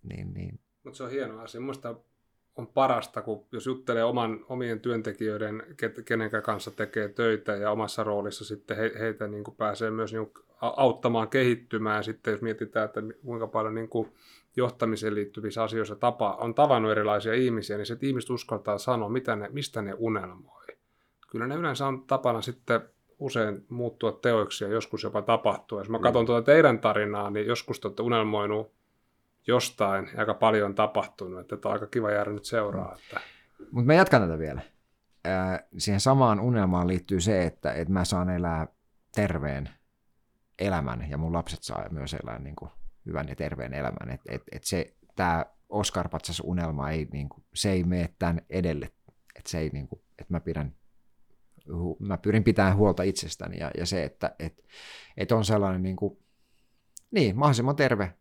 niin, 0.03 0.35
niin, 0.35 0.61
Mutta 0.85 0.97
se 0.97 1.05
on 1.05 1.11
hieno 1.11 1.41
asia. 1.41 1.61
Minusta 1.61 1.95
on 2.57 2.67
parasta, 2.67 3.23
kun 3.23 3.47
jos 3.53 3.67
juttelee 3.67 4.05
oman, 4.05 4.45
omien 4.49 4.81
työntekijöiden, 4.81 5.63
ket- 5.71 6.03
kenen 6.03 6.31
kanssa 6.45 6.71
tekee 6.71 7.09
töitä 7.09 7.57
ja 7.57 7.71
omassa 7.71 8.05
roolissa 8.05 8.45
sitten 8.45 8.77
he, 8.77 8.93
heitä 8.99 9.29
niin 9.29 9.45
kuin 9.45 9.57
pääsee 9.57 9.91
myös 9.91 10.13
niin 10.13 10.27
kuin 10.27 10.45
auttamaan 10.61 11.29
kehittymään. 11.29 12.05
Sitten 12.05 12.33
jos 12.33 12.41
mietitään, 12.41 12.85
että 12.85 13.01
kuinka 13.25 13.47
paljon 13.47 13.75
niin 13.75 13.89
kuin 13.89 14.13
johtamiseen 14.57 15.15
liittyvissä 15.15 15.63
asioissa 15.63 15.97
tapa, 15.97 16.35
on 16.41 16.55
tavannut 16.55 16.93
erilaisia 16.93 17.35
ihmisiä, 17.35 17.77
niin 17.77 17.87
se, 17.87 17.93
että 17.93 18.07
ihmiset 18.07 18.31
uskaltaa 18.31 18.79
sanoa, 18.79 19.09
mitä 19.09 19.37
ne, 19.37 19.49
mistä 19.49 19.83
ne 19.83 19.95
unelmoi. 19.99 20.67
Kyllä 21.31 21.47
ne 21.47 21.55
yleensä 21.55 21.87
on 21.87 22.07
tapana 22.07 22.41
sitten 22.41 22.81
usein 23.21 23.67
muuttua 23.69 24.13
teoiksi 24.13 24.65
ja 24.65 24.71
joskus 24.71 25.03
jopa 25.03 25.23
tapahtua. 25.23 25.81
Jos 25.81 25.89
mä 25.89 25.99
katson 25.99 26.27
tuota 26.27 26.45
teidän 26.45 26.79
tarinaa, 26.79 27.31
niin 27.31 27.47
joskus 27.47 27.81
te 27.81 27.89
olette 27.89 28.03
unelmoinut 28.03 28.73
jostain 29.47 30.09
ja 30.13 30.21
aika 30.21 30.35
paljon 30.35 30.67
on 30.67 30.75
tapahtunut, 30.75 31.53
että 31.53 31.69
on 31.69 31.73
aika 31.73 31.87
kiva 31.87 32.11
jäädä 32.11 32.31
nyt 32.31 32.45
seuraa. 32.45 32.97
Että... 32.97 33.21
Mutta 33.71 33.87
mä 33.87 33.95
jatkan 33.95 34.23
tätä 34.23 34.39
vielä. 34.39 34.61
Ää, 35.25 35.65
siihen 35.79 36.01
samaan 36.01 36.41
unelmaan 36.41 36.89
liittyy 36.89 37.21
se, 37.21 37.43
että, 37.43 37.73
että 37.73 37.93
mä 37.93 38.05
saan 38.05 38.31
elää 38.31 38.69
terveen 39.15 39.71
elämän 40.59 41.11
ja 41.11 41.19
mun 41.19 41.33
lapset 41.33 41.63
saa 41.63 41.89
myös 41.91 42.15
elää 42.15 42.39
niin 42.39 42.57
kuin 42.57 42.71
hyvän 43.07 43.29
ja 43.29 43.37
terveen 43.37 43.75
elämän. 43.75 44.11
Et, 44.11 44.21
et, 44.29 44.43
et 44.53 44.65
se, 44.65 44.95
tämä 45.17 45.47
Oscar 45.69 46.09
Patsas 46.09 46.43
unelma 46.45 46.91
ei, 46.91 47.09
niin 47.13 47.29
kuin, 47.29 47.45
se 47.55 47.71
ei 47.71 47.85
mene 47.85 48.15
tämän 48.19 48.41
edelle. 48.51 48.93
Et 49.37 49.47
se 49.47 49.59
ei, 49.59 49.71
niin 49.73 49.89
kuin, 49.89 50.01
että 50.19 50.35
mä 50.35 50.41
pidän 50.41 50.75
mä 51.99 52.19
pyrin 52.19 52.45
pitämään 52.45 52.77
huolta 52.77 53.03
itsestäni 53.03 53.59
ja, 53.59 53.71
ja 53.77 53.87
se, 53.87 54.05
että 54.05 54.35
et, 54.39 54.65
et 55.17 55.33
on 55.33 55.45
sellainen 55.45 55.83
niin 55.83 55.97
kuin, 55.97 56.19
niin, 57.11 57.37
mahdollisimman 57.37 57.77
terve 57.77 58.15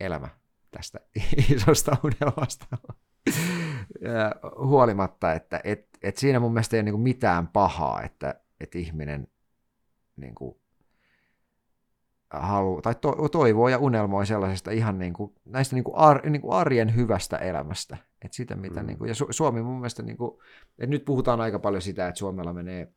elämä 0.00 0.28
tästä 0.70 1.00
isosta 1.54 1.96
unelmasta. 2.04 2.66
Huolimatta, 4.58 5.32
että 5.32 5.60
et, 5.64 5.88
et 6.02 6.16
siinä 6.16 6.40
mun 6.40 6.52
mielestä 6.52 6.76
ei 6.76 6.80
ole 6.80 6.90
niin 6.90 7.00
mitään 7.00 7.48
pahaa, 7.48 8.02
että 8.02 8.40
et 8.60 8.74
ihminen 8.74 9.28
niin 10.16 10.34
kuin 10.34 10.61
halu, 12.32 12.82
tai 12.82 12.94
to, 12.94 13.28
toivoo 13.28 13.68
ja 13.68 13.78
unelmoi 13.78 14.26
sellaisesta 14.26 14.70
ihan 14.70 14.98
niin 14.98 15.12
kuin, 15.12 15.34
näistä 15.44 15.76
niin 15.76 15.84
kuin 15.84 15.96
ar, 15.96 16.28
niin 16.30 16.42
kuin 16.42 16.52
arjen 16.52 16.94
hyvästä 16.94 17.36
elämästä. 17.36 17.96
Et 18.24 18.32
sitä, 18.32 18.56
mitä, 18.56 18.80
mm. 18.80 18.86
niin 18.86 18.98
kuin, 18.98 19.08
ja 19.08 19.14
Su, 19.14 19.26
Suomi 19.30 19.62
mun 19.62 19.76
mielestä, 19.76 20.02
niin 20.02 20.16
kuin, 20.16 20.32
että 20.78 20.86
nyt 20.86 21.04
puhutaan 21.04 21.40
aika 21.40 21.58
paljon 21.58 21.82
sitä, 21.82 22.08
että 22.08 22.18
Suomella 22.18 22.52
menee 22.52 22.92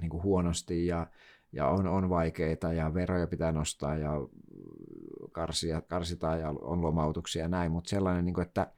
niin 0.00 0.10
kuin 0.10 0.22
huonosti 0.22 0.86
ja, 0.86 1.06
ja 1.52 1.68
on, 1.68 1.86
on 1.86 2.08
vaikeita 2.08 2.72
ja 2.72 2.94
veroja 2.94 3.26
pitää 3.26 3.52
nostaa 3.52 3.96
ja 3.96 4.12
karsia, 5.32 5.80
karsitaan 5.80 6.40
ja 6.40 6.54
on 6.60 6.82
lomautuksia 6.82 7.42
ja 7.42 7.48
näin, 7.48 7.72
mutta 7.72 7.90
sellainen, 7.90 8.24
niin 8.24 8.34
kuin, 8.34 8.46
että 8.46 8.72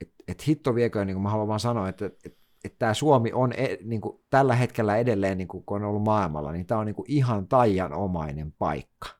et, 0.00 0.10
et 0.28 0.48
hitto 0.48 0.74
vieköön, 0.74 1.06
niin 1.06 1.14
kuin 1.14 1.22
mä 1.22 1.30
haluan 1.30 1.48
vaan 1.48 1.60
sanoa, 1.60 1.88
että 1.88 2.06
et, 2.06 2.36
et 2.64 2.78
tämä 2.78 2.94
Suomi 2.94 3.32
on 3.32 3.52
e, 3.52 3.76
niin 3.84 4.00
kuin, 4.00 4.20
tällä 4.30 4.54
hetkellä 4.54 4.96
edelleen, 4.96 5.38
niin 5.38 5.48
kuin, 5.48 5.64
kun 5.64 5.76
on 5.76 5.88
ollut 5.88 6.02
maailmalla, 6.02 6.52
niin 6.52 6.66
tämä 6.66 6.80
on 6.80 6.86
niin 6.86 6.94
kuin, 6.94 7.10
ihan 7.10 7.48
taianomainen 7.48 8.52
paikka. 8.52 9.19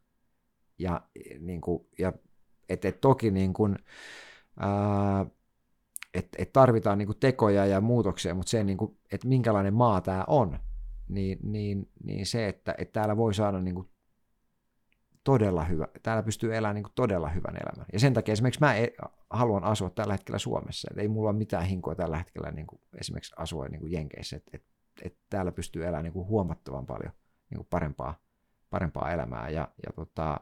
Ja, 0.80 1.00
niin 1.38 1.60
kuin, 1.60 1.86
ja 1.98 2.12
et, 2.68 2.84
et 2.84 3.00
toki 3.00 3.30
niin 3.30 3.52
kuin, 3.52 3.76
ää, 4.60 5.26
et, 6.14 6.28
et 6.38 6.52
tarvitaan 6.52 6.98
niin 6.98 7.06
kuin, 7.06 7.20
tekoja 7.20 7.66
ja 7.66 7.80
muutoksia, 7.80 8.34
mutta 8.34 8.50
se, 8.50 8.64
niin 8.64 8.78
kuin, 8.78 8.98
että 9.12 9.28
minkälainen 9.28 9.74
maa 9.74 10.00
tämä 10.00 10.24
on, 10.26 10.58
niin, 11.08 11.38
niin, 11.42 11.90
niin 12.04 12.26
se, 12.26 12.48
että, 12.48 12.74
että 12.78 12.92
täällä 12.92 13.16
voi 13.16 13.34
saada 13.34 13.60
niin 13.60 13.74
kuin, 13.74 13.88
todella 15.24 15.64
hyvä, 15.64 15.88
täällä 16.02 16.22
pystyy 16.22 16.56
elämään 16.56 16.74
niin 16.74 16.82
kuin 16.82 16.92
todella 16.94 17.28
hyvän 17.28 17.56
elämän. 17.56 17.86
Ja 17.92 18.00
sen 18.00 18.14
takia 18.14 18.32
esimerkiksi 18.32 18.60
mä 18.60 18.76
e, 18.76 18.88
haluan 19.30 19.64
asua 19.64 19.90
tällä 19.90 20.14
hetkellä 20.14 20.38
Suomessa. 20.38 20.88
Et 20.90 20.98
ei 20.98 21.08
mulla 21.08 21.30
ole 21.30 21.38
mitään 21.38 21.64
hinkoa 21.64 21.94
tällä 21.94 22.18
hetkellä 22.18 22.50
niin 22.50 22.66
kuin 22.66 22.80
esimerkiksi 23.00 23.34
asua 23.36 23.68
niin 23.68 23.80
kuin 23.80 23.92
Jenkeissä. 23.92 24.36
Että 24.36 24.50
et, 24.54 24.64
et 25.02 25.16
täällä 25.30 25.52
pystyy 25.52 25.82
elämään 25.82 26.04
niin 26.04 26.12
kuin 26.12 26.26
huomattavan 26.26 26.86
paljon 26.86 27.12
niin 27.50 27.58
kuin 27.58 27.66
parempaa, 27.70 28.14
parempaa 28.70 29.12
elämää. 29.12 29.48
Ja, 29.48 29.68
ja 29.86 29.92
tota, 29.92 30.40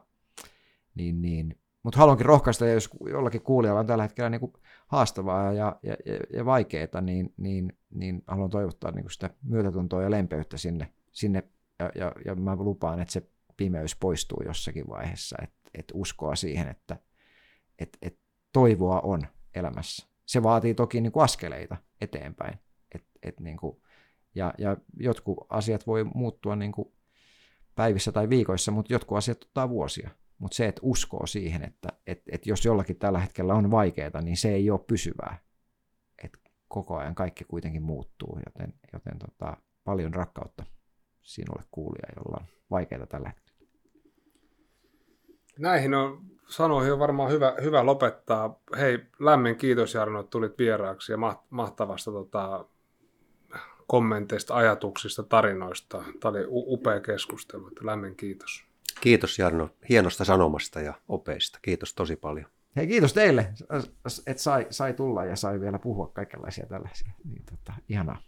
niin, 0.99 1.21
niin, 1.21 1.59
mutta 1.83 1.99
haluankin 1.99 2.25
rohkaista, 2.25 2.67
jos 2.67 2.89
jollakin 3.09 3.41
kuulijalla 3.41 3.79
on 3.79 3.87
tällä 3.87 4.03
hetkellä 4.03 4.29
niin 4.29 4.39
kuin 4.39 4.53
haastavaa 4.87 5.53
ja, 5.53 5.79
ja, 5.83 5.95
ja, 6.05 6.19
ja 6.33 6.45
vaikeaa, 6.45 7.01
niin, 7.01 7.33
niin, 7.37 7.77
niin 7.89 8.23
haluan 8.27 8.49
toivottaa 8.49 8.91
niin 8.91 9.03
kuin 9.03 9.11
sitä 9.11 9.29
myötätuntoa 9.43 10.03
ja 10.03 10.11
lempeyttä 10.11 10.57
sinne, 10.57 10.93
sinne 11.11 11.43
ja, 11.79 11.91
ja, 11.95 12.11
ja 12.25 12.35
mä 12.35 12.55
lupaan, 12.55 12.99
että 12.99 13.11
se 13.11 13.29
pimeys 13.57 13.95
poistuu 13.95 14.43
jossakin 14.45 14.89
vaiheessa, 14.89 15.37
että 15.41 15.59
et 15.73 15.91
uskoa 15.93 16.35
siihen, 16.35 16.67
että 16.67 16.97
et, 17.79 17.97
et 18.01 18.19
toivoa 18.53 18.99
on 18.99 19.21
elämässä. 19.55 20.07
Se 20.25 20.43
vaatii 20.43 20.73
toki 20.73 21.01
niin 21.01 21.11
kuin 21.11 21.23
askeleita 21.23 21.77
eteenpäin. 22.01 22.59
Et, 22.95 23.05
et 23.23 23.39
niin 23.39 23.57
kuin, 23.57 23.81
ja, 24.35 24.53
ja 24.57 24.77
jotkut 24.99 25.37
asiat 25.49 25.87
voi 25.87 26.03
muuttua 26.03 26.55
niin 26.55 26.71
kuin 26.71 26.91
päivissä 27.75 28.11
tai 28.11 28.29
viikoissa, 28.29 28.71
mutta 28.71 28.93
jotkut 28.93 29.17
asiat 29.17 29.43
ottaa 29.43 29.69
vuosia. 29.69 30.09
Mutta 30.39 30.55
se, 30.55 30.67
että 30.67 30.81
uskoo 30.83 31.25
siihen, 31.25 31.63
että 31.63 31.89
et, 32.07 32.21
et 32.31 32.45
jos 32.45 32.65
jollakin 32.65 32.95
tällä 32.95 33.19
hetkellä 33.19 33.53
on 33.53 33.71
vaikeaa, 33.71 34.21
niin 34.21 34.37
se 34.37 34.53
ei 34.53 34.69
ole 34.71 34.79
pysyvää. 34.87 35.37
Et 36.23 36.39
koko 36.67 36.97
ajan 36.97 37.15
kaikki 37.15 37.43
kuitenkin 37.43 37.81
muuttuu, 37.83 38.39
joten, 38.45 38.73
joten 38.93 39.19
tota, 39.19 39.57
paljon 39.83 40.13
rakkautta 40.13 40.63
sinulle 41.21 41.63
kuulija, 41.71 42.09
jolla 42.15 42.37
on 42.41 42.47
vaikeaa 42.71 43.05
tällä 43.05 43.29
hetkellä. 43.29 43.59
Näihin 45.57 45.93
on 45.93 46.21
sanoihin 46.49 46.93
on 46.93 46.99
varmaan 46.99 47.31
hyvä, 47.31 47.55
hyvä 47.61 47.85
lopettaa. 47.85 48.59
Hei, 48.77 48.99
lämmin 49.19 49.55
kiitos 49.55 49.93
Jarno, 49.93 50.19
että 50.19 50.29
tulit 50.29 50.57
vieraaksi 50.57 51.11
ja 51.11 51.17
mahtavasta 51.49 52.11
tota, 52.11 52.65
kommenteista, 53.87 54.55
ajatuksista, 54.55 55.23
tarinoista. 55.23 56.03
Tämä 56.19 56.29
oli 56.29 56.45
upea 56.49 56.99
keskustelu, 56.99 57.67
että 57.67 57.85
lämmin 57.85 58.15
kiitos. 58.15 58.68
Kiitos 59.01 59.39
Jarno 59.39 59.69
hienosta 59.89 60.25
sanomasta 60.25 60.81
ja 60.81 60.93
opeista. 61.07 61.59
Kiitos 61.61 61.93
tosi 61.93 62.15
paljon. 62.15 62.45
Hei, 62.75 62.87
kiitos 62.87 63.13
teille, 63.13 63.53
että 64.27 64.41
sai, 64.43 64.67
sai 64.69 64.93
tulla 64.93 65.25
ja 65.25 65.35
sai 65.35 65.59
vielä 65.59 65.79
puhua 65.79 66.07
kaikenlaisia 66.07 66.65
tällaisia. 66.65 67.13
Niin, 67.23 67.43
tota, 67.45 67.73
ihanaa. 67.89 68.21